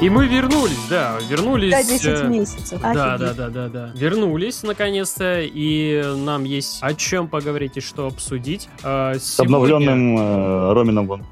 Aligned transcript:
И 0.00 0.08
мы 0.08 0.26
вернулись, 0.26 0.78
да, 0.88 1.18
вернулись. 1.28 1.72
Да, 1.72 1.82
10 1.82 2.06
э, 2.06 2.28
месяцев. 2.28 2.80
Да, 2.80 3.12
Офигеть. 3.12 3.20
да, 3.20 3.34
да, 3.34 3.48
да, 3.50 3.68
да. 3.68 3.92
Вернулись 3.94 4.62
наконец-то, 4.62 5.42
и 5.42 6.02
нам 6.16 6.44
есть 6.44 6.78
о 6.80 6.94
чем 6.94 7.28
поговорить 7.28 7.76
и 7.76 7.80
что 7.80 8.06
обсудить. 8.06 8.70
А, 8.82 9.12
С 9.16 9.34
сегодня- 9.36 9.56
обновленным 9.56 10.18
э, 10.18 10.72
Ромином 10.72 11.06
Ван. 11.06 11.26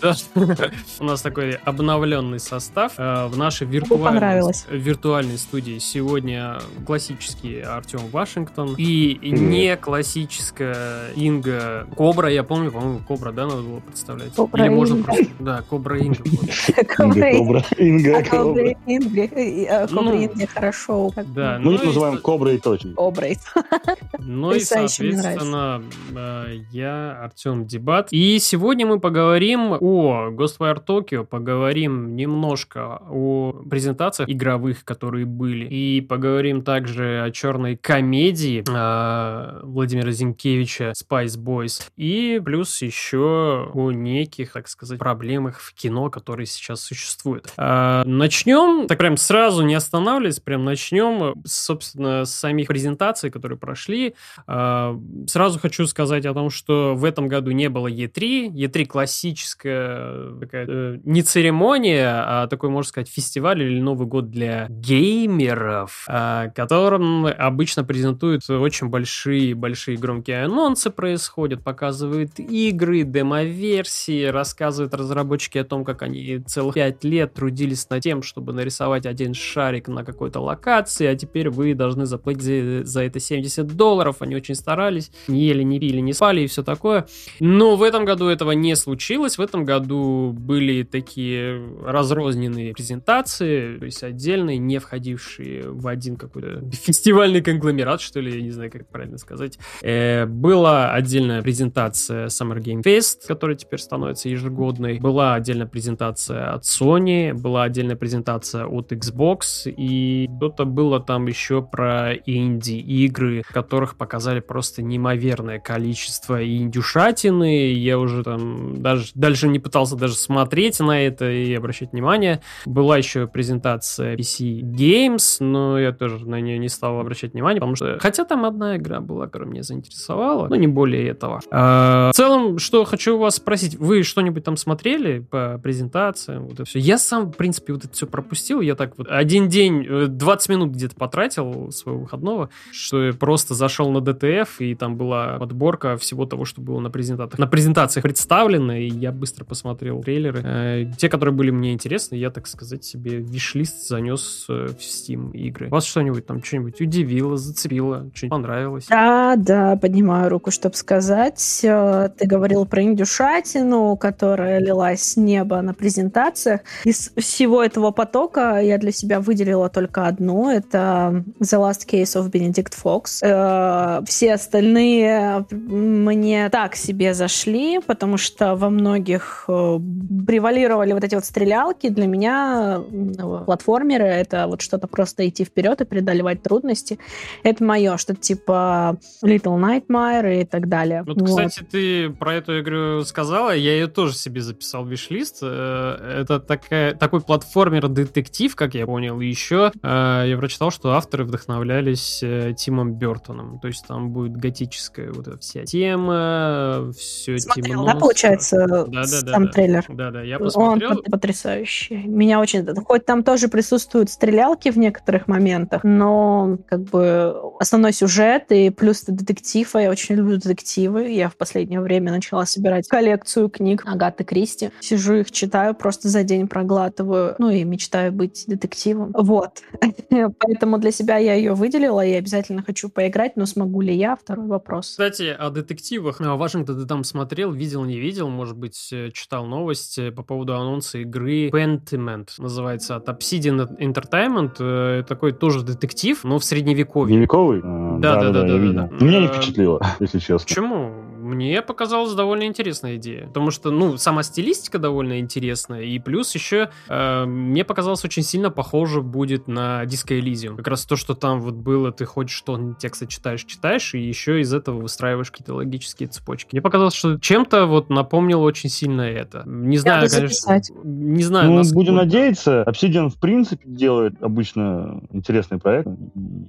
Да. 0.00 0.14
У 1.00 1.04
нас 1.04 1.20
такой 1.20 1.56
обновленный 1.56 2.40
состав 2.40 2.94
э, 2.96 3.26
в 3.26 3.36
нашей 3.36 3.66
виртуальной, 3.66 4.50
виртуальной 4.70 5.36
студии. 5.36 5.78
Сегодня 5.78 6.58
классический 6.86 7.60
Артем 7.60 8.00
Вашингтон 8.10 8.76
и 8.78 9.18
не 9.22 9.76
классическая 9.76 11.10
Инга 11.16 11.86
Кобра. 11.94 12.30
Я 12.30 12.44
помню, 12.44 12.72
по-моему, 12.72 13.00
Кобра, 13.06 13.32
да, 13.32 13.44
надо 13.44 13.60
было 13.60 13.80
представлять? 13.80 14.32
Кобра 14.32 14.64
Или 14.64 14.72
можно 14.72 15.04
просто... 15.04 15.26
Да, 15.38 15.60
Кобра 15.68 15.98
Инга. 15.98 16.24
Кобра 16.96 17.62
Инга 17.76 18.05
А. 18.14 18.22
Кобра 18.22 18.72
Инге, 18.86 19.24
э, 19.34 19.86
Ну, 19.90 20.24
Инге 20.24 20.46
хорошо. 20.46 21.10
как 21.14 21.32
да, 21.32 21.56
бы, 21.58 21.64
Мы 21.64 21.70
Ну 21.70 21.72
их 21.76 21.82
и 21.82 21.86
называем 21.86 22.16
со- 22.16 22.22
Коброй 22.22 22.58
точно. 22.58 22.94
Коброй. 22.94 23.36
Ну 24.18 24.52
и, 24.52 24.60
соответственно, 24.60 25.82
э, 26.14 26.54
я 26.72 27.22
Артем 27.22 27.66
Дебат. 27.66 28.08
И 28.10 28.38
сегодня 28.38 28.86
мы 28.86 28.98
поговорим 29.00 29.72
о 29.80 30.30
Ghostwire 30.30 30.84
Tokyo, 30.84 31.24
поговорим 31.24 32.16
немножко 32.16 33.00
о 33.08 33.52
презентациях 33.68 34.28
игровых, 34.28 34.84
которые 34.84 35.24
были, 35.26 35.66
и 35.66 36.00
поговорим 36.00 36.62
также 36.62 37.22
о 37.24 37.30
черной 37.30 37.76
комедии 37.76 38.64
э, 38.68 39.60
Владимира 39.62 40.10
Зинкевича 40.10 40.92
Spice 40.92 41.38
Boys, 41.38 41.82
и 41.96 42.40
плюс 42.44 42.82
еще 42.82 43.70
о 43.72 43.90
неких, 43.92 44.52
так 44.52 44.68
сказать, 44.68 44.98
проблемах 44.98 45.60
в 45.60 45.72
кино, 45.74 46.10
которые 46.10 46.46
сейчас 46.46 46.80
существуют. 46.80 47.52
А, 47.56 47.95
начнем, 48.04 48.86
так 48.86 48.98
прям 48.98 49.16
сразу 49.16 49.62
не 49.62 49.74
останавливаясь, 49.74 50.40
прям 50.40 50.64
начнем, 50.64 51.34
собственно, 51.44 52.24
с 52.24 52.34
самих 52.34 52.68
презентаций, 52.68 53.30
которые 53.30 53.58
прошли. 53.58 54.14
А, 54.46 54.98
Сразу 55.26 55.58
хочу 55.58 55.86
сказать 55.86 56.26
о 56.26 56.34
том, 56.34 56.50
что 56.50 56.94
в 56.94 57.04
этом 57.04 57.28
году 57.28 57.50
не 57.50 57.68
было 57.68 57.88
E3. 57.88 58.48
E3 58.48 58.86
классическая 58.86 60.38
такая, 60.40 60.66
э, 60.68 60.98
не 61.04 61.22
церемония, 61.22 62.22
а 62.26 62.46
такой, 62.46 62.70
можно 62.70 62.88
сказать, 62.88 63.08
фестиваль 63.08 63.62
или 63.62 63.80
Новый 63.80 64.06
год 64.06 64.30
для 64.30 64.66
геймеров, 64.68 66.04
а, 66.08 66.48
которым 66.48 67.26
обычно 67.26 67.84
презентуют 67.84 68.48
очень 68.48 68.88
большие-большие 68.88 69.96
громкие 69.96 70.44
анонсы 70.44 70.90
происходят, 70.90 71.62
показывают 71.62 72.38
игры, 72.38 73.02
демо-версии, 73.02 74.24
рассказывают 74.26 74.94
разработчики 74.94 75.58
о 75.58 75.64
том, 75.64 75.84
как 75.84 76.02
они 76.02 76.38
целых 76.46 76.74
пять 76.74 77.04
лет 77.04 77.34
трудились 77.34 77.85
над 77.90 78.02
тем, 78.02 78.22
чтобы 78.22 78.52
нарисовать 78.52 79.06
один 79.06 79.34
шарик 79.34 79.88
на 79.88 80.04
какой-то 80.04 80.40
локации, 80.40 81.06
а 81.06 81.14
теперь 81.14 81.50
вы 81.50 81.74
должны 81.74 82.06
заплатить 82.06 82.42
за, 82.42 82.84
за 82.84 83.02
это 83.02 83.20
70 83.20 83.66
долларов. 83.66 84.16
Они 84.20 84.34
очень 84.34 84.54
старались, 84.54 85.10
не 85.28 85.46
ели, 85.46 85.62
не 85.62 85.80
пили, 85.80 86.00
не 86.00 86.12
спали 86.12 86.42
и 86.42 86.46
все 86.46 86.62
такое. 86.62 87.06
Но 87.40 87.76
в 87.76 87.82
этом 87.82 88.04
году 88.04 88.26
этого 88.26 88.52
не 88.52 88.74
случилось. 88.76 89.38
В 89.38 89.40
этом 89.40 89.64
году 89.64 90.32
были 90.32 90.82
такие 90.82 91.62
разрозненные 91.84 92.72
презентации, 92.72 93.78
то 93.78 93.84
есть 93.84 94.02
отдельные, 94.02 94.58
не 94.58 94.78
входившие 94.78 95.70
в 95.70 95.86
один 95.86 96.16
какой-то 96.16 96.62
фестивальный 96.72 97.42
конгломерат, 97.42 98.00
что 98.00 98.20
ли, 98.20 98.34
я 98.34 98.42
не 98.42 98.50
знаю, 98.50 98.70
как 98.70 98.88
правильно 98.88 99.18
сказать. 99.18 99.58
Э, 99.82 100.26
была 100.26 100.92
отдельная 100.92 101.42
презентация 101.42 102.26
Summer 102.26 102.58
Game 102.58 102.82
Fest, 102.82 103.26
которая 103.26 103.56
теперь 103.56 103.80
становится 103.80 104.28
ежегодной. 104.28 104.98
Была 104.98 105.34
отдельная 105.34 105.66
презентация 105.66 106.52
от 106.52 106.64
Sony, 106.64 107.32
была 107.34 107.64
отдельная 107.76 107.96
презентация 107.96 108.64
от 108.64 108.90
Xbox, 108.92 109.66
и 109.66 110.30
что-то 110.38 110.64
было 110.64 110.98
там 110.98 111.26
еще 111.26 111.60
про 111.60 112.14
инди-игры, 112.14 113.42
которых 113.52 113.96
показали 113.96 114.40
просто 114.40 114.82
неимоверное 114.82 115.58
количество 115.58 116.42
индюшатины. 116.42 117.72
Я 117.72 117.98
уже 117.98 118.24
там 118.24 118.82
даже 118.82 119.10
дальше 119.14 119.48
не 119.48 119.58
пытался 119.58 119.96
даже 119.96 120.14
смотреть 120.14 120.80
на 120.80 121.06
это 121.06 121.30
и 121.30 121.52
обращать 121.52 121.92
внимание. 121.92 122.40
Была 122.64 122.96
еще 122.96 123.26
презентация 123.26 124.16
PC 124.16 124.60
Games, 124.60 125.36
но 125.40 125.78
я 125.78 125.92
тоже 125.92 126.26
на 126.26 126.40
нее 126.40 126.58
не 126.58 126.68
стал 126.68 126.98
обращать 126.98 127.34
внимание, 127.34 127.60
потому 127.60 127.76
что... 127.76 127.98
Хотя 128.00 128.24
там 128.24 128.46
одна 128.46 128.76
игра 128.78 129.00
была, 129.00 129.26
которая 129.26 129.50
меня 129.50 129.62
заинтересовала, 129.62 130.48
но 130.48 130.56
не 130.56 130.66
более 130.66 131.06
этого. 131.08 131.42
А, 131.50 132.10
в 132.12 132.16
целом, 132.16 132.58
что 132.58 132.84
хочу 132.84 133.16
у 133.16 133.18
вас 133.18 133.36
спросить, 133.36 133.76
вы 133.76 134.02
что-нибудь 134.02 134.44
там 134.44 134.56
смотрели 134.56 135.18
по 135.18 135.60
презентациям? 135.62 136.44
Вот 136.44 136.54
это 136.54 136.64
все. 136.64 136.78
Я 136.78 136.96
сам, 136.96 137.32
в 137.32 137.36
принципе, 137.36 137.65
вот 137.72 137.84
это 137.84 137.92
все 137.92 138.06
пропустил. 138.06 138.60
Я 138.60 138.74
так 138.74 138.92
вот 138.96 139.08
один 139.08 139.48
день, 139.48 139.86
э, 139.88 140.06
20 140.06 140.48
минут 140.48 140.72
где-то 140.72 140.94
потратил 140.96 141.70
своего 141.72 142.02
выходного, 142.02 142.50
что 142.72 143.04
я 143.04 143.12
просто 143.12 143.54
зашел 143.54 143.90
на 143.90 143.98
DTF, 143.98 144.48
и 144.58 144.74
там 144.74 144.96
была 144.96 145.38
подборка 145.38 145.96
всего 145.96 146.26
того, 146.26 146.44
что 146.44 146.60
было 146.60 146.80
на 146.80 146.90
презентациях. 146.90 147.38
На 147.38 147.46
презентациях 147.46 148.02
представлено, 148.02 148.74
и 148.74 148.88
я 148.88 149.12
быстро 149.12 149.44
посмотрел 149.44 150.02
трейлеры. 150.02 150.42
Э, 150.44 150.84
те, 150.98 151.08
которые 151.08 151.34
были 151.34 151.50
мне 151.50 151.72
интересны, 151.72 152.16
я, 152.16 152.30
так 152.30 152.46
сказать, 152.46 152.84
себе 152.84 153.18
виш-лист 153.18 153.88
занес 153.88 154.46
э, 154.48 154.68
в 154.68 154.80
Steam 154.80 155.32
игры. 155.32 155.68
Вас 155.68 155.84
что-нибудь 155.84 156.26
там, 156.26 156.42
что-нибудь 156.42 156.80
удивило, 156.80 157.36
зацепило, 157.36 158.10
что-нибудь 158.14 158.30
понравилось? 158.30 158.86
Да, 158.88 159.34
да, 159.36 159.76
поднимаю 159.76 160.30
руку, 160.30 160.50
чтобы 160.50 160.74
сказать. 160.76 161.60
Э, 161.64 162.08
Ты 162.16 162.26
говорил 162.26 162.66
про 162.66 162.82
индюшатину, 162.82 163.96
которая 163.96 164.60
лилась 164.60 165.02
с 165.02 165.16
неба 165.16 165.60
на 165.62 165.74
презентациях. 165.74 166.60
Из 166.84 167.10
всего 167.16 167.55
этого 167.62 167.90
потока 167.90 168.58
я 168.60 168.78
для 168.78 168.92
себя 168.92 169.20
выделила 169.20 169.68
только 169.68 170.06
одну. 170.06 170.50
Это 170.50 171.24
The 171.40 171.58
Last 171.58 171.86
Case 171.88 172.14
of 172.16 172.30
Benedict 172.30 172.74
Fox. 172.82 173.20
Э, 173.22 174.04
Все 174.06 174.34
остальные 174.34 175.46
мне 175.50 176.48
так 176.50 176.76
себе 176.76 177.14
зашли, 177.14 177.80
потому 177.80 178.16
что 178.16 178.54
во 178.56 178.70
многих 178.70 179.44
э, 179.48 179.78
превалировали 180.26 180.92
вот 180.92 181.04
эти 181.04 181.14
вот 181.14 181.24
стрелялки. 181.24 181.88
Для 181.88 182.06
меня 182.06 182.80
э, 182.80 183.44
платформеры— 183.44 184.04
это 184.06 184.46
вот 184.46 184.60
что-то 184.62 184.86
просто 184.86 185.28
идти 185.28 185.44
вперед 185.44 185.80
и 185.80 185.84
преодолевать 185.84 186.42
трудности. 186.42 186.98
Это 187.42 187.64
мое, 187.64 187.96
что-то 187.96 188.20
типа 188.20 188.98
Little 189.24 189.58
Nightmare 189.58 190.42
и 190.42 190.44
так 190.44 190.68
далее. 190.68 191.02
Вот, 191.06 191.20
Вот. 191.20 191.28
кстати, 191.28 191.64
ты 191.70 192.10
про 192.10 192.34
эту 192.34 192.60
игру 192.60 193.04
сказала, 193.04 193.50
я 193.54 193.72
ее 193.72 193.86
тоже 193.86 194.14
себе 194.14 194.40
записал 194.40 194.84
в 194.84 194.88
виш-лист. 194.88 195.38
Э, 195.42 196.20
Это 196.20 196.40
такая, 196.40 196.94
такой 196.94 197.20
платформер-детектив, 197.46 198.54
как 198.54 198.74
я 198.74 198.86
понял. 198.86 199.20
И 199.20 199.26
еще 199.26 199.72
э, 199.82 200.24
я 200.26 200.36
прочитал, 200.36 200.70
что 200.70 200.92
авторы 200.92 201.24
вдохновлялись 201.24 202.20
э, 202.22 202.52
Тимом 202.56 202.94
Бертоном. 202.94 203.58
То 203.60 203.68
есть 203.68 203.86
там 203.86 204.10
будет 204.10 204.36
готическая 204.36 205.12
вот 205.12 205.28
эта 205.28 205.38
вся 205.38 205.64
тема, 205.64 206.90
все 206.96 207.38
Смотрел, 207.38 207.84
да, 207.84 207.94
получается, 207.94 208.86
сам 209.04 209.48
трейлер? 209.48 209.84
Да-да, 209.88 210.22
я 210.22 210.38
Он 210.38 210.44
посмотрел. 210.44 210.94
пот- 210.94 211.10
потрясающий. 211.10 211.96
Меня 211.96 212.40
очень... 212.40 212.66
Хоть 212.84 213.06
там 213.06 213.22
тоже 213.22 213.48
присутствуют 213.48 214.10
стрелялки 214.10 214.70
в 214.70 214.78
некоторых 214.78 215.28
моментах, 215.28 215.84
но 215.84 216.58
как 216.68 216.82
бы 216.84 217.34
основной 217.60 217.92
сюжет 217.92 218.50
и 218.50 218.70
плюс 218.70 219.02
детектив, 219.02 219.74
а 219.74 219.82
я 219.82 219.90
очень 219.90 220.16
люблю 220.16 220.36
детективы. 220.36 221.10
Я 221.10 221.28
в 221.28 221.36
последнее 221.36 221.80
время 221.80 222.12
начала 222.12 222.44
собирать 222.46 222.88
коллекцию 222.88 223.48
книг 223.48 223.82
Агаты 223.86 224.24
Кристи. 224.24 224.70
Сижу 224.80 225.14
их 225.14 225.30
читаю, 225.30 225.74
просто 225.74 226.08
за 226.08 226.22
день 226.22 226.48
проглатываю, 226.48 227.35
ну 227.38 227.50
и 227.50 227.64
мечтаю 227.64 228.12
быть 228.12 228.44
детективом. 228.46 229.12
Вот. 229.14 229.62
Поэтому 230.38 230.78
для 230.78 230.90
себя 230.90 231.16
я 231.18 231.34
ее 231.34 231.54
выделила 231.54 232.04
и 232.04 232.12
обязательно 232.12 232.62
хочу 232.62 232.88
поиграть, 232.88 233.36
но 233.36 233.46
смогу 233.46 233.80
ли 233.80 233.94
я? 233.94 234.16
Второй 234.16 234.46
вопрос. 234.46 234.88
Кстати, 234.90 235.34
о 235.38 235.50
детективах. 235.50 236.20
А, 236.20 236.36
Вашингтон 236.36 236.78
ты 236.80 236.86
там 236.86 237.04
смотрел, 237.04 237.52
видел, 237.52 237.84
не 237.84 237.98
видел, 237.98 238.28
может 238.28 238.56
быть, 238.56 238.88
э, 238.92 239.10
читал 239.12 239.46
новости 239.46 240.10
по 240.10 240.22
поводу 240.22 240.54
анонса 240.54 240.98
игры 240.98 241.48
Pentiment, 241.50 242.28
называется, 242.38 242.96
от 242.96 243.08
Obsidian 243.08 243.78
Entertainment. 243.78 244.56
Э, 244.60 245.02
Такой 245.06 245.32
тоже 245.32 245.62
детектив, 245.62 246.22
но 246.24 246.38
в 246.38 246.44
средневековье. 246.44 247.08
Средневековый? 247.12 247.60
А, 247.62 247.98
Да, 247.98 248.20
да, 248.20 248.30
да, 248.30 248.40
я 248.40 248.46
да, 248.48 248.56
видел. 248.58 248.74
да. 248.74 248.88
Меня 249.04 249.20
не 249.20 249.26
Э, 249.26 249.32
впечатлило, 249.32 249.80
если 250.00 250.18
честно. 250.18 250.38
Почему? 250.46 250.95
Мне 251.26 251.60
показалась 251.62 252.12
довольно 252.14 252.44
интересная 252.44 252.96
идея. 252.96 253.26
Потому 253.26 253.50
что, 253.50 253.70
ну, 253.70 253.96
сама 253.96 254.22
стилистика 254.22 254.78
довольно 254.78 255.18
интересная. 255.18 255.82
И 255.82 255.98
плюс 255.98 256.34
еще 256.34 256.70
э, 256.88 257.24
мне 257.26 257.64
показалось 257.64 258.04
очень 258.04 258.22
сильно 258.22 258.50
похоже 258.50 259.02
будет 259.02 259.48
на 259.48 259.84
Disco 259.84 260.18
Elysium. 260.18 260.56
Как 260.56 260.68
раз 260.68 260.84
то, 260.84 260.96
что 260.96 261.14
там 261.14 261.40
вот 261.40 261.54
было, 261.54 261.92
ты 261.92 262.04
ходишь, 262.04 262.34
что 262.34 262.74
тексты 262.78 263.06
читаешь, 263.06 263.44
читаешь, 263.44 263.94
и 263.94 263.98
еще 263.98 264.40
из 264.40 264.52
этого 264.54 264.80
выстраиваешь 264.80 265.30
какие-то 265.30 265.54
логические 265.54 266.08
цепочки. 266.08 266.50
Мне 266.52 266.62
показалось, 266.62 266.94
что 266.94 267.18
чем-то 267.18 267.66
вот 267.66 267.90
напомнило 267.90 268.40
очень 268.42 268.70
сильно 268.70 269.02
это. 269.02 269.42
Не 269.46 269.78
знаю, 269.78 270.02
Надо 270.02 270.14
конечно. 270.14 270.28
записать. 270.36 270.70
Не 270.84 271.22
знаю, 271.22 271.50
Ну, 271.50 271.56
насколько- 271.56 271.74
будем 271.76 271.94
надеяться. 271.96 272.64
Obsidian, 272.66 273.08
в 273.10 273.16
принципе, 273.18 273.62
делает 273.66 274.14
обычно 274.22 275.02
интересный 275.12 275.58
проект, 275.58 275.88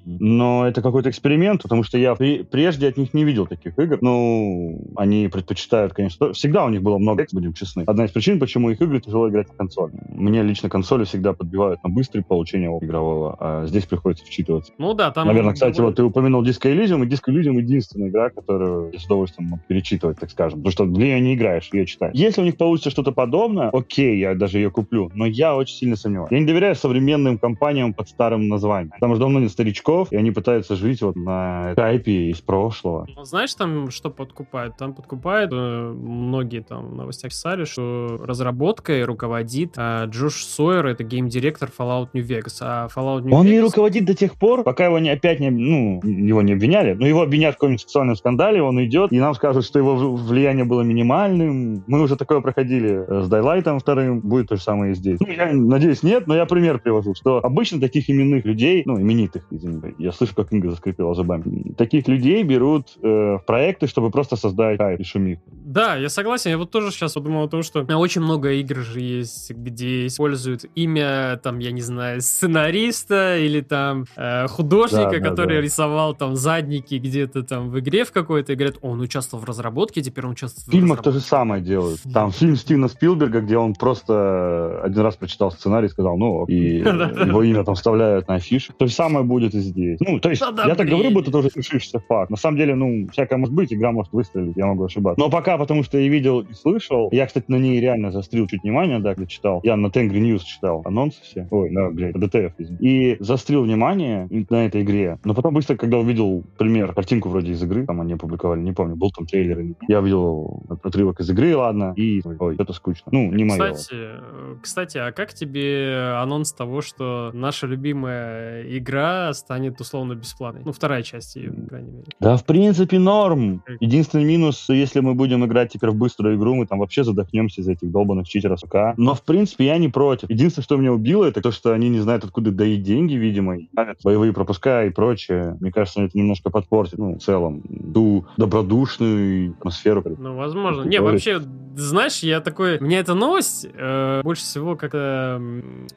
но 0.06 0.68
это 0.68 0.82
какой-то 0.82 1.10
эксперимент, 1.10 1.62
потому 1.64 1.84
что 1.84 1.98
я 1.98 2.16
при- 2.16 2.44
прежде 2.44 2.88
от 2.88 2.98
них 2.98 3.14
не 3.14 3.24
видел 3.24 3.48
таких 3.48 3.78
игр. 3.78 3.98
Ну, 4.02 4.67
они 4.96 5.28
предпочитают, 5.28 5.94
конечно, 5.94 6.34
всегда 6.34 6.66
у 6.66 6.70
них 6.70 6.82
было 6.82 6.98
много, 6.98 7.26
будем 7.32 7.54
честны. 7.54 7.84
Одна 7.88 8.06
из 8.06 8.12
причин, 8.12 8.40
почему 8.40 8.70
их 8.70 8.82
игры 8.82 9.00
тяжело 9.00 9.30
играть 9.30 9.50
на 9.50 9.56
консоли. 9.56 9.94
Мне 10.10 10.44
лично 10.44 10.70
консоли 10.70 11.04
всегда 11.04 11.34
подбивают 11.34 11.84
на 11.84 11.90
быстрое 11.90 12.24
получение 12.24 12.70
игрового, 12.82 13.36
а 13.40 13.66
здесь 13.66 13.86
приходится 13.86 14.26
вчитываться. 14.26 14.74
Ну 14.78 14.94
да, 14.94 15.12
там... 15.12 15.28
Наверное, 15.28 15.54
кстати, 15.54 15.80
вот 15.82 15.96
ты 15.96 16.04
упомянул 16.04 16.44
Disco 16.44 16.72
Elysium, 16.74 17.04
и 17.04 17.08
Disco 17.08 17.34
Elysium 17.34 17.58
единственная 17.58 18.10
игра, 18.10 18.30
которую 18.30 18.92
я 18.94 19.00
с 19.00 19.06
удовольствием 19.06 19.50
мог 19.50 19.66
перечитывать, 19.68 20.20
так 20.20 20.30
скажем. 20.30 20.60
Потому 20.60 20.72
что 20.72 20.84
в 20.86 20.92
нее 20.92 21.20
не 21.20 21.36
играешь, 21.36 21.70
ее 21.72 21.86
читаешь. 21.86 22.14
Если 22.16 22.42
у 22.42 22.44
них 22.44 22.58
получится 22.58 22.90
что-то 22.90 23.12
подобное, 23.12 23.70
окей, 23.70 24.20
я 24.20 24.36
даже 24.36 24.58
ее 24.58 24.72
куплю. 24.72 25.12
Но 25.14 25.26
я 25.26 25.56
очень 25.56 25.76
сильно 25.76 25.96
сомневаюсь. 25.96 26.32
Я 26.32 26.40
не 26.40 26.46
доверяю 26.46 26.76
современным 26.76 27.38
компаниям 27.38 27.94
под 27.94 28.10
старым 28.10 28.48
названием. 28.48 28.94
Там 29.00 29.12
уже 29.12 29.20
давно 29.20 29.40
нет 29.40 29.52
старичков, 29.52 30.12
и 30.12 30.16
они 30.16 30.32
пытаются 30.32 30.76
жить 30.76 31.02
вот 31.02 31.16
на 31.16 31.74
тайпе 31.76 32.30
из 32.30 32.42
прошлого. 32.42 33.08
Ну, 33.16 33.24
знаешь, 33.24 33.54
там 33.56 33.90
что 33.92 34.10
подкупают? 34.58 34.78
Там 34.78 34.94
подкупают, 34.94 35.52
э, 35.54 35.94
многие 35.94 36.62
там 36.62 36.88
в 36.88 36.96
новостях 36.96 37.32
писали, 37.32 37.66
что 37.66 38.20
разработкой 38.24 39.04
руководит 39.04 39.74
э, 39.78 40.06
Джош 40.08 40.46
Сойер, 40.46 40.88
это 40.88 41.04
гейм-директор 41.04 41.70
Fallout 41.78 42.10
New 42.14 42.24
Vegas. 42.24 42.58
А 42.62 42.88
Fallout 42.88 43.24
New 43.24 43.34
Он 43.34 43.46
Vegas... 43.46 43.50
не 43.50 43.60
руководит 43.62 44.06
до 44.06 44.16
тех 44.16 44.36
пор, 44.36 44.64
пока 44.64 44.86
его 44.86 45.00
не, 45.00 45.10
опять 45.10 45.40
не, 45.40 45.50
ну, 45.50 46.02
его 46.04 46.42
не 46.42 46.54
обвиняли. 46.54 46.94
Но 46.94 47.06
его 47.06 47.22
обвинят 47.22 47.56
в 47.56 47.58
каком-нибудь 47.58 47.82
сексуальном 47.82 48.16
скандале, 48.16 48.62
он 48.62 48.84
идет, 48.84 49.12
и 49.12 49.20
нам 49.20 49.34
скажут, 49.36 49.66
что 49.66 49.80
его 49.80 49.96
влияние 50.16 50.66
было 50.66 50.82
минимальным. 50.82 51.84
Мы 51.88 52.02
уже 52.02 52.16
такое 52.16 52.42
проходили 52.42 53.06
э, 53.08 53.22
с 53.24 53.30
Дайлайтом 53.30 53.80
вторым, 53.80 54.20
будет 54.22 54.50
то 54.50 54.56
же 54.56 54.62
самое 54.62 54.94
и 54.94 54.96
здесь. 54.96 55.20
Ну, 55.20 55.28
я 55.28 55.52
надеюсь, 55.54 56.04
нет, 56.04 56.28
но 56.28 56.36
я 56.36 56.46
пример 56.46 56.80
привожу, 56.80 57.14
что 57.16 57.44
обычно 57.44 57.80
таких 57.80 58.10
именных 58.10 58.46
людей, 58.46 58.84
ну, 58.86 59.00
именитых, 59.00 59.46
извините, 59.52 59.96
я 59.98 60.12
слышу, 60.12 60.36
как 60.36 60.52
Инга 60.52 60.72
заскрипела 60.72 61.14
зубами, 61.14 61.74
таких 61.78 62.08
людей 62.08 62.44
берут 62.44 62.98
э, 63.02 63.08
в 63.08 63.44
проекты, 63.46 63.88
чтобы 63.88 64.10
просто 64.10 64.36
создать 64.48 64.78
хайп 64.78 65.00
и 65.00 65.04
шумиху. 65.04 65.42
Да, 65.78 65.96
я 65.96 66.10
согласен. 66.10 66.50
Я 66.50 66.58
вот 66.58 66.72
тоже 66.72 66.90
сейчас 66.90 67.14
подумал 67.14 67.44
о 67.44 67.48
том, 67.48 67.62
что 67.62 67.82
очень 67.82 68.22
много 68.22 68.52
игр 68.54 68.78
же 68.78 69.00
есть, 69.00 69.52
где 69.52 70.08
используют 70.08 70.66
имя, 70.74 71.40
там, 71.44 71.60
я 71.60 71.72
не 71.72 71.82
знаю, 71.82 72.20
сценариста 72.22 73.38
или 73.38 73.62
там 73.62 74.06
э, 74.16 74.48
художника, 74.48 75.20
Да, 75.20 75.30
который 75.30 75.58
да. 75.58 75.62
рисовал 75.62 76.16
там 76.16 76.36
задники 76.36 76.96
где-то 76.96 77.44
там 77.44 77.70
в 77.70 77.80
игре 77.80 78.06
в 78.06 78.12
какой-то, 78.12 78.54
и 78.54 78.56
говорят, 78.56 78.78
он 78.82 79.02
участвовал 79.02 79.44
в 79.44 79.46
разработке, 79.46 80.02
теперь 80.02 80.26
он 80.26 80.32
участвует 80.32 80.68
В 80.68 80.72
фильмах 80.72 81.04
то 81.04 81.12
же 81.12 81.20
самое 81.20 81.62
делают. 81.62 82.00
Там 82.12 82.32
фильм 82.32 82.56
Стивена 82.56 82.88
Спилберга, 82.88 83.42
где 83.42 83.58
он 83.60 83.76
просто 83.76 84.82
один 84.84 85.04
раз 85.04 85.16
прочитал 85.16 85.52
сценарий 85.52 85.86
и 85.86 85.90
сказал, 85.90 86.18
ну, 86.18 86.46
и 86.46 86.78
его 86.80 87.44
имя 87.44 87.64
там 87.64 87.76
вставляют 87.76 88.28
на 88.28 88.36
афишу. 88.36 88.74
То 88.74 88.88
же 88.88 88.94
самое 88.94 89.24
будет 89.24 89.54
и 89.54 89.60
здесь. 89.60 90.00
Ну, 90.00 90.20
то 90.20 90.32
есть, 90.32 90.42
я 90.42 90.74
так 90.74 90.88
говорю, 90.88 91.12
будто 91.12 91.30
это 91.30 91.38
уже 91.38 91.52
свершившийся 91.52 92.00
факт. 92.00 92.32
На 92.32 92.38
самом 92.38 92.58
деле, 92.58 92.74
ну, 92.74 93.08
всякое 93.12 93.38
может 93.38 93.54
быть, 93.54 93.72
игра 93.72 93.92
может 93.92 94.12
выстрелить, 94.12 94.58
я 94.58 94.66
могу 94.66 94.84
ошибаться. 94.86 95.20
Но 95.20 95.30
пока, 95.30 95.67
потому 95.68 95.84
что 95.84 95.98
я 95.98 96.08
видел 96.08 96.40
и 96.40 96.54
слышал, 96.54 97.10
я, 97.12 97.28
кстати, 97.28 97.46
на 97.50 97.58
ней 97.58 97.82
реально 97.82 98.12
застрил 98.12 98.48
чуть 98.48 98.64
внимание, 98.64 99.00
да, 99.00 99.14
когда 99.16 99.28
читал. 99.28 99.60
Я 99.64 99.76
на 99.76 99.92
Тенгри 99.92 100.22
News 100.22 100.44
читал 100.46 100.82
анонсы 100.86 101.22
все. 101.22 101.46
Ой, 101.52 101.70
да, 101.72 101.90
блядь, 101.90 102.16
ДТФ. 102.16 102.54
И 102.80 103.18
застрил 103.20 103.64
внимание 103.64 104.30
на 104.50 104.66
этой 104.66 104.84
игре. 104.84 105.20
Но 105.26 105.34
потом 105.34 105.54
быстро, 105.54 105.76
когда 105.76 105.98
увидел 105.98 106.44
пример, 106.58 106.94
картинку 106.94 107.28
вроде 107.28 107.52
из 107.52 107.62
игры, 107.62 107.86
там 107.86 108.00
они 108.00 108.14
опубликовали, 108.14 108.62
не 108.62 108.72
помню, 108.72 108.96
был 108.96 109.12
там 109.12 109.26
трейлер 109.26 109.60
или 109.60 109.68
нет. 109.68 109.78
Я 109.88 110.00
увидел 110.00 110.64
отрывок 110.84 111.20
из 111.20 111.30
игры, 111.30 111.56
ладно, 111.56 111.94
и, 111.98 112.22
ой, 112.40 112.56
это 112.58 112.72
скучно. 112.72 113.12
Ну, 113.12 113.30
не 113.32 113.44
мое. 113.44 113.74
Кстати, 113.74 113.94
э, 113.94 114.56
кстати, 114.62 114.98
а 114.98 115.12
как 115.12 115.34
тебе 115.34 116.14
анонс 116.22 116.54
того, 116.54 116.82
что 116.82 117.32
наша 117.34 117.68
любимая 117.68 118.64
игра 118.78 119.34
станет 119.34 119.82
условно 119.82 120.14
бесплатной? 120.14 120.62
Ну, 120.64 120.72
вторая 120.72 121.04
часть 121.04 121.36
ее, 121.36 121.52
по 121.52 121.68
крайней 121.68 121.92
мере. 121.92 122.06
Да, 122.20 122.38
в 122.38 122.46
принципе, 122.46 123.00
норм. 123.00 123.64
Единственный 123.80 124.26
минус, 124.26 124.70
если 124.70 125.00
мы 125.02 125.14
будем 125.14 125.44
играть 125.48 125.74
теперь 125.74 125.90
в 125.90 125.96
быструю 125.96 126.38
игру, 126.38 126.56
мы 126.56 126.68
там 126.68 126.80
вообще 126.80 127.04
задохнемся 127.04 127.62
из 127.62 127.68
этих 127.68 127.92
долбанных 127.92 128.28
читеров 128.28 128.60
СК. 128.60 128.76
Но, 128.98 129.16
в 129.16 129.24
принципе, 129.24 129.66
я 129.66 129.78
не 129.78 129.90
против. 129.90 130.30
Единственное, 130.30 130.64
что 130.64 130.78
меня 130.78 130.94
убило, 130.94 131.26
это 131.26 131.42
то, 131.42 131.52
что 131.52 131.74
они 131.74 131.90
не 131.90 132.00
знают, 132.00 132.24
откуда 132.24 132.52
доить 132.52 132.84
деньги, 132.84 133.16
видимо, 133.16 133.58
и 133.58 133.70
боевые 134.04 134.34
пропуска 134.34 134.86
и 134.86 134.90
прочее. 134.90 135.58
Мне 135.60 135.72
кажется, 135.72 136.02
это 136.04 136.18
немножко 136.18 136.50
подпортит, 136.50 137.00
ну, 137.00 137.16
в 137.16 137.20
целом, 137.20 137.64
ту 137.94 138.26
добродушную 138.38 139.56
атмосферу. 139.60 140.04
Ну, 140.18 140.36
возможно. 140.36 140.84
Не, 140.84 141.02
вообще, 141.02 141.42
знаешь, 141.76 142.20
я 142.20 142.42
такой... 142.42 142.80
Меня 142.80 143.00
эта 143.00 143.16
новость 143.16 143.68
э, 143.74 144.22
больше 144.24 144.44
всего 144.44 144.76
как-то... 144.76 145.42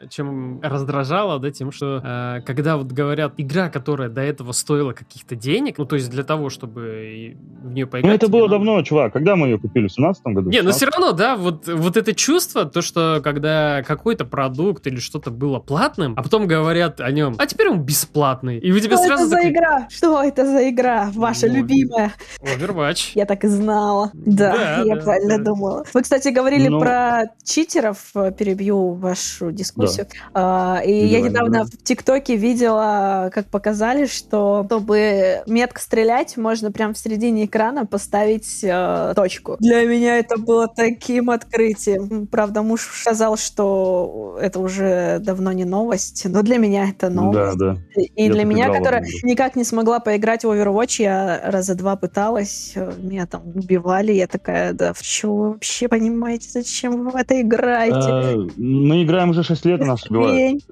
чем 0.09 0.61
раздражала, 0.63 1.39
да, 1.39 1.51
тем, 1.51 1.73
что 1.73 2.01
э, 2.03 2.41
когда 2.47 2.77
вот 2.77 2.93
говорят, 2.93 3.35
игра, 3.37 3.69
которая 3.69 4.09
до 4.09 4.23
этого 4.23 4.53
стоила 4.53 4.93
каких-то 4.93 5.37
денег, 5.37 5.79
ну, 5.79 5.85
то 5.85 5.97
есть 5.97 6.11
для 6.11 6.25
того, 6.25 6.51
чтобы 6.51 7.37
в 7.63 7.73
нее 7.73 7.87
поиграть... 7.87 8.11
Ну, 8.11 8.15
это 8.17 8.29
было 8.29 8.43
надо- 8.43 8.51
давно, 8.53 8.83
чувак. 8.83 9.13
Когда 9.13 9.37
мы 9.41 9.49
ее 9.49 9.59
купили? 9.59 9.89
В 9.89 9.93
17 9.93 10.23
году? 10.27 10.51
Не, 10.51 10.63
но 10.63 10.71
В 10.71 10.75
все 10.75 10.87
равно, 10.87 11.13
да, 11.13 11.37
вот, 11.37 11.67
вот 11.67 11.97
это 11.97 12.15
чувство, 12.15 12.65
то, 12.65 12.83
что 12.83 13.21
когда 13.23 13.83
какой-то 13.83 14.25
продукт 14.25 14.87
или 14.87 14.99
что-то 15.01 15.31
было 15.31 15.59
платным, 15.59 16.15
а 16.17 16.23
потом 16.23 16.47
говорят 16.47 17.01
о 17.01 17.11
нем, 17.11 17.35
а 17.39 17.47
теперь 17.47 17.69
он 17.71 17.81
бесплатный. 17.81 18.59
И 18.59 18.73
вы 18.73 18.81
тебе 18.81 18.97
Что 18.97 19.07
сразу 19.07 19.23
это 19.25 19.31
за 19.31 19.37
такой, 19.37 19.51
игра? 19.51 19.87
Что 19.91 20.23
это 20.23 20.47
за 20.47 20.69
игра? 20.71 21.11
Ваша 21.15 21.47
Ну, 21.49 21.55
любимая. 21.57 22.13
Overwatch. 22.41 23.13
Я 23.15 23.27
так 23.27 23.45
и 23.45 23.49
знала. 23.49 24.11
Да, 24.15 24.53
Да, 24.53 24.83
я 24.85 24.97
да, 24.97 25.03
правильно 25.03 25.39
да. 25.39 25.45
думала. 25.45 25.85
Вы, 25.93 26.03
кстати, 26.03 26.29
говорили 26.29 26.69
Ну. 26.69 26.81
про 26.81 27.25
читеров. 27.45 27.99
э, 28.15 28.33
Перебью 28.37 28.93
вашу 28.95 29.51
дискуссию. 29.53 30.07
А, 30.35 30.81
и 30.85 30.93
Не 30.93 31.07
я 31.07 31.19
давай, 31.19 31.31
недавно 31.31 31.57
не 31.59 31.65
в 31.65 31.71
ТикТоке 31.83 32.37
видела, 32.37 33.31
как 33.33 33.47
показали, 33.47 34.07
что 34.07 34.65
чтобы 34.67 35.43
метко 35.47 35.81
стрелять, 35.81 36.37
можно 36.37 36.71
прям 36.73 36.95
в 36.95 36.99
середине 36.99 37.45
экрана 37.47 37.87
поставить 37.87 38.61
э, 38.63 39.13
точку. 39.17 39.30
Для 39.61 39.85
меня 39.85 40.19
это 40.19 40.39
было 40.39 40.69
таким 40.69 41.31
открытием. 41.31 42.27
Правда, 42.27 42.63
муж 42.63 42.83
сказал, 43.03 43.37
что 43.37 44.39
это 44.41 44.59
уже 44.61 45.19
давно 45.21 45.53
не 45.53 45.65
новость, 45.65 46.25
но 46.29 46.43
для 46.43 46.59
меня 46.59 46.89
это 46.89 47.09
Да, 47.09 47.23
новость. 47.23 47.59
да. 47.59 47.77
И 47.97 48.25
Я 48.25 48.33
для 48.33 48.45
меня, 48.45 48.69
которая 48.73 49.01
игру. 49.03 49.11
никак 49.23 49.57
не 49.57 49.65
смогла 49.65 50.01
поиграть 50.01 50.45
в 50.45 50.49
Overwatch, 50.51 51.03
я 51.03 51.41
раза 51.45 51.75
два 51.75 51.97
пыталась, 51.97 52.75
меня 52.99 53.27
там 53.27 53.43
убивали, 53.55 54.13
я 54.13 54.27
такая, 54.27 54.73
да, 54.73 54.93
в 54.93 54.99
что 55.03 55.35
вы 55.35 55.49
вообще 55.53 55.89
понимаете, 55.89 56.49
зачем 56.51 57.05
вы 57.05 57.11
в 57.11 57.17
это 57.17 57.41
играете? 57.41 58.09
Э, 58.11 58.37
Мы 58.57 59.03
играем 59.05 59.31
уже 59.31 59.43
6 59.43 59.65
лет, 59.67 59.81
нас 59.81 60.07
убивают. 60.11 60.63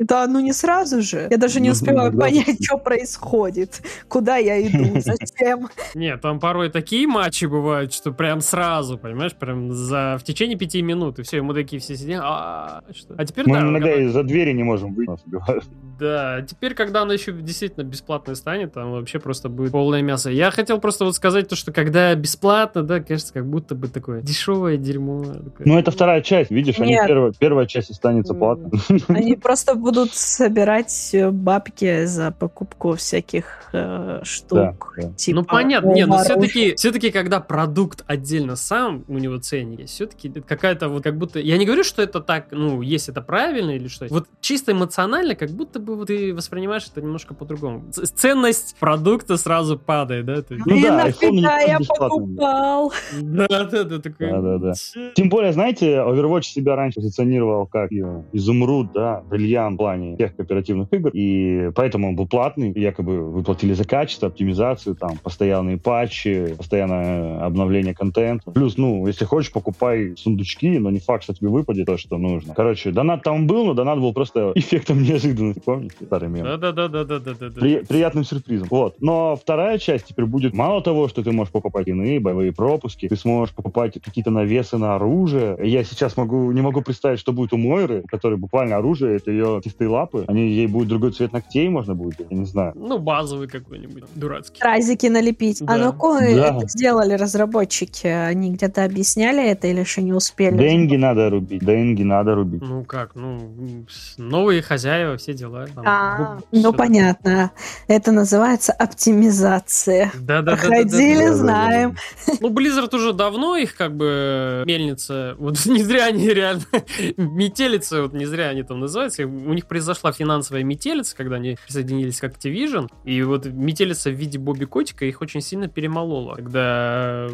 Да, 0.00 0.26
ну 0.26 0.40
не 0.40 0.52
сразу 0.52 1.02
же. 1.02 1.26
Я 1.30 1.36
даже 1.38 1.60
не 1.60 1.68
Ну, 1.68 1.72
успеваю 1.72 2.12
понять, 2.16 2.62
что 2.64 2.78
происходит, 2.78 3.80
куда 4.08 4.36
я 4.36 4.60
иду, 4.60 5.00
зачем. 5.00 5.68
Нет, 5.94 6.20
там 6.20 6.40
порой 6.40 6.70
такие 6.70 7.06
матчи 7.06 7.46
бывают, 7.46 7.92
что 8.04 8.12
прям 8.12 8.42
сразу, 8.42 8.98
понимаешь, 8.98 9.34
прям 9.34 9.72
за 9.72 10.18
в 10.20 10.24
течение 10.24 10.58
пяти 10.58 10.82
минут, 10.82 11.18
и 11.18 11.22
все, 11.22 11.38
и 11.38 11.40
мы 11.40 11.54
такие 11.54 11.80
все 11.80 11.96
сидим, 11.96 12.20
а, 12.22 12.82
что? 12.94 13.14
А 13.16 13.24
теперь 13.24 13.46
Мы 13.48 13.54
да, 13.54 13.62
иногда 13.62 13.88
когда- 13.88 14.02
из-за 14.02 14.22
двери 14.24 14.52
не 14.52 14.62
можем 14.62 14.92
выйти, 14.92 15.08
нас 15.08 15.22
убивают. 15.24 15.64
Да, 15.98 16.42
теперь, 16.42 16.74
когда 16.74 17.02
она 17.02 17.14
еще 17.14 17.32
действительно 17.32 17.84
бесплатная 17.84 18.34
станет, 18.34 18.72
там 18.72 18.92
вообще 18.92 19.18
просто 19.18 19.48
будет 19.48 19.72
полное 19.72 20.02
мясо. 20.02 20.30
Я 20.30 20.50
хотел 20.50 20.80
просто 20.80 21.04
вот 21.04 21.14
сказать 21.14 21.48
то, 21.48 21.56
что 21.56 21.72
когда 21.72 22.14
бесплатно, 22.14 22.82
да, 22.82 23.00
кажется, 23.00 23.32
как 23.32 23.46
будто 23.46 23.74
бы 23.74 23.88
такое 23.88 24.22
дешевое 24.22 24.76
дерьмо. 24.76 25.24
такое. 25.24 25.66
Ну, 25.66 25.78
это 25.78 25.90
вторая 25.90 26.20
часть, 26.20 26.50
видишь, 26.50 26.78
они 26.78 26.92
Нет. 26.92 27.06
первая, 27.06 27.32
первая 27.38 27.66
часть 27.66 27.90
останется 27.90 28.34
платной. 28.34 28.70
Они 29.08 29.36
просто 29.42 29.74
будут 29.74 30.14
собирать 30.14 31.10
э, 31.12 31.30
бабки 31.30 32.04
за 32.06 32.30
покупку 32.30 32.94
всяких 32.94 33.44
э, 33.72 34.20
штук. 34.24 34.94
да. 34.96 35.12
Типа 35.12 35.36
ну 35.36 35.44
понятно, 35.44 35.92
не, 35.92 36.06
но 36.06 36.18
все-таки, 36.18 36.74
все-таки, 36.74 37.10
когда 37.10 37.40
продукт 37.40 38.04
отдельно 38.06 38.56
сам, 38.56 39.04
у 39.08 39.18
него 39.18 39.38
ценник 39.38 39.80
есть, 39.80 39.94
все-таки 39.94 40.30
какая-то 40.30 40.88
вот 40.88 41.02
как 41.04 41.16
будто, 41.16 41.38
я 41.38 41.56
не 41.56 41.66
говорю, 41.66 41.84
что 41.84 42.02
это 42.02 42.20
так, 42.20 42.48
ну, 42.50 42.82
есть 42.82 43.08
это 43.08 43.20
правильно 43.20 43.70
или 43.70 43.88
что, 43.88 44.06
вот 44.08 44.26
чисто 44.40 44.72
эмоционально, 44.72 45.34
как 45.34 45.50
будто 45.50 45.83
бы 45.84 45.96
вот 45.96 46.08
ты 46.08 46.34
воспринимаешь 46.34 46.86
это 46.90 47.00
немножко 47.02 47.34
по-другому. 47.34 47.84
Ценность 47.92 48.76
продукта 48.78 49.36
сразу 49.36 49.78
падает, 49.78 50.26
да? 50.26 50.34
есть- 50.36 50.50
Ну 50.50 50.64
Блин, 50.64 50.82
да, 50.82 51.08
iPhone 51.08 51.30
нафига 51.32 51.62
не 51.62 51.68
я 51.68 51.78
покупал? 51.78 52.92
Да, 53.20 53.46
да, 53.64 53.84
да, 53.84 53.98
такой. 53.98 54.30
Да-да-да. 54.30 54.72
«Чё?» 54.74 55.10
Тем 55.14 55.28
более, 55.28 55.52
знаете, 55.52 55.96
Overwatch 55.96 56.42
себя 56.42 56.76
раньше 56.76 56.96
позиционировал 57.00 57.66
как 57.66 57.92
э, 57.92 58.22
изумруд, 58.32 58.92
да, 58.92 59.22
бриллиант 59.28 59.74
в 59.74 59.78
плане 59.78 60.16
тех 60.16 60.34
кооперативных 60.36 60.92
игр, 60.92 61.10
и 61.12 61.70
поэтому 61.74 62.08
он 62.08 62.16
был 62.16 62.26
платный, 62.26 62.72
якобы 62.72 63.20
выплатили 63.30 63.72
за 63.74 63.84
качество, 63.84 64.28
оптимизацию, 64.28 64.96
там, 64.96 65.18
постоянные 65.22 65.78
патчи, 65.78 66.54
постоянное 66.56 67.44
обновление 67.44 67.94
контента. 67.94 68.50
Плюс, 68.50 68.76
ну, 68.76 69.06
если 69.06 69.24
хочешь, 69.24 69.52
покупай 69.52 70.14
сундучки, 70.16 70.78
но 70.78 70.90
не 70.90 71.00
факт, 71.00 71.24
что 71.24 71.34
тебе 71.34 71.48
выпадет 71.48 71.86
то, 71.86 71.96
что 71.96 72.18
нужно. 72.18 72.54
Короче, 72.54 72.90
донат 72.90 73.22
там 73.22 73.46
был, 73.46 73.64
но 73.66 73.74
донат 73.74 73.98
был 74.00 74.12
просто 74.12 74.52
эффектом 74.54 75.02
неожиданности. 75.02 75.62
Помните? 75.76 75.96
Старый 76.04 76.28
мем. 76.28 76.44
Да-да-да-да-да-да. 76.44 77.60
При- 77.60 77.84
приятным 77.84 78.24
сюрпризом. 78.24 78.68
Вот. 78.70 78.96
Но 79.00 79.36
вторая 79.36 79.78
часть 79.78 80.06
теперь 80.06 80.24
будет 80.26 80.54
мало 80.54 80.82
того, 80.82 81.08
что 81.08 81.22
ты 81.22 81.32
можешь 81.32 81.52
покупать 81.52 81.88
иные 81.88 82.20
боевые 82.20 82.52
пропуски, 82.52 83.08
ты 83.08 83.16
сможешь 83.16 83.54
покупать 83.54 83.94
какие-то 84.02 84.30
навесы 84.30 84.76
на 84.78 84.94
оружие. 84.96 85.56
Я 85.62 85.84
сейчас 85.84 86.16
могу, 86.16 86.50
не 86.52 86.60
могу 86.60 86.82
представить, 86.82 87.18
что 87.20 87.32
будет 87.32 87.52
у 87.52 87.56
Мойры, 87.56 88.00
у 88.04 88.06
которой 88.06 88.36
буквально 88.36 88.76
оружие, 88.76 89.16
это 89.16 89.30
ее 89.30 89.60
чистые 89.64 89.88
лапы. 89.88 90.24
Они, 90.28 90.48
ей 90.50 90.66
будет 90.66 90.88
другой 90.88 91.12
цвет 91.12 91.32
ногтей 91.32 91.68
можно 91.68 91.94
будет, 91.94 92.20
я 92.30 92.36
не 92.36 92.44
знаю. 92.46 92.72
Ну, 92.74 92.98
базовый 92.98 93.48
какой-нибудь, 93.48 94.04
дурацкий. 94.14 94.60
Разики 94.62 95.06
налепить. 95.06 95.62
А 95.62 95.66
Да. 95.66 95.76
ну 95.78 95.92
кое 95.92 96.34
Да. 96.36 96.56
это 96.58 96.68
сделали 96.68 97.14
разработчики? 97.14 98.06
Они 98.06 98.52
где-то 98.52 98.84
объясняли 98.84 99.44
это 99.48 99.66
или 99.68 99.80
еще 99.80 100.02
не 100.02 100.12
успели? 100.12 100.56
Деньги 100.56 100.96
надо 100.96 101.30
рубить, 101.30 101.64
деньги 101.64 102.02
надо 102.02 102.34
рубить. 102.34 102.62
Ну 102.62 102.84
как, 102.84 103.14
ну, 103.14 103.84
новые 104.18 104.62
хозяева, 104.62 105.16
все 105.16 105.34
дела. 105.34 105.63
А, 105.76 106.38
ну, 106.52 106.72
понятно. 106.72 107.50
Это 107.88 108.12
называется 108.12 108.72
оптимизация. 108.72 110.10
Да-да-да-да-да-да. 110.14 110.56
Проходили, 110.56 111.14
Да-да-да-да-да. 111.14 111.34
знаем. 111.34 111.96
Ну, 112.40 112.50
Blizzard 112.50 112.94
уже 112.94 113.12
давно 113.12 113.56
их 113.56 113.76
как 113.76 113.96
бы 113.96 114.62
мельница, 114.66 115.34
вот 115.38 115.64
не 115.66 115.82
зря 115.82 116.06
они 116.06 116.28
реально 116.28 116.64
метелица, 117.16 118.02
вот 118.02 118.12
не 118.12 118.26
зря 118.26 118.48
они 118.48 118.62
там 118.62 118.80
называются, 118.80 119.24
у 119.26 119.52
них 119.52 119.66
произошла 119.66 120.12
финансовая 120.12 120.62
метелица, 120.64 121.16
когда 121.16 121.36
они 121.36 121.56
присоединились 121.66 122.20
к 122.20 122.24
Activision, 122.24 122.88
и 123.04 123.22
вот 123.22 123.46
метелица 123.46 124.10
в 124.10 124.14
виде 124.14 124.38
Бобби 124.38 124.64
Котика 124.64 125.04
их 125.04 125.20
очень 125.20 125.40
сильно 125.40 125.68
перемолола, 125.68 126.34
когда 126.36 127.28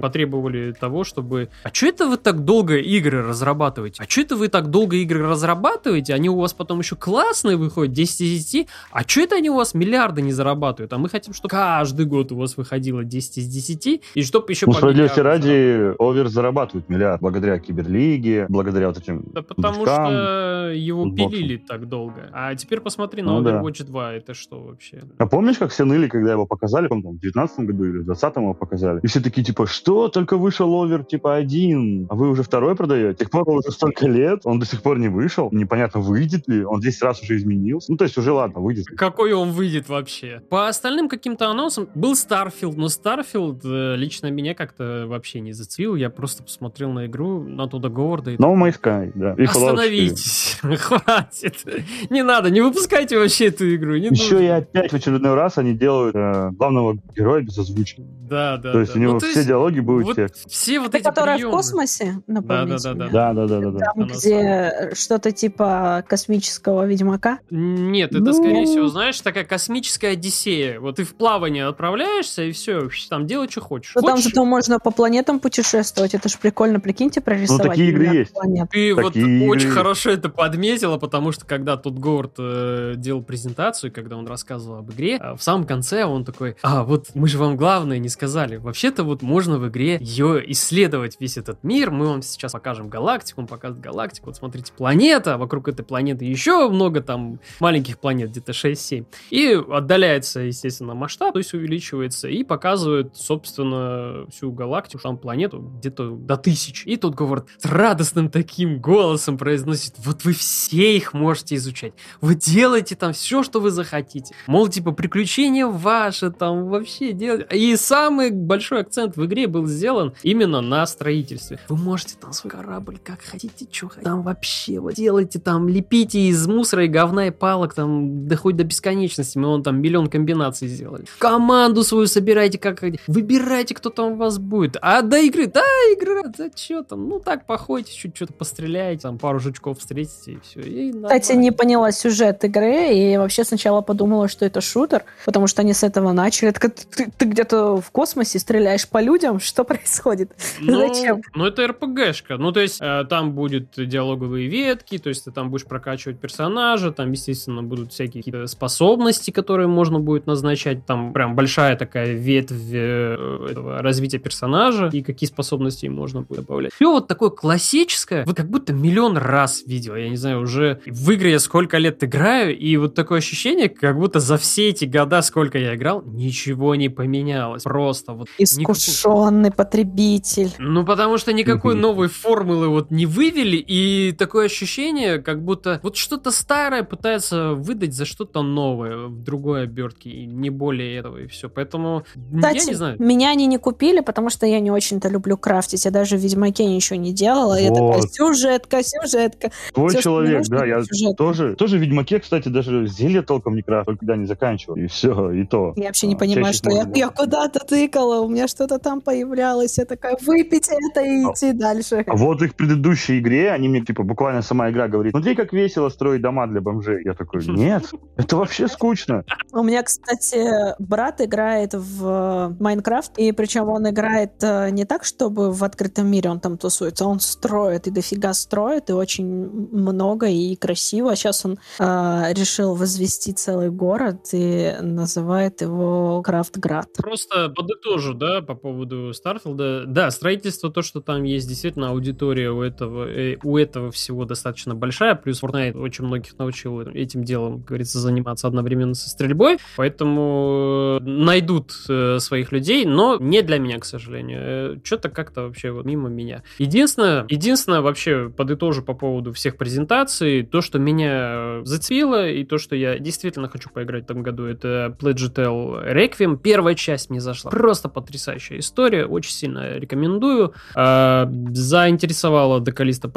потребовали 0.00 0.72
того, 0.72 1.04
чтобы... 1.04 1.48
А 1.62 1.68
что 1.72 1.86
это 1.86 2.06
вы 2.06 2.16
так 2.16 2.44
долго 2.44 2.76
игры 2.76 3.22
разрабатываете? 3.22 4.02
А 4.02 4.08
что 4.08 4.20
это 4.20 4.36
вы 4.36 4.48
так 4.48 4.70
долго 4.70 4.96
игры 4.96 5.26
разрабатываете? 5.26 6.14
Они 6.14 6.28
у 6.28 6.38
вас 6.38 6.52
потом 6.52 6.80
еще 6.80 6.96
классные 6.96 7.56
выходят, 7.66 7.92
10 7.92 8.20
из 8.22 8.44
10, 8.44 8.68
а 8.90 9.02
что 9.02 9.20
это 9.20 9.36
они 9.36 9.50
у 9.50 9.54
вас 9.56 9.74
миллиарды 9.74 10.22
не 10.22 10.32
зарабатывают? 10.32 10.92
А 10.92 10.98
мы 10.98 11.08
хотим, 11.08 11.34
чтобы 11.34 11.50
каждый 11.50 12.06
год 12.06 12.32
у 12.32 12.36
вас 12.36 12.56
выходило 12.56 13.04
10 13.04 13.38
из 13.38 13.46
10, 13.48 14.00
и 14.14 14.22
чтобы 14.22 14.52
еще 14.52 14.66
Ну, 14.66 14.72
справедливости 14.72 15.20
ради, 15.20 15.92
Овер 16.02 16.28
зарабатывает 16.28 16.88
миллиард 16.88 17.20
благодаря 17.20 17.58
Киберлиге, 17.58 18.46
благодаря 18.48 18.88
вот 18.88 18.98
этим 18.98 19.24
Да 19.32 19.42
потому 19.42 19.84
движкам. 19.84 20.06
что 20.06 20.70
его 20.74 21.04
футбоксом. 21.04 21.30
пилили 21.30 21.56
так 21.58 21.88
долго. 21.88 22.30
А 22.32 22.54
теперь 22.54 22.80
посмотри 22.80 23.22
на 23.22 23.34
Ну 23.38 23.42
да. 23.42 23.60
Overwatch 23.60 23.84
2, 23.84 24.14
это 24.14 24.34
что 24.34 24.60
вообще? 24.60 25.02
А 25.18 25.26
помнишь, 25.26 25.58
как 25.58 25.70
все 25.70 25.84
ныли, 25.84 26.08
когда 26.08 26.32
его 26.32 26.46
показали, 26.46 26.88
по-моему, 26.88 27.12
в 27.12 27.20
19 27.20 27.60
году 27.60 27.84
или 27.84 27.98
в 27.98 28.04
20 28.04 28.36
его 28.36 28.54
показали? 28.54 29.00
И 29.02 29.06
все 29.06 29.20
такие, 29.20 29.44
типа, 29.44 29.66
что? 29.66 30.08
Только 30.08 30.36
вышел 30.36 30.72
овер, 30.72 31.04
типа, 31.04 31.34
один, 31.36 32.06
а 32.10 32.14
вы 32.14 32.30
уже 32.30 32.42
второй 32.42 32.74
продаете? 32.76 33.18
Тех 33.18 33.30
пор 33.30 33.48
уже 33.48 33.70
столько 33.70 34.06
лет, 34.08 34.40
он 34.44 34.58
до 34.58 34.66
сих 34.66 34.82
пор 34.82 34.98
не 34.98 35.08
вышел, 35.08 35.48
непонятно, 35.52 36.00
выйдет 36.00 36.48
ли, 36.48 36.64
он 36.64 36.80
10 36.80 37.02
раз 37.02 37.22
уже 37.22 37.36
изменился. 37.36 37.55
Ну, 37.88 37.96
то 37.96 38.04
есть 38.04 38.16
уже, 38.18 38.32
ладно, 38.32 38.60
выйдет. 38.60 38.86
Какой 38.96 39.32
он 39.32 39.50
выйдет 39.50 39.88
вообще? 39.88 40.42
По 40.48 40.68
остальным 40.68 41.08
каким-то 41.08 41.48
анонсам 41.48 41.88
был 41.94 42.12
Starfield, 42.14 42.74
но 42.76 42.86
Starfield 42.86 43.60
э, 43.64 43.96
лично 43.96 44.30
меня 44.30 44.54
как-то 44.54 45.04
вообще 45.06 45.40
не 45.40 45.52
зацепил. 45.52 45.94
Я 45.96 46.10
просто 46.10 46.42
посмотрел 46.42 46.90
на 46.92 47.06
игру, 47.06 47.42
на 47.42 47.66
туда 47.68 47.88
Говарда 47.88 48.32
и 48.32 48.36
No 48.36 48.54
Sky, 48.56 49.12
да. 49.14 49.32
И 49.34 49.44
Fallout 49.44 49.46
4. 49.46 49.46
Остановитесь, 49.46 50.58
хватит. 50.80 51.64
Не 52.10 52.22
надо, 52.22 52.50
не 52.50 52.60
выпускайте 52.60 53.18
вообще 53.18 53.46
эту 53.46 53.74
игру. 53.74 53.96
Не 53.96 54.08
Еще 54.08 54.34
нужно. 54.34 54.44
и 54.44 54.48
опять 54.48 54.92
в 54.92 54.96
очередной 54.96 55.34
раз 55.34 55.58
они 55.58 55.74
делают 55.74 56.14
э, 56.16 56.50
главного 56.52 56.96
героя 57.14 57.42
без 57.42 57.58
озвучки. 57.58 58.02
Да, 58.28 58.56
да, 58.56 58.72
то 58.72 58.80
есть 58.80 58.92
да. 58.92 58.98
у 58.98 59.02
него 59.02 59.12
Ну, 59.14 59.18
все 59.20 59.28
есть 59.28 59.46
диалоги 59.46 59.80
будут 59.80 60.06
вот 60.06 60.16
текст. 60.16 60.50
все 60.50 60.80
вот 60.80 60.88
Это 60.88 60.98
эти 60.98 61.04
которая 61.04 61.36
в 61.36 61.38
приемы. 61.38 61.52
космосе, 61.56 62.22
напомните 62.26 62.76
Да-да-да-да. 62.88 63.04
мне? 63.04 63.12
Да, 63.12 63.32
да, 63.32 63.46
да, 63.46 63.60
да, 63.60 63.70
да. 63.70 63.78
Там, 63.78 64.02
Она 64.02 64.06
где 64.14 64.90
что-то 64.94 65.30
типа 65.32 66.04
космического 66.08 66.84
ведьмака. 66.86 67.38
Нет, 67.50 68.10
это, 68.10 68.20
Ну. 68.24 68.32
скорее 68.32 68.64
всего, 68.66 68.88
знаешь, 68.88 69.20
такая 69.20 69.44
космическая 69.44 70.08
одиссея. 70.08 70.80
Вот 70.80 70.96
ты 70.96 71.04
в 71.04 71.14
плавание 71.14 71.66
отправляешься, 71.66 72.42
и 72.44 72.52
все, 72.52 72.88
там 73.08 73.26
делай, 73.26 73.48
что 73.48 73.60
хочешь. 73.60 73.92
Ну, 73.94 74.02
там 74.02 74.18
зато 74.18 74.44
можно 74.44 74.78
по 74.80 74.90
планетам 74.90 75.38
путешествовать. 75.38 76.14
Это 76.14 76.28
ж 76.28 76.38
прикольно, 76.38 76.80
прикиньте, 76.80 77.20
прорисовать. 77.20 77.62
Ну, 77.64 77.68
такие 77.70 77.90
игры 77.90 78.04
есть. 78.06 78.32
планет. 78.32 78.68
Ты 78.70 78.94
вот 78.94 79.14
Такие 79.14 79.48
очень 79.48 79.68
игры. 79.68 79.76
хорошо 79.76 80.10
это 80.10 80.28
подметила, 80.28 80.98
потому 80.98 81.32
что 81.32 81.46
когда 81.46 81.76
тут 81.76 81.98
Говард 81.98 82.34
э, 82.38 82.94
делал 82.96 83.22
презентацию, 83.22 83.92
когда 83.92 84.16
он 84.16 84.26
рассказывал 84.26 84.78
об 84.78 84.90
игре, 84.92 85.16
а 85.16 85.36
в 85.36 85.42
самом 85.42 85.64
конце 85.66 86.04
он 86.04 86.24
такой, 86.24 86.56
а 86.62 86.82
вот 86.84 87.10
мы 87.14 87.28
же 87.28 87.38
вам 87.38 87.56
главное 87.56 87.98
не 87.98 88.08
сказали. 88.08 88.56
Вообще-то 88.56 89.04
вот 89.04 89.22
можно 89.22 89.58
в 89.58 89.68
игре 89.68 89.98
ее 90.00 90.42
исследовать, 90.52 91.16
весь 91.20 91.36
этот 91.36 91.62
мир. 91.62 91.90
Мы 91.90 92.06
вам 92.06 92.22
сейчас 92.22 92.52
покажем 92.52 92.88
галактику, 92.88 93.40
он 93.42 93.46
показывает 93.46 93.84
галактику. 93.84 94.26
Вот 94.26 94.36
смотрите, 94.36 94.72
планета, 94.76 95.38
вокруг 95.38 95.68
этой 95.68 95.84
планеты 95.84 96.24
еще 96.24 96.68
много 96.68 97.00
там 97.00 97.35
маленьких 97.60 97.98
планет, 97.98 98.30
где-то 98.30 98.52
6-7. 98.52 99.06
И 99.30 99.60
отдаляется, 99.70 100.40
естественно, 100.40 100.94
масштаб, 100.94 101.32
то 101.32 101.38
есть 101.38 101.54
увеличивается, 101.54 102.28
и 102.28 102.44
показывает, 102.44 103.16
собственно, 103.16 104.26
всю 104.30 104.52
галактику, 104.52 105.02
там 105.02 105.18
планету 105.18 105.60
где-то 105.60 106.10
до 106.10 106.36
тысяч. 106.36 106.84
И 106.86 106.96
тут 106.96 107.14
Говард 107.14 107.46
с 107.58 107.64
радостным 107.64 108.30
таким 108.30 108.80
голосом 108.80 109.38
произносит, 109.38 109.94
вот 109.98 110.24
вы 110.24 110.32
все 110.32 110.96
их 110.96 111.14
можете 111.14 111.54
изучать. 111.56 111.92
Вы 112.20 112.34
делаете 112.34 112.96
там 112.96 113.12
все, 113.12 113.42
что 113.42 113.60
вы 113.60 113.70
захотите. 113.70 114.34
Мол, 114.46 114.68
типа, 114.68 114.92
приключения 114.92 115.66
ваши 115.66 116.30
там 116.30 116.68
вообще 116.68 117.12
делать. 117.12 117.52
И 117.52 117.76
самый 117.76 118.30
большой 118.30 118.80
акцент 118.80 119.16
в 119.16 119.24
игре 119.24 119.46
был 119.46 119.66
сделан 119.66 120.14
именно 120.22 120.60
на 120.60 120.86
строительстве. 120.86 121.58
Вы 121.68 121.76
можете 121.76 122.16
там 122.20 122.32
свой 122.32 122.50
корабль 122.50 122.98
как 123.02 123.22
хотите, 123.22 123.66
что 123.70 123.88
хотите. 123.88 124.04
Там 124.04 124.22
вообще 124.22 124.78
вот 124.78 124.94
делайте 124.94 125.38
там, 125.38 125.68
лепите 125.68 126.20
из 126.28 126.46
мусора 126.46 126.84
и 126.84 126.88
говна 126.88 127.15
и 127.22 127.30
палок 127.30 127.74
там, 127.74 128.26
да 128.28 128.36
хоть 128.36 128.56
до 128.56 128.64
бесконечности. 128.64 129.38
Мы 129.38 129.48
вон 129.48 129.62
там 129.62 129.80
миллион 129.80 130.08
комбинаций 130.08 130.68
сделали. 130.68 131.04
Команду 131.18 131.82
свою 131.82 132.06
собирайте 132.06 132.58
как. 132.58 132.82
Выбирайте, 133.06 133.74
кто 133.74 133.90
там 133.90 134.12
у 134.12 134.16
вас 134.16 134.38
будет. 134.38 134.76
А 134.82 135.02
до 135.02 135.18
игры, 135.18 135.46
да, 135.46 135.60
игра, 135.92 136.22
да 136.36 136.50
что 136.54 136.82
там, 136.82 137.08
ну 137.08 137.20
так 137.20 137.46
походите, 137.46 137.92
чуть 137.96 138.16
что-то 138.16 138.32
постреляете, 138.32 139.02
там 139.02 139.18
пару 139.18 139.40
жучков 139.40 139.78
встретите 139.78 140.32
и 140.32 140.38
все. 140.42 140.60
И 140.60 140.92
Кстати, 140.92 141.32
не 141.32 141.50
поняла 141.50 141.92
сюжет 141.92 142.44
игры, 142.44 142.92
и 142.94 143.16
вообще 143.16 143.44
сначала 143.44 143.80
подумала, 143.80 144.28
что 144.28 144.44
это 144.44 144.60
шутер, 144.60 145.04
потому 145.24 145.46
что 145.46 145.62
они 145.62 145.72
с 145.72 145.82
этого 145.82 146.12
начали. 146.12 146.50
Так 146.50 146.62
ты, 146.62 146.68
ты- 147.04 147.10
ты 147.16 147.24
где-то 147.26 147.80
в 147.80 147.90
космосе 147.90 148.38
стреляешь 148.38 148.88
по 148.88 149.00
людям, 149.00 149.40
что 149.40 149.64
происходит? 149.64 150.32
Ну, 150.60 150.88
Зачем? 150.88 151.22
Ну, 151.34 151.44
это 151.46 151.66
РПГшка. 151.68 152.36
Ну, 152.38 152.50
то 152.52 152.60
есть, 152.60 152.78
э, 152.80 153.04
там 153.08 153.32
будут 153.32 153.68
диалоговые 153.76 154.48
ветки, 154.48 154.98
то 154.98 155.08
есть, 155.08 155.24
ты 155.24 155.30
там 155.30 155.50
будешь 155.50 155.64
прокачивать 155.64 156.18
персонажа, 156.18 156.90
там, 156.92 157.05
естественно, 157.12 157.62
будут 157.62 157.92
всякие 157.92 158.22
какие-то 158.22 158.46
способности, 158.46 159.30
которые 159.30 159.68
можно 159.68 160.00
будет 160.00 160.26
назначать. 160.26 160.86
Там 160.86 161.12
прям 161.12 161.34
большая 161.34 161.76
такая 161.76 162.14
ветвь 162.14 162.72
э, 162.72 163.46
этого 163.50 163.82
развития 163.82 164.18
персонажа, 164.18 164.90
и 164.92 165.02
какие 165.02 165.28
способности 165.28 165.86
им 165.86 165.94
можно 165.94 166.22
будет 166.22 166.40
добавлять. 166.40 166.72
Все 166.72 166.90
вот 166.90 167.08
такое 167.08 167.30
классическое, 167.30 168.24
вот 168.24 168.36
как 168.36 168.48
будто 168.50 168.72
миллион 168.72 169.16
раз 169.16 169.62
видел. 169.66 169.96
Я 169.96 170.08
не 170.08 170.16
знаю, 170.16 170.40
уже 170.40 170.80
в 170.86 171.10
игры 171.10 171.30
я 171.30 171.38
сколько 171.38 171.78
лет 171.78 172.02
играю, 172.04 172.56
и 172.56 172.76
вот 172.76 172.94
такое 172.94 173.18
ощущение, 173.18 173.68
как 173.68 173.98
будто 173.98 174.20
за 174.20 174.36
все 174.36 174.68
эти 174.68 174.84
года, 174.84 175.22
сколько 175.22 175.58
я 175.58 175.74
играл, 175.74 176.02
ничего 176.02 176.74
не 176.74 176.88
поменялось. 176.88 177.62
Просто 177.62 178.12
вот 178.12 178.28
Искушенный 178.38 179.50
потребитель. 179.50 180.52
ну, 180.58 180.84
потому 180.84 181.18
что 181.18 181.32
никакой 181.32 181.74
новой 181.74 182.08
формулы 182.08 182.68
вот 182.68 182.90
не 182.90 183.06
вывели, 183.06 183.56
и 183.56 184.12
такое 184.12 184.46
ощущение, 184.46 185.18
как 185.18 185.42
будто 185.42 185.80
вот 185.82 185.96
что-то 185.96 186.30
старое 186.30 186.82
пытается 186.96 187.52
выдать 187.54 187.94
за 187.94 188.04
что-то 188.04 188.42
новое 188.42 189.06
в 189.06 189.22
другой 189.22 189.62
обертке, 189.64 190.10
и 190.10 190.26
не 190.26 190.50
более 190.50 190.96
этого, 190.96 191.18
и 191.18 191.26
все. 191.26 191.48
Поэтому 191.48 192.04
Кстати, 192.34 192.58
я 192.58 192.64
не 192.64 192.74
знаю. 192.74 192.96
меня 193.02 193.30
они 193.30 193.46
не 193.46 193.58
купили, 193.58 194.00
потому 194.00 194.30
что 194.30 194.46
я 194.46 194.60
не 194.60 194.70
очень-то 194.70 195.08
люблю 195.08 195.36
крафтить. 195.36 195.84
Я 195.84 195.90
даже 195.90 196.16
в 196.16 196.20
Ведьмаке 196.20 196.64
ничего 196.66 196.98
не 196.98 197.12
делала. 197.12 197.58
Я 197.60 197.68
такая, 197.68 197.82
Вот. 198.00 198.12
сюжетка, 198.12 198.78
сюжетка. 198.82 199.50
Твой 199.74 199.92
мне 199.92 200.02
человек, 200.02 200.38
нужно, 200.38 200.58
да, 200.58 200.66
я 200.66 200.76
это 200.78 200.84
сюжет. 200.86 201.16
тоже, 201.16 201.54
тоже 201.56 201.78
в 201.78 201.80
Ведьмаке, 201.80 202.18
кстати, 202.20 202.48
даже 202.48 202.86
зелье 202.86 203.22
толком 203.22 203.54
не 203.56 203.62
крафт, 203.62 203.86
только 203.86 204.00
когда 204.00 204.16
не 204.16 204.26
заканчивал. 204.26 204.76
И 204.76 204.86
все, 204.86 205.30
и 205.32 205.44
то. 205.44 205.72
Я 205.76 205.86
вообще 205.86 206.06
не 206.06 206.14
А, 206.14 206.18
понимаю, 206.18 206.46
чаще 206.46 206.58
что 206.58 206.70
я, 206.70 206.90
я 206.94 207.08
куда-то 207.08 207.60
тыкала, 207.60 208.20
у 208.20 208.28
меня 208.28 208.48
что-то 208.48 208.78
там 208.78 209.00
появлялось. 209.00 209.78
Я 209.78 209.84
такая, 209.84 210.16
выпить 210.26 210.68
это 210.68 211.00
и 211.04 211.24
А- 211.24 211.32
идти 211.32 211.52
дальше. 211.52 212.04
А 212.06 212.16
вот 212.16 212.42
их 212.42 212.54
предыдущей 212.54 213.18
игре, 213.18 213.50
они 213.50 213.68
мне, 213.68 213.80
типа, 213.82 214.02
буквально 214.02 214.42
сама 214.42 214.70
игра 214.70 214.88
говорит, 214.88 215.10
смотри, 215.12 215.34
как 215.34 215.52
весело 215.52 215.88
строить 215.88 216.22
дома 216.22 216.46
для 216.46 216.60
бомжей. 216.60 216.85
Я 216.92 217.14
такой, 217.14 217.44
нет, 217.46 217.84
это 218.16 218.36
вообще 218.36 218.68
скучно. 218.68 219.24
У 219.52 219.62
меня, 219.62 219.82
кстати, 219.82 220.74
брат 220.78 221.20
играет 221.20 221.74
в 221.74 222.06
э, 222.06 222.62
Майнкрафт, 222.62 223.18
и 223.18 223.32
причем 223.32 223.68
он 223.68 223.88
играет 223.88 224.32
э, 224.42 224.70
не 224.70 224.84
так, 224.84 225.04
чтобы 225.04 225.52
в 225.52 225.64
открытом 225.64 226.08
мире 226.08 226.30
он 226.30 226.40
там 226.40 226.58
тусуется, 226.58 227.06
он 227.06 227.20
строит 227.20 227.86
и 227.86 227.90
дофига 227.90 228.32
строит, 228.34 228.90
и 228.90 228.92
очень 228.92 229.26
много 229.26 230.26
и 230.26 230.56
красиво. 230.56 231.14
Сейчас 231.16 231.44
он 231.44 231.58
э, 231.78 232.32
решил 232.32 232.74
возвести 232.74 233.32
целый 233.32 233.70
город 233.70 234.28
и 234.32 234.74
называет 234.80 235.60
его 235.60 236.22
Крафтград. 236.22 236.88
Просто 236.96 237.48
подытожу, 237.50 238.14
да, 238.14 238.42
по 238.42 238.54
поводу 238.54 239.12
Старфилда. 239.12 239.84
Да, 239.86 240.10
строительство, 240.10 240.70
то, 240.70 240.82
что 240.82 241.00
там 241.00 241.22
есть 241.22 241.48
действительно 241.48 241.90
аудитория 241.90 242.50
у 242.50 242.62
этого, 242.62 243.08
э, 243.08 243.36
у 243.42 243.56
этого 243.56 243.90
всего 243.90 244.24
достаточно 244.24 244.74
большая, 244.74 245.14
плюс 245.14 245.42
Fortnite 245.42 245.78
очень 245.78 246.04
многих 246.04 246.38
научил 246.38 246.75
этим 246.82 247.24
делом, 247.24 247.58
как 247.60 247.68
говорится, 247.68 247.98
заниматься 247.98 248.46
одновременно 248.46 248.94
со 248.94 249.08
стрельбой, 249.08 249.58
поэтому 249.76 250.98
найдут 251.02 251.72
э, 251.88 252.18
своих 252.18 252.52
людей, 252.52 252.84
но 252.84 253.16
не 253.20 253.42
для 253.42 253.58
меня, 253.58 253.78
к 253.78 253.84
сожалению. 253.84 254.40
Э, 254.42 254.76
Что-то 254.82 255.08
как-то 255.08 255.42
вообще 255.42 255.70
вот 255.70 255.84
мимо 255.84 256.08
меня. 256.08 256.42
Единственное, 256.58 257.26
единственное 257.28 257.80
вообще 257.80 258.28
подытожу 258.28 258.82
по 258.82 258.94
поводу 258.94 259.32
всех 259.32 259.56
презентаций, 259.56 260.42
то, 260.42 260.60
что 260.60 260.78
меня 260.78 261.60
зацепило, 261.64 262.28
и 262.28 262.44
то, 262.44 262.58
что 262.58 262.76
я 262.76 262.98
действительно 262.98 263.48
хочу 263.48 263.70
поиграть 263.70 264.02
в 264.02 264.06
этом 264.06 264.22
году, 264.22 264.44
это 264.44 264.96
Pledge 264.98 265.32
Tale 265.34 265.92
Requiem. 265.94 266.38
Первая 266.38 266.74
часть 266.74 267.10
мне 267.10 267.20
зашла. 267.20 267.50
Просто 267.50 267.88
потрясающая 267.88 268.58
история, 268.58 269.06
очень 269.06 269.32
сильно 269.32 269.78
рекомендую. 269.78 270.52
Заинтересовала 270.74 272.60
Декалиста 272.60 273.10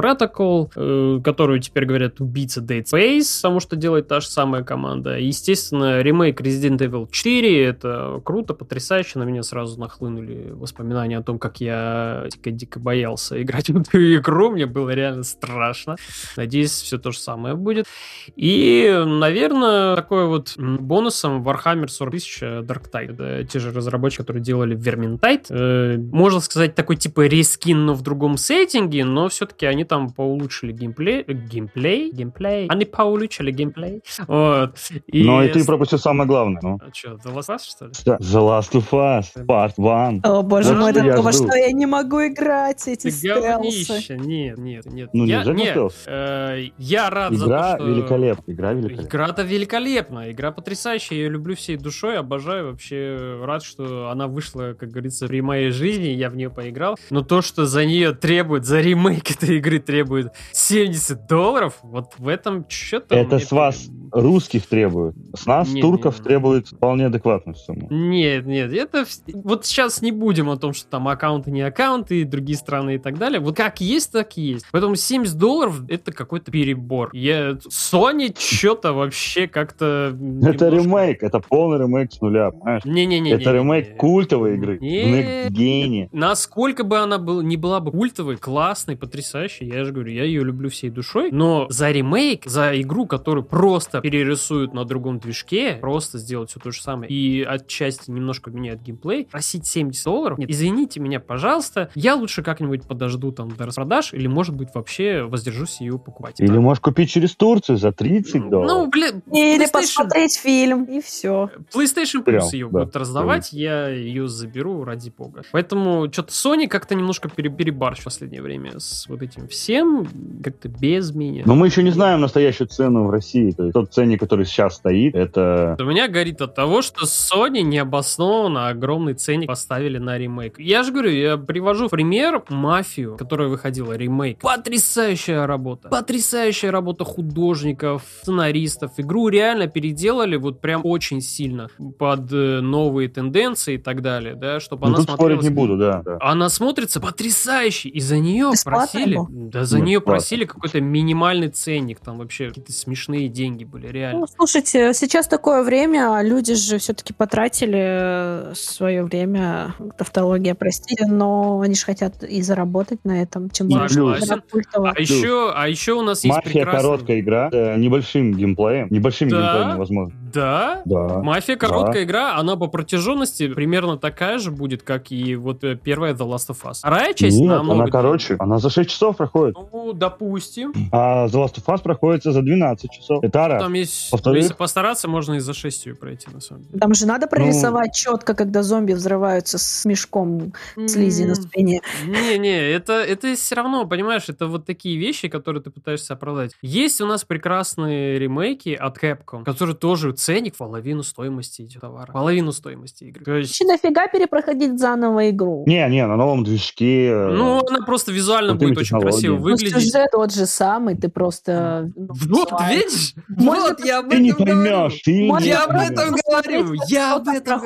э, 0.75 1.19
которую 1.23 1.59
теперь 1.59 1.85
говорят 1.85 2.19
убийца 2.21 2.61
Dead 2.61 2.83
Space, 2.83 3.23
потому 3.49 3.61
что 3.61 3.75
делает 3.75 4.07
та 4.07 4.19
же 4.19 4.27
самая 4.27 4.63
команда. 4.63 5.17
Естественно, 5.17 6.01
ремейк 6.01 6.39
Resident 6.39 6.77
Evil 6.77 7.07
4, 7.09 7.65
это 7.65 8.21
круто, 8.23 8.53
потрясающе, 8.53 9.17
на 9.17 9.23
меня 9.23 9.41
сразу 9.41 9.79
нахлынули 9.79 10.51
воспоминания 10.51 11.17
о 11.17 11.23
том, 11.23 11.39
как 11.39 11.59
я 11.59 12.27
дико-дико 12.31 12.79
боялся 12.79 13.41
играть 13.41 13.69
в 13.69 13.81
эту 13.81 13.97
игру, 14.17 14.51
мне 14.51 14.67
было 14.67 14.91
реально 14.91 15.23
страшно. 15.23 15.95
Надеюсь, 16.37 16.69
все 16.69 16.99
то 16.99 17.11
же 17.11 17.17
самое 17.17 17.55
будет. 17.55 17.87
И, 18.35 19.03
наверное, 19.03 19.95
такой 19.95 20.27
вот 20.27 20.55
бонусом 20.55 21.41
Warhammer 21.41 21.87
40 21.87 22.11
тысяч 22.11 22.43
Dark 22.43 22.91
Tide. 22.93 23.13
Это 23.13 23.43
те 23.45 23.57
же 23.57 23.71
разработчики, 23.71 24.21
которые 24.21 24.43
делали 24.43 24.77
Vermintide. 24.77 25.45
Э, 25.49 25.97
можно 25.97 26.39
сказать, 26.39 26.75
такой 26.75 26.97
типа 26.97 27.25
рескин, 27.25 27.87
но 27.87 27.95
в 27.95 28.03
другом 28.03 28.37
сеттинге, 28.37 29.05
но 29.05 29.27
все-таки 29.27 29.65
они 29.65 29.85
там 29.85 30.11
поулучшили 30.11 30.71
геймплей. 30.71 31.23
Геймплей? 31.23 32.11
Геймплей? 32.11 32.67
Они 32.67 32.85
поулучшили 32.85 33.38
геймплей. 33.47 34.01
Вот. 34.27 34.77
И... 35.07 35.23
Ну 35.23 35.41
и 35.43 35.49
ты 35.49 35.65
пропустил 35.65 35.99
самое 35.99 36.27
главное. 36.27 36.59
Ну. 36.61 36.79
А 36.81 36.93
что, 36.93 37.11
The 37.13 37.33
Last 37.33 37.49
of 37.49 37.55
Us, 37.55 37.63
что 37.63 37.85
ли? 37.85 37.91
The 37.91 38.17
Last 38.19 38.71
of 38.73 38.89
Us, 38.91 39.25
Part 39.45 39.73
1. 39.77 40.21
О, 40.23 40.43
боже 40.43 40.69
Вот 40.69 40.79
мой, 40.79 40.91
это 40.91 41.15
то, 41.15 41.21
во 41.21 41.31
что 41.31 41.55
я 41.55 41.71
не 41.71 41.85
могу 41.85 42.27
играть, 42.27 42.87
эти 42.87 43.03
Ты 43.03 43.11
стелсы. 43.11 44.17
Нет, 44.17 44.57
нет, 44.57 44.85
нет. 44.85 45.09
Ну, 45.13 45.25
я, 45.25 45.39
нельзя 45.39 45.53
нет, 45.53 45.93
э, 46.05 46.69
я 46.77 47.09
рад 47.09 47.33
за 47.33 47.45
Игра 47.45 47.71
то, 47.71 47.77
что... 47.77 47.89
великолепна, 47.89 48.51
игра 48.51 48.73
великолепна. 48.73 49.07
Игра-то 49.07 49.41
великолепная, 49.43 50.31
игра 50.31 50.51
потрясающая, 50.51 51.17
я 51.17 51.23
ее 51.23 51.29
люблю 51.29 51.55
всей 51.55 51.77
душой, 51.77 52.17
обожаю, 52.17 52.71
вообще 52.71 53.39
рад, 53.43 53.63
что 53.63 54.09
она 54.09 54.27
вышла, 54.27 54.75
как 54.79 54.89
говорится, 54.89 55.27
при 55.27 55.41
моей 55.41 55.71
жизни, 55.71 56.07
я 56.07 56.29
в 56.29 56.35
нее 56.35 56.49
поиграл. 56.49 56.97
Но 57.09 57.21
то, 57.21 57.41
что 57.41 57.65
за 57.65 57.85
нее 57.85 58.13
требует, 58.13 58.65
за 58.65 58.81
ремейк 58.81 59.31
этой 59.31 59.57
игры 59.57 59.79
требует 59.79 60.33
70 60.51 61.27
долларов, 61.27 61.77
вот 61.81 62.13
в 62.17 62.27
этом 62.27 62.65
что-то... 62.69 63.15
Это 63.15 63.28
мне 63.37 63.45
с 63.45 63.51
вас 63.51 63.89
русских 64.11 64.65
требует. 64.65 65.13
С 65.35 65.45
нас, 65.45 65.69
Не, 65.71 65.81
турков, 65.81 66.17
не. 66.17 66.25
требует 66.25 66.67
вполне 66.67 67.05
адекватную 67.05 67.53
сумму. 67.55 67.87
Нет, 67.91 68.43
нет, 68.47 68.73
это... 68.73 69.05
Вот 69.43 69.67
сейчас 69.67 70.01
не 70.01 70.11
будем 70.11 70.49
о 70.49 70.57
том, 70.57 70.73
что 70.73 70.89
там 70.89 71.07
аккаунты, 71.07 71.51
не 71.51 71.61
аккаунты, 71.61 72.25
другие 72.25 72.57
страны 72.57 72.95
и 72.95 72.97
так 72.97 73.19
далее. 73.19 73.39
Вот 73.39 73.55
как 73.55 73.81
есть, 73.81 74.11
так 74.11 74.35
и 74.35 74.41
есть. 74.41 74.65
Поэтому 74.71 74.95
70 74.95 75.37
долларов 75.37 75.83
это 75.87 76.11
какой-то 76.11 76.51
перебор. 76.51 77.11
Я... 77.13 77.51
Sony 77.69 78.35
что-то 78.35 78.93
вообще 78.93 79.47
как-то... 79.47 80.07
Это 80.15 80.17
немножко- 80.17 80.69
ремейк, 80.69 81.21
это 81.21 81.39
полный 81.39 81.77
ремейк 81.77 82.11
с 82.11 82.19
нуля, 82.19 82.49
понимаешь? 82.49 82.85
Не-не-не. 82.85 83.29
Это 83.33 83.51
ремейк 83.51 83.95
культовой 83.95 84.55
игры. 84.55 84.79
Gen. 84.79 86.09
Насколько 86.11 86.83
бы 86.83 86.97
она 86.97 87.17
был, 87.19 87.41
не 87.41 87.57
была 87.57 87.79
бы 87.79 87.91
культовой, 87.91 88.37
классной, 88.37 88.95
потрясающей, 88.97 89.67
я 89.67 89.83
же 89.83 89.91
говорю, 89.91 90.11
я 90.11 90.23
ее 90.23 90.43
люблю 90.43 90.69
всей 90.69 90.89
душой, 90.89 91.29
но 91.31 91.67
за 91.69 91.91
ремейк, 91.91 92.45
за 92.45 92.79
игру, 92.81 93.05
которую 93.19 93.43
просто 93.43 94.01
перерисуют 94.01 94.73
на 94.73 94.85
другом 94.85 95.19
движке, 95.19 95.73
просто 95.79 96.17
сделать 96.17 96.49
все 96.49 96.59
то 96.59 96.71
же 96.71 96.81
самое 96.81 97.11
и 97.11 97.43
отчасти 97.43 98.09
немножко 98.09 98.49
меняют 98.49 98.81
геймплей, 98.81 99.25
просить 99.25 99.65
70 99.67 100.03
долларов, 100.05 100.37
нет, 100.39 100.49
извините 100.49 100.99
меня, 100.99 101.19
пожалуйста, 101.19 101.89
я 101.95 102.15
лучше 102.15 102.41
как-нибудь 102.43 102.83
подожду 102.87 103.31
там 103.31 103.51
до 103.55 103.65
распродаж 103.65 104.13
или, 104.13 104.27
может 104.27 104.55
быть, 104.55 104.69
вообще 104.73 105.23
воздержусь 105.23 105.81
ее 105.81 105.99
покупать. 105.99 106.39
Или 106.39 106.47
Так. 106.47 106.57
можешь 106.57 106.81
купить 106.81 107.11
через 107.11 107.35
Турцию 107.35 107.77
за 107.77 107.91
30 107.91 108.43
Ну, 108.45 108.49
долларов. 108.49 108.89
блин, 108.89 109.21
Или 109.31 109.65
PlayStation- 109.65 109.71
посмотреть 109.71 110.37
фильм, 110.39 110.85
и 110.85 111.01
все. 111.01 111.49
PlayStation 111.73 112.23
Прям, 112.23 112.43
Plus 112.43 112.49
ее 112.53 112.69
да, 112.71 112.79
будут 112.79 112.95
раздавать, 112.95 113.51
я 113.53 113.89
ее 113.89 114.27
заберу, 114.27 114.83
ради 114.83 115.11
бога. 115.15 115.43
Поэтому 115.51 116.07
что-то 116.11 116.31
Sony 116.31 116.67
как-то 116.67 116.95
немножко 116.95 117.29
пере- 117.29 117.49
перебарщ 117.49 117.99
в 117.99 118.03
последнее 118.05 118.41
время 118.41 118.79
с 118.79 119.07
вот 119.07 119.21
этим 119.21 119.47
всем, 119.47 120.07
как-то 120.43 120.69
без 120.69 121.13
меня. 121.13 121.43
Но 121.45 121.55
мы 121.55 121.67
еще 121.67 121.83
не 121.83 121.91
знаем 121.91 122.21
настоящую 122.21 122.67
цену 122.67 122.98
в 123.07 123.09
России. 123.09 123.51
То 123.51 123.63
есть 123.63 123.73
тот 123.73 123.93
ценник, 123.93 124.19
который 124.19 124.45
сейчас 124.45 124.75
стоит, 124.75 125.15
это... 125.15 125.75
У 125.79 125.83
меня 125.83 126.07
горит 126.07 126.41
от 126.41 126.55
того, 126.55 126.81
что 126.81 127.05
Sony 127.05 127.61
необоснованно 127.61 128.67
огромный 128.69 129.13
ценник 129.13 129.47
поставили 129.47 129.97
на 129.97 130.17
ремейк. 130.17 130.59
Я 130.59 130.83
же 130.83 130.91
говорю, 130.91 131.11
я 131.11 131.37
привожу 131.37 131.87
в 131.87 131.91
пример 131.91 132.43
«Мафию», 132.49 133.17
которая 133.17 133.47
выходила, 133.47 133.93
ремейк. 133.93 134.39
Потрясающая 134.39 135.45
работа. 135.47 135.89
Потрясающая 135.89 136.71
работа 136.71 137.03
художников, 137.05 138.03
сценаристов. 138.21 138.91
Игру 138.97 139.29
реально 139.29 139.67
переделали 139.67 140.35
вот 140.35 140.61
прям 140.61 140.81
очень 140.83 141.21
сильно 141.21 141.69
под 141.97 142.31
э, 142.31 142.59
новые 142.61 143.09
тенденции 143.09 143.75
и 143.75 143.77
так 143.77 144.01
далее, 144.01 144.35
да, 144.35 144.59
чтобы 144.59 144.87
Ну, 144.87 144.95
она 144.95 145.03
смотрелась... 145.03 145.43
не 145.43 145.49
буду, 145.49 145.77
да. 145.77 146.01
да. 146.03 146.17
Она 146.21 146.49
смотрится 146.49 146.99
потрясающе, 146.99 147.89
и 147.89 147.99
за 147.99 148.19
нее 148.19 148.49
Бесплатно 148.51 148.87
просили, 148.91 149.13
его? 149.13 149.27
да, 149.29 149.65
за 149.65 149.77
Нет, 149.77 149.85
нее 149.87 149.99
платно. 150.01 150.11
просили 150.19 150.45
какой-то 150.45 150.81
минимальный 150.81 151.49
ценник, 151.49 151.99
там 151.99 152.17
вообще 152.19 152.49
какие-то 152.49 152.71
смешные 152.89 153.29
деньги 153.29 153.63
были, 153.63 153.87
реально. 153.87 154.21
Ну, 154.21 154.27
слушайте, 154.27 154.93
сейчас 154.93 155.27
такое 155.27 155.63
время, 155.63 156.19
люди 156.23 156.55
же 156.55 156.79
все-таки 156.79 157.13
потратили 157.13 158.53
свое 158.55 159.03
время, 159.03 159.75
тавтология, 159.97 160.55
простите, 160.55 161.05
но 161.05 161.61
они 161.61 161.75
же 161.75 161.85
хотят 161.85 162.23
и 162.23 162.41
заработать 162.41 163.05
на 163.05 163.21
этом, 163.21 163.49
игра 163.49 164.41
культовая. 164.51 164.93
А 164.95 164.99
еще, 164.99 165.51
а 165.55 165.67
еще 165.67 165.93
у 165.93 166.01
нас 166.01 166.23
есть 166.23 166.35
Мафия 166.35 166.63
прекрасный... 166.63 166.81
короткая 166.81 167.19
игра, 167.19 167.49
э, 167.51 167.77
небольшим 167.77 168.33
геймплеем. 168.33 168.87
Небольшим 168.89 169.29
Да? 169.29 169.37
геймплеем, 169.37 169.77
возможно. 169.77 170.13
Да? 170.33 170.81
Да. 170.85 171.19
Мафия 171.19 171.55
короткая 171.55 172.03
игра, 172.03 172.35
она 172.35 172.55
по 172.55 172.67
протяженности 172.67 173.47
примерно 173.53 173.97
такая 173.97 174.37
же 174.39 174.51
будет, 174.51 174.83
как 174.83 175.11
и 175.11 175.35
вот 175.35 175.63
э, 175.63 175.75
первая 175.75 176.13
The 176.13 176.27
Last 176.27 176.49
of 176.49 176.57
Us. 176.63 176.79
Вторая 176.79 177.13
часть 177.13 177.39
Нет, 177.39 177.49
намного... 177.49 177.83
она 177.83 177.91
короче. 177.91 178.35
Она 178.39 178.59
за 178.59 178.69
6 178.69 178.89
часов 178.89 179.17
проходит. 179.17 179.55
Ну, 179.71 179.93
допустим. 179.93 180.73
А 180.91 181.27
The 181.27 181.31
Last 181.33 181.55
of 181.55 181.65
Us 181.65 181.81
проходит 181.81 182.23
за 182.23 182.41
12 182.41 182.91
часов. 182.91 183.23
Это 183.23 183.47
раз. 183.47 183.63
Там 183.63 183.73
есть... 183.73 184.11
Если 184.25 184.53
постараться, 184.53 185.07
можно 185.07 185.33
и 185.33 185.39
за 185.39 185.53
шестью 185.53 185.95
пройти, 185.95 186.27
на 186.31 186.41
самом 186.41 186.63
деле. 186.63 186.79
Там 186.79 186.93
же 186.93 187.05
надо 187.05 187.25
Ну, 187.25 187.29
прорисовать 187.29 187.93
четко, 187.93 188.33
когда 188.33 188.63
зомби 188.63 188.93
взрываются 188.93 189.57
с 189.57 189.85
мешком 189.85 190.53
слизи 190.87 191.23
на 191.23 191.35
спине. 191.35 191.81
Не-не, 192.05 192.71
это, 192.71 192.93
это 192.93 193.35
все 193.35 193.55
равно, 193.55 193.85
понимаешь, 193.85 194.29
это 194.29 194.47
вот 194.47 194.65
такие 194.65 194.97
вещи, 194.97 195.27
которые 195.27 195.63
ты 195.63 195.69
пытаешься 195.69 196.13
оправдать. 196.13 196.51
Есть 196.61 197.01
у 197.01 197.05
нас 197.05 197.23
прекрасные 197.23 198.19
ремейки 198.19 198.69
от 198.69 198.97
Capcom, 199.01 199.43
которые 199.43 199.75
тоже 199.75 200.13
ценник 200.19 200.55
половину 200.55 201.03
стоимости 201.03 201.67
товара. 201.79 202.11
Половину 202.11 202.51
стоимости 202.51 203.05
игры. 203.05 203.23
То 203.25 203.35
есть, 203.35 203.59
нафига 203.65 204.07
перепроходить 204.07 204.79
заново 204.79 205.29
игру? 205.29 205.63
Не, 205.65 205.87
не, 205.89 206.05
на 206.05 206.15
новом 206.15 206.43
движке. 206.43 207.07
э, 207.09 207.27
ну, 207.31 207.61
она 207.67 207.85
просто 207.85 208.11
визуально 208.11 208.55
будет 208.55 208.77
очень 208.77 208.99
красиво 208.99 209.37
технологиями. 209.37 209.37
Ну, 209.37 209.43
выглядеть. 209.43 209.83
сюжет 209.93 210.11
тот 210.11 210.33
же 210.33 210.45
самый, 210.45 210.95
ты 210.95 211.09
просто... 211.09 211.91
ну, 211.95 212.07
Вот, 212.29 212.51
визуально. 212.51 212.75
видишь? 212.75 213.13
Можно 213.29 213.61
Вот, 213.69 213.85
я 213.85 213.99
об 213.99 214.09
Ты 214.09 214.19
не 214.19 214.29
этом 214.31 214.45
говорю. 214.45 214.63
поймешь, 214.63 215.01
ты 215.03 215.25
Можно 215.27 215.43
не 215.45 215.49
Я 215.49 215.63
об 215.63 215.69
поймешь. 215.71 215.89
этом 215.91 216.15
говорю, 216.27 216.73
я 216.89 217.15
об 217.15 217.27
этом 217.27 217.61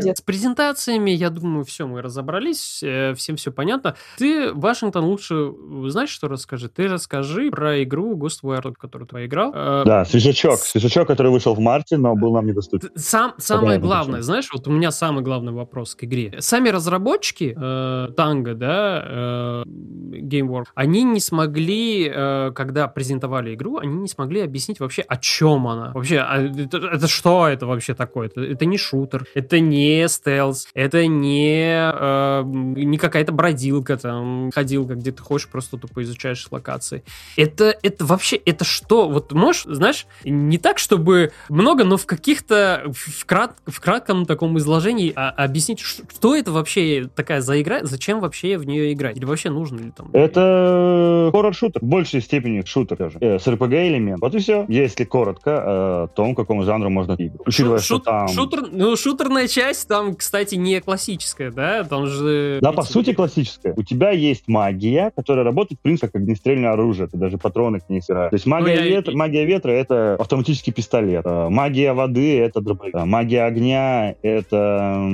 С 0.00 0.20
презентациями, 0.20 1.10
я 1.10 1.30
думаю, 1.30 1.64
все, 1.64 1.86
мы 1.86 2.02
разобрались, 2.02 2.80
э, 2.82 3.14
всем 3.14 3.36
все 3.36 3.50
понятно. 3.52 3.94
Ты, 4.16 4.52
Вашингтон, 4.52 5.04
лучше, 5.04 5.34
э, 5.34 5.88
знаешь, 5.88 6.10
что 6.10 6.28
расскажи? 6.28 6.68
Ты 6.68 6.88
расскажи 6.88 7.50
про 7.50 7.82
игру 7.82 8.16
Ghostwire, 8.16 8.74
которую 8.78 9.06
ты 9.08 9.14
поиграл. 9.14 9.52
Э, 9.54 9.82
Да, 9.84 10.04
свежачок. 10.04 10.58
Свежачок, 10.60 11.06
который 11.08 11.32
вышел 11.32 11.54
в 11.54 11.60
марте, 11.60 11.96
но 11.96 12.14
был 12.14 12.32
нам 12.32 12.46
недоступен. 12.46 12.90
Сам, 12.94 13.34
самое 13.38 13.78
главное, 13.78 14.22
знаешь, 14.22 14.48
вот 14.52 14.66
у 14.68 14.70
меня 14.70 14.90
самый 14.90 15.22
главный 15.22 15.52
вопрос 15.52 15.94
к 15.94 16.04
игре. 16.04 16.36
Сами 16.40 16.68
разработчики 16.68 17.56
э, 17.56 18.08
Танго, 18.16 18.54
да, 18.54 19.02
э, 19.04 19.62
GameWorks, 19.66 20.66
они 20.74 21.04
не 21.04 21.20
смогли, 21.20 22.10
э, 22.12 22.52
когда 22.54 22.88
презентовали 22.88 23.54
игру, 23.54 23.78
они 23.78 23.96
не 23.96 24.08
смогли 24.08 24.40
объяснить 24.40 24.80
вообще, 24.80 25.02
о 25.02 25.16
чем 25.16 25.66
она. 25.66 25.92
Вообще, 25.94 26.18
а 26.18 26.42
это, 26.42 26.78
это 26.78 27.08
что 27.08 27.46
это 27.48 27.66
вообще 27.66 27.94
такое? 27.94 28.28
Это, 28.28 28.40
это 28.40 28.64
не 28.64 28.78
шутер, 28.78 29.26
это 29.34 29.60
не 29.60 29.87
не 29.88 30.08
стелс, 30.08 30.68
это 30.74 31.06
не, 31.06 31.92
э, 31.92 32.42
не 32.44 32.98
какая-то 32.98 33.32
бродилка, 33.32 33.96
там, 33.96 34.50
ходилка, 34.54 34.94
где 34.94 35.12
ты 35.12 35.22
ходишь, 35.22 35.48
просто 35.48 35.76
тупо 35.76 36.02
изучаешь 36.02 36.46
локации. 36.50 37.02
Это, 37.36 37.76
это 37.82 38.04
вообще, 38.04 38.36
это 38.36 38.64
что? 38.64 39.08
Вот 39.08 39.32
можешь, 39.32 39.64
знаешь, 39.64 40.06
не 40.24 40.58
так, 40.58 40.78
чтобы 40.78 41.32
много, 41.48 41.84
но 41.84 41.96
в 41.96 42.06
каких-то, 42.06 42.84
в, 42.92 43.24
крат, 43.24 43.56
в 43.66 43.80
кратком 43.80 44.26
таком 44.26 44.58
изложении 44.58 45.12
а, 45.14 45.30
объяснить, 45.30 45.80
что 45.80 46.36
это 46.36 46.52
вообще 46.52 47.08
такая 47.14 47.40
за 47.40 47.60
игра, 47.60 47.80
зачем 47.82 48.20
вообще 48.20 48.58
в 48.58 48.64
нее 48.64 48.92
играть? 48.92 49.16
Или 49.16 49.24
вообще 49.24 49.50
нужно 49.50 49.78
ли 49.78 49.90
там? 49.90 50.10
Это 50.12 51.30
хоррор-шутер, 51.32 51.80
в 51.80 51.86
большей 51.86 52.20
степени 52.20 52.62
шутер 52.64 52.96
даже, 52.96 53.18
э, 53.20 53.38
с 53.38 53.46
RPG-элемент. 53.46 54.20
Вот 54.20 54.34
и 54.34 54.38
все. 54.38 54.66
Если 54.68 55.04
коротко 55.04 55.50
э, 55.50 55.54
о 56.04 56.06
том, 56.08 56.34
какому 56.34 56.62
жанру 56.64 56.90
можно 56.90 57.14
играть. 57.14 57.40
Учитывая, 57.46 57.78
Шут, 57.78 58.02
что 58.02 58.10
там... 58.10 58.28
Шутер, 58.28 58.64
ну, 58.70 58.96
шутерная 58.96 59.48
часть 59.48 59.77
там, 59.84 60.14
кстати, 60.16 60.54
не 60.54 60.80
классическая, 60.80 61.50
да? 61.50 61.84
Там 61.84 62.06
же... 62.06 62.58
Да, 62.60 62.72
по 62.72 62.82
сути, 62.82 63.12
классическая. 63.12 63.74
У 63.76 63.82
тебя 63.82 64.10
есть 64.10 64.48
магия, 64.48 65.12
которая 65.14 65.44
работает, 65.44 65.80
в 65.80 65.82
принципе, 65.82 66.08
как 66.08 66.22
огнестрельное 66.22 66.72
оружие. 66.72 67.08
Ты 67.08 67.16
даже 67.16 67.38
патроны 67.38 67.80
к 67.80 67.88
ней 67.88 68.02
собираешь. 68.02 68.30
То 68.30 68.36
есть 68.36 68.46
магия, 68.46 68.80
ну, 68.80 68.86
ветра, 68.86 69.12
я... 69.12 69.18
магия 69.18 69.44
ветра— 69.44 69.70
это 69.72 70.16
автоматический 70.18 70.72
пистолет. 70.72 71.24
Э, 71.26 71.48
магия 71.48 71.92
воды— 71.92 72.38
это 72.40 72.60
дробовик. 72.60 72.94
Э, 72.94 73.04
магия 73.04 73.44
огня— 73.44 74.14
это 74.22 75.06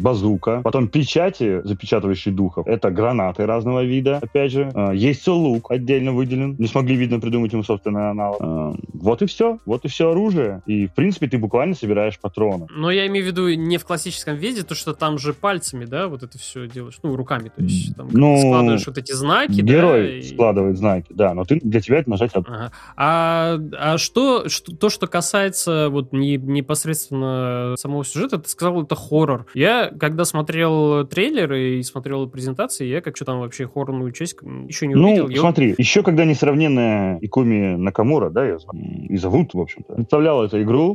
базука. 0.00 0.60
Потом 0.62 0.88
печати, 0.88 1.60
запечатывающие 1.64 2.34
духов, 2.34 2.66
это 2.66 2.90
гранаты 2.90 3.46
разного 3.46 3.84
вида, 3.84 4.18
опять 4.22 4.52
же. 4.52 4.70
Э, 4.74 4.92
есть 4.94 5.26
лук 5.28 5.70
отдельно 5.70 6.12
выделен. 6.12 6.56
Не 6.58 6.66
смогли, 6.66 6.96
видно, 6.96 7.20
придумать 7.20 7.52
ему 7.52 7.62
собственный 7.62 8.10
аналог. 8.10 8.76
Вот 8.94 9.22
и 9.22 9.26
все. 9.26 9.58
Вот 9.66 9.84
и 9.84 9.88
все 9.88 10.10
оружие. 10.10 10.62
И, 10.66 10.86
в 10.86 10.94
принципе, 10.94 11.26
ты 11.28 11.38
буквально 11.38 11.74
собираешь 11.74 12.18
патроны. 12.18 12.66
Но 12.70 12.90
я 12.90 13.06
имею 13.06 13.24
в 13.24 13.28
виду 13.28 13.48
не 13.54 13.78
в 13.78 13.84
классическом 13.86 14.36
виде, 14.36 14.62
то, 14.62 14.74
что 14.74 14.92
там 14.92 15.18
же 15.18 15.32
пальцами, 15.32 15.84
да, 15.84 16.08
вот 16.08 16.22
это 16.22 16.38
все 16.38 16.66
делаешь. 16.66 16.98
Ну, 17.02 17.16
руками, 17.16 17.50
то 17.54 17.62
есть 17.62 17.96
там 17.96 18.08
ну, 18.12 18.38
складываешь 18.38 18.86
вот 18.86 18.98
эти 18.98 19.12
знаки, 19.12 19.60
Герой 19.60 20.20
да, 20.22 20.28
складывает 20.34 20.74
и... 20.74 20.78
знаки, 20.78 21.06
да, 21.10 21.34
но 21.34 21.44
ты 21.44 21.60
для 21.62 21.80
тебя 21.80 21.98
это 21.98 22.10
нажать 22.10 22.30
ага. 22.34 22.72
А, 22.96 23.58
а 23.78 23.98
что, 23.98 24.48
что, 24.48 24.74
то, 24.76 24.88
что 24.88 25.06
касается 25.06 25.88
вот 25.90 26.12
не, 26.12 26.36
непосредственно 26.36 27.74
самого 27.76 28.04
сюжета, 28.04 28.38
ты 28.38 28.48
сказал, 28.48 28.82
это 28.82 28.94
хоррор. 28.94 29.46
Я, 29.54 29.90
когда 29.98 30.24
смотрел 30.24 31.06
трейлеры 31.06 31.78
и 31.78 31.82
смотрел 31.82 32.28
презентации, 32.28 32.86
я 32.86 33.00
как 33.00 33.16
что 33.16 33.24
там 33.24 33.40
вообще 33.40 33.66
хоррорную 33.66 34.12
часть 34.12 34.36
еще 34.42 34.86
не 34.86 34.94
ну, 34.94 35.08
увидел. 35.08 35.28
Ну, 35.28 35.36
смотри, 35.36 35.68
я... 35.68 35.74
еще 35.78 36.02
когда 36.02 36.24
несравненная 36.24 37.18
Икуми 37.20 37.76
Накамура, 37.76 38.30
да, 38.30 38.44
ее 38.44 38.58
и 39.08 39.16
зовут, 39.16 39.54
в 39.54 39.60
общем-то, 39.60 39.94
представлял 39.94 40.44
эту 40.44 40.62
игру, 40.62 40.94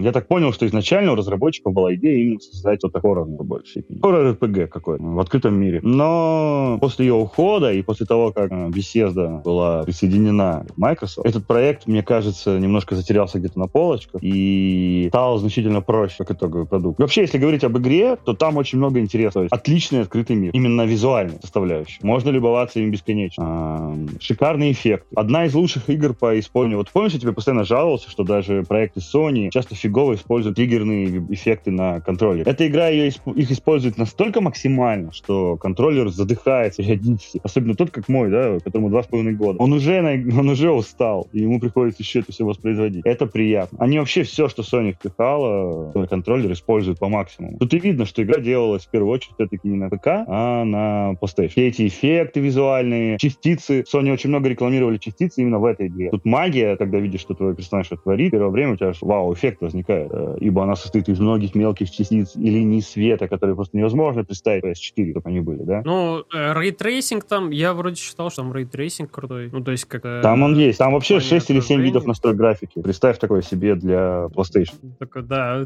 я 0.00 0.12
так 0.12 0.28
понял, 0.28 0.52
что 0.52 0.66
изначально 0.66 1.12
у 1.12 1.14
разработчиков 1.14 1.72
была 1.72 1.94
идея 1.94 2.29
создать 2.38 2.82
вот 2.82 2.92
такой 2.92 3.10
хоррор 3.10 3.26
в 3.26 3.44
большей 3.44 3.82
степени. 3.82 3.98
Хоррор-РПГ 4.00 4.66
какой-то 4.68 5.02
в 5.02 5.18
открытом 5.18 5.54
мире. 5.54 5.80
Но 5.82 6.78
после 6.80 7.06
ее 7.06 7.14
ухода 7.14 7.72
и 7.72 7.82
после 7.82 8.06
того, 8.06 8.32
как 8.32 8.50
э, 8.50 8.68
Bethesda 8.68 9.42
была 9.42 9.82
присоединена 9.84 10.66
к 10.68 10.78
Microsoft, 10.78 11.26
этот 11.26 11.46
проект, 11.46 11.86
мне 11.86 12.02
кажется, 12.02 12.58
немножко 12.58 12.94
затерялся 12.94 13.38
где-то 13.38 13.58
на 13.58 13.66
полочках 13.66 14.22
и 14.22 15.06
стал 15.08 15.38
значительно 15.38 15.80
проще 15.80 16.16
как 16.18 16.32
итоговый 16.32 16.66
продукт. 16.66 17.00
Вообще, 17.00 17.22
если 17.22 17.38
говорить 17.38 17.64
об 17.64 17.76
игре, 17.78 18.16
то 18.16 18.34
там 18.34 18.56
очень 18.56 18.78
много 18.78 19.00
интересного. 19.00 19.48
Отличный 19.50 20.02
открытый 20.02 20.36
мир. 20.36 20.52
Именно 20.52 20.82
визуальный 20.82 21.38
составляющий. 21.40 21.98
Можно 22.02 22.30
любоваться 22.30 22.80
им 22.80 22.90
бесконечно. 22.90 23.96
Шикарный 24.20 24.72
эффект. 24.72 25.06
Одна 25.14 25.46
из 25.46 25.54
лучших 25.54 25.88
игр 25.90 26.14
по 26.14 26.38
исполнению. 26.38 26.78
Вот 26.78 26.90
помнишь, 26.90 27.12
я 27.12 27.20
тебе 27.20 27.32
постоянно 27.32 27.64
жаловался, 27.64 28.10
что 28.10 28.24
даже 28.24 28.62
проекты 28.62 29.00
Sony 29.00 29.50
часто 29.50 29.74
фигово 29.74 30.14
используют 30.14 30.56
триггерные 30.56 31.24
эффекты 31.30 31.70
на 31.70 32.00
контроллере. 32.20 32.50
Эта 32.50 32.66
игра 32.66 32.88
ее, 32.88 33.08
их 33.08 33.50
использует 33.50 33.98
настолько 33.98 34.40
максимально, 34.40 35.12
что 35.12 35.56
контроллер 35.56 36.08
задыхается 36.08 36.82
периодически. 36.82 37.40
Особенно 37.42 37.74
тот, 37.74 37.90
как 37.90 38.08
мой, 38.08 38.30
да, 38.30 38.58
которому 38.60 38.90
два 38.90 39.02
с 39.02 39.06
половиной 39.06 39.34
года. 39.34 39.58
Он 39.58 39.72
уже, 39.72 40.00
он 40.00 40.48
уже 40.48 40.70
устал, 40.70 41.28
и 41.32 41.40
ему 41.40 41.60
приходится 41.60 42.02
еще 42.02 42.20
это 42.20 42.32
все 42.32 42.44
воспроизводить. 42.44 43.04
Это 43.04 43.26
приятно. 43.26 43.78
Они 43.80 43.98
вообще 43.98 44.22
все, 44.22 44.48
что 44.48 44.62
Sony 44.62 44.92
впихала, 44.92 45.92
на 45.94 46.06
контроллер 46.06 46.52
используют 46.52 46.98
по 46.98 47.08
максимуму. 47.08 47.58
Тут 47.58 47.72
и 47.74 47.78
видно, 47.78 48.04
что 48.04 48.22
игра 48.22 48.40
делалась 48.40 48.86
в 48.86 48.90
первую 48.90 49.12
очередь 49.12 49.34
все-таки 49.34 49.68
не 49.68 49.76
на 49.76 49.88
ПК, 49.88 50.06
а 50.26 50.64
на 50.64 51.12
PlayStation. 51.20 51.48
Все 51.48 51.68
эти 51.68 51.86
эффекты 51.86 52.40
визуальные, 52.40 53.18
частицы. 53.18 53.84
Sony 53.92 54.12
очень 54.12 54.28
много 54.28 54.48
рекламировали 54.48 54.98
частицы 54.98 55.40
именно 55.40 55.58
в 55.58 55.64
этой 55.64 55.88
игре. 55.88 56.10
Тут 56.10 56.24
магия, 56.24 56.76
когда 56.76 56.98
видишь, 56.98 57.20
что 57.20 57.34
твой 57.34 57.54
персонаж 57.54 57.88
творит, 57.88 58.30
первое 58.30 58.50
время 58.50 58.74
у 58.74 58.76
тебя 58.76 58.92
вау, 59.00 59.32
эффект 59.32 59.62
возникает. 59.62 60.10
Э, 60.12 60.36
ибо 60.40 60.62
она 60.62 60.76
состоит 60.76 61.08
из 61.08 61.18
многих 61.18 61.54
мелких 61.54 61.90
частиц 61.90 62.09
и 62.10 62.24
линий 62.36 62.82
света, 62.82 63.28
которые 63.28 63.56
просто 63.56 63.76
невозможно 63.76 64.24
представить 64.24 64.64
PS4, 64.64 65.10
чтобы 65.12 65.28
они 65.28 65.40
были, 65.40 65.62
да? 65.62 65.82
Ну, 65.84 66.24
ray 66.32 66.60
tracing 66.60 67.24
там, 67.24 67.50
я 67.50 67.74
вроде 67.74 67.96
считал, 67.96 68.30
что 68.30 68.42
там 68.42 68.52
ray 68.52 68.69
tracing 68.69 69.10
крутой. 69.10 69.50
Ну, 69.52 69.62
то 69.62 69.70
есть 69.70 69.84
как... 69.84 70.02
Там 70.02 70.42
он 70.42 70.56
есть. 70.56 70.78
Там 70.78 70.92
вообще 70.92 71.20
6 71.20 71.50
или 71.50 71.60
7 71.60 71.80
видов 71.80 72.06
настрой 72.06 72.34
графики. 72.34 72.80
Представь 72.80 73.18
такое 73.18 73.42
себе 73.42 73.74
для 73.74 74.28
PlayStation. 74.34 74.74
Такой, 74.98 75.22
да, 75.22 75.64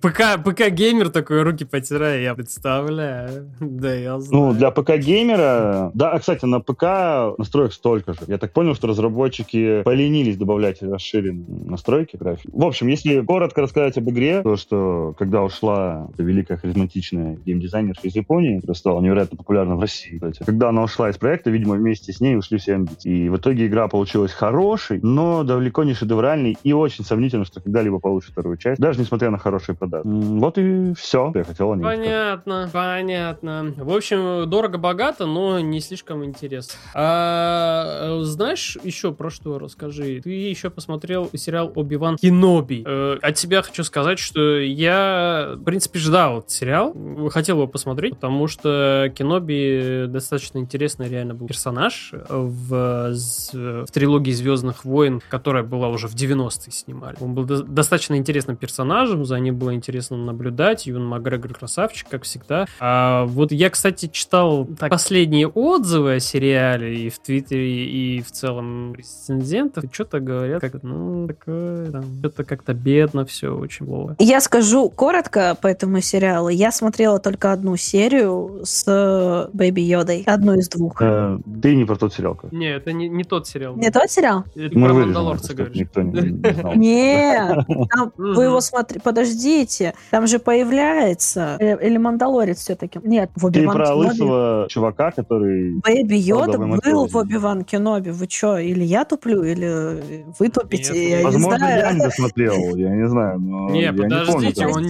ПК, 0.00 0.42
ПК-геймер 0.44 1.10
такой 1.10 1.42
руки 1.42 1.64
потирая, 1.64 2.20
я 2.20 2.34
представляю. 2.34 3.50
Да, 3.60 3.94
я 3.94 4.14
ну, 4.14 4.20
знаю. 4.20 4.44
Ну, 4.44 4.54
для 4.54 4.70
ПК-геймера... 4.70 5.90
Да, 5.94 6.18
кстати, 6.18 6.44
на 6.44 6.60
ПК 6.60 7.38
настроек 7.38 7.72
столько 7.72 8.12
же. 8.12 8.20
Я 8.26 8.38
так 8.38 8.52
понял, 8.52 8.74
что 8.74 8.88
разработчики 8.88 9.82
поленились 9.82 10.36
добавлять 10.36 10.82
расширенные 10.82 11.44
настройки 11.66 12.16
графики. 12.16 12.50
В 12.52 12.64
общем, 12.64 12.88
если 12.88 13.20
коротко 13.20 13.62
рассказать 13.62 13.96
об 13.96 14.10
игре, 14.10 14.42
то, 14.42 14.56
что 14.56 15.14
когда 15.18 15.42
ушла 15.42 15.69
эта 16.12 16.22
великая 16.22 16.56
харизматичная 16.56 17.38
геймдизайнерша 17.44 18.02
из 18.02 18.14
Японии, 18.14 18.56
которая 18.56 18.74
стала 18.74 19.00
невероятно 19.00 19.36
популярна 19.36 19.76
в 19.76 19.80
России, 19.80 20.14
кстати, 20.14 20.42
когда 20.44 20.68
она 20.70 20.82
ушла 20.82 21.10
из 21.10 21.16
проекта, 21.16 21.50
видимо, 21.50 21.74
вместе 21.74 22.12
с 22.12 22.20
ней 22.20 22.36
ушли 22.36 22.58
все 22.58 22.74
амбиции. 22.74 23.10
И 23.10 23.28
в 23.28 23.36
итоге 23.36 23.66
игра 23.66 23.88
получилась 23.88 24.32
хорошей, 24.32 25.00
но 25.02 25.44
далеко 25.44 25.84
не 25.84 25.94
шедевральной 25.94 26.56
и 26.62 26.72
очень 26.72 27.04
сомнительно, 27.04 27.44
что 27.44 27.60
когда-либо 27.60 27.98
получит 27.98 28.30
вторую 28.32 28.56
часть, 28.56 28.80
даже 28.80 29.00
несмотря 29.00 29.30
на 29.30 29.38
хорошие 29.38 29.76
продажи. 29.76 30.02
Вот 30.04 30.58
и 30.58 30.92
все, 30.94 31.32
я 31.34 31.44
хотел 31.44 31.72
о 31.72 31.76
ней 31.76 31.82
Понятно, 31.82 32.68
сказать. 32.68 32.72
понятно. 32.72 33.74
В 33.76 33.94
общем, 33.94 34.48
дорого-богато, 34.48 35.26
но 35.26 35.60
не 35.60 35.80
слишком 35.80 36.24
интересно. 36.24 36.74
А, 36.94 38.20
знаешь, 38.22 38.76
еще 38.82 39.12
про 39.12 39.30
что 39.30 39.58
расскажи? 39.58 40.20
Ты 40.22 40.30
еще 40.30 40.70
посмотрел 40.70 41.30
сериал 41.34 41.72
«Оби-Ван 41.74 42.16
Кеноби». 42.16 42.84
Э, 42.86 43.16
от 43.20 43.34
тебя 43.34 43.62
хочу 43.62 43.84
сказать, 43.84 44.18
что 44.18 44.58
я, 44.58 45.54
в 45.60 45.64
принципе, 45.64 45.98
ждал 45.98 46.38
этот 46.38 46.50
сериал. 46.50 46.94
Хотел 47.30 47.56
его 47.56 47.66
посмотреть, 47.66 48.14
потому 48.14 48.46
что 48.46 49.12
Кеноби 49.14 50.06
достаточно 50.08 50.58
интересный 50.58 51.08
реально 51.08 51.34
был 51.34 51.46
персонаж 51.46 52.12
в, 52.28 53.12
в 53.12 53.86
трилогии 53.92 54.32
«Звездных 54.32 54.84
войн», 54.84 55.22
которая 55.28 55.62
была 55.62 55.88
уже 55.88 56.08
в 56.08 56.14
90-е 56.14 56.72
снимали. 56.72 57.16
Он 57.20 57.34
был 57.34 57.44
до, 57.44 57.62
достаточно 57.62 58.16
интересным 58.16 58.56
персонажем, 58.56 59.24
за 59.24 59.38
ним 59.38 59.56
было 59.56 59.74
интересно 59.74 60.16
наблюдать. 60.16 60.86
Юн 60.86 61.06
Макгрегор 61.06 61.54
красавчик, 61.54 62.08
как 62.08 62.24
всегда. 62.24 62.66
А 62.78 63.24
вот 63.26 63.52
я, 63.52 63.70
кстати, 63.70 64.06
читал 64.06 64.66
так, 64.78 64.90
последние 64.90 65.46
отзывы 65.48 66.14
о 66.14 66.20
сериале 66.20 67.06
и 67.06 67.10
в 67.10 67.18
Твиттере, 67.18 67.86
и 67.86 68.22
в 68.22 68.30
целом 68.30 68.94
рецензентов. 68.94 69.84
Что-то 69.92 70.20
говорят, 70.20 70.60
как 70.60 70.82
ну, 70.82 71.26
такое, 71.26 71.90
там, 71.90 72.04
что-то 72.20 72.44
как-то 72.44 72.74
бедно 72.74 73.24
все, 73.24 73.54
очень 73.54 73.86
плохо. 73.86 74.16
Я 74.18 74.40
скажу 74.40 74.88
коротко 74.90 75.39
по 75.60 75.66
этому 75.66 76.00
сериалу. 76.00 76.48
Я 76.48 76.72
смотрела 76.72 77.18
только 77.18 77.52
одну 77.52 77.76
серию 77.76 78.60
с 78.64 79.48
Бэби 79.52 79.80
Йодой. 79.80 80.22
Одну 80.26 80.54
из 80.54 80.68
двух. 80.68 81.00
Э, 81.02 81.38
ты 81.62 81.74
не 81.74 81.84
про 81.84 81.96
тот 81.96 82.14
сериал. 82.14 82.34
Как? 82.34 82.52
Не, 82.52 82.74
это 82.76 82.92
не, 82.92 83.08
не 83.08 83.24
тот 83.24 83.46
сериал. 83.46 83.76
Не 83.76 83.90
тот 83.90 84.10
сериал? 84.10 84.44
Это 84.54 84.78
Мы 84.78 84.86
про 84.86 84.94
Мандалорца 84.94 85.54
говоришь. 85.54 85.76
Никто 85.76 86.02
не, 86.02 86.20
не 86.20 86.76
Нет, 86.76 87.66
вы 88.16 88.44
его 88.44 88.60
смотрите, 88.60 89.00
подождите, 89.02 89.94
там 90.10 90.26
же 90.26 90.38
появляется, 90.38 91.56
э, 91.58 91.86
или 91.86 91.96
Мандалорец 91.96 92.58
все-таки. 92.58 93.00
Нет, 93.02 93.30
в 93.36 93.46
Оби-Ван 93.46 93.76
Ты 93.76 93.82
про 93.82 93.94
лысого 93.94 94.66
чувака, 94.68 95.10
который... 95.10 95.80
Бэби 95.80 96.16
Йода 96.16 96.58
был 96.58 97.06
в 97.06 97.16
Оби-Ван 97.16 97.64
Кеноби. 97.64 98.10
Вы 98.10 98.26
что, 98.28 98.58
или 98.58 98.84
я 98.84 99.04
туплю, 99.04 99.42
или 99.42 100.02
вы 100.38 100.48
тупите? 100.48 101.22
Возможно, 101.24 101.64
я 101.64 101.92
не 101.92 102.00
досмотрел, 102.00 102.76
я 102.76 102.90
не 102.90 103.08
знаю. 103.08 103.38
Но 103.40 103.70
не, 103.70 103.92
подождите, 103.92 104.66
он... 104.66 104.86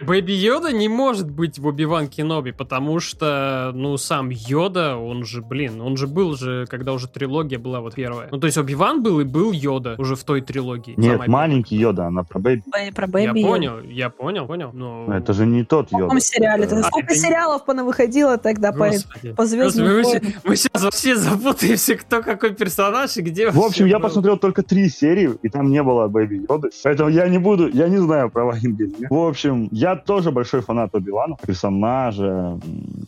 Бэби 0.00 0.32
Йода 0.32 0.72
не 0.72 0.88
может 0.88 1.30
быть 1.30 1.58
в 1.58 1.66
Оби-Ван 1.66 2.08
Кеноби, 2.08 2.52
потому 2.52 3.00
что, 3.00 3.72
ну, 3.74 3.96
сам 3.96 4.30
Йода, 4.30 4.96
он 4.96 5.24
же, 5.24 5.42
блин, 5.42 5.80
он 5.80 5.96
же 5.96 6.06
был 6.06 6.36
же, 6.36 6.66
когда 6.68 6.92
уже 6.92 7.08
трилогия 7.08 7.58
была 7.58 7.80
вот 7.80 7.94
первая. 7.94 8.28
Ну, 8.30 8.38
то 8.38 8.46
есть 8.46 8.58
Оби-Ван 8.58 9.02
был 9.02 9.20
и 9.20 9.24
был 9.24 9.52
Йода 9.52 9.94
уже 9.98 10.16
в 10.16 10.24
той 10.24 10.40
трилогии. 10.40 10.94
Нет, 10.96 11.26
маленький 11.26 11.76
Йода, 11.76 12.06
она 12.06 12.24
про 12.24 12.38
Бэби. 12.38 12.62
Про 12.94 13.06
Бэби 13.06 13.40
Я 13.40 13.46
понял, 13.46 13.80
я 13.82 14.10
понял, 14.10 14.46
понял. 14.46 14.70
Но... 14.72 15.06
Это 15.14 15.32
же 15.32 15.46
не 15.46 15.64
тот 15.64 15.90
Йода. 15.92 16.04
В 16.04 16.08
каком 16.08 16.20
сериале? 16.20 16.64
А, 16.64 16.82
Сколько 16.82 17.12
это... 17.12 17.20
сериалов 17.20 17.64
понавыходило 17.64 18.38
тогда 18.38 18.72
Господи. 18.72 19.30
по, 19.30 19.36
по 19.36 19.46
звездным 19.46 19.86
мы, 19.86 20.02
мы 20.44 20.56
сейчас 20.56 20.82
вообще 20.82 21.16
запутаемся, 21.16 21.96
кто 21.96 22.22
какой 22.22 22.54
персонаж 22.54 23.16
и 23.16 23.22
где 23.22 23.50
В 23.50 23.60
общем, 23.60 23.86
я 23.86 23.98
был. 23.98 24.08
посмотрел 24.08 24.36
только 24.38 24.62
три 24.62 24.88
серии, 24.88 25.30
и 25.42 25.48
там 25.48 25.70
не 25.70 25.82
было 25.82 26.08
Бэби 26.08 26.46
Йоды. 26.48 26.70
Поэтому 26.82 27.10
я 27.10 27.28
не 27.28 27.38
буду, 27.38 27.68
я 27.68 27.88
не 27.88 27.98
знаю 27.98 28.30
про 28.30 28.44
Вайнгель. 28.46 28.94
В 29.08 29.14
общем, 29.16 29.68
я 29.70 29.83
Я 29.84 29.96
тоже 29.96 30.30
большой 30.30 30.62
фанат 30.62 30.94
Оби-Вана, 30.94 31.36
персонажа, 31.46 32.58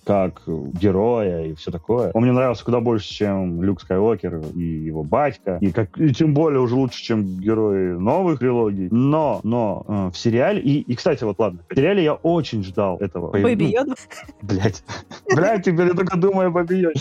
как 0.05 0.43
героя 0.47 1.47
и 1.47 1.55
все 1.55 1.71
такое. 1.71 2.11
Он 2.13 2.23
мне 2.23 2.33
нравился 2.33 2.67
куда 2.67 2.81
больше, 2.81 3.09
чем 3.09 3.63
Люк 3.63 3.81
Скайуокер 3.81 4.43
и 4.55 4.63
его 4.63 5.03
батька. 5.03 5.57
И, 5.63 5.73
как, 5.73 5.99
и 5.99 6.13
тем 6.13 6.35
более 6.35 6.61
уже 6.61 6.75
лучше, 6.75 7.03
чем 7.03 7.25
герои 7.25 7.93
новых 7.93 8.41
трилогий. 8.41 8.89
Но, 8.91 9.41
но 9.43 9.87
э, 9.89 10.11
в 10.13 10.19
сериале... 10.19 10.61
И, 10.61 10.81
и, 10.81 10.95
кстати, 10.95 11.25
вот 11.25 11.39
ладно, 11.39 11.61
в 11.67 11.75
сериале 11.75 12.05
я 12.05 12.13
очень 12.13 12.63
ждал 12.63 12.99
этого. 12.99 13.31
Бэби 13.31 13.65
Йода? 13.65 13.95
Блять. 14.43 14.85
Блять, 15.35 15.65
теперь 15.65 15.87
я 15.87 15.95
только 15.95 16.19
думаю 16.19 16.49
о 16.49 16.51
Бэби 16.51 16.75
Йоде. 16.75 17.01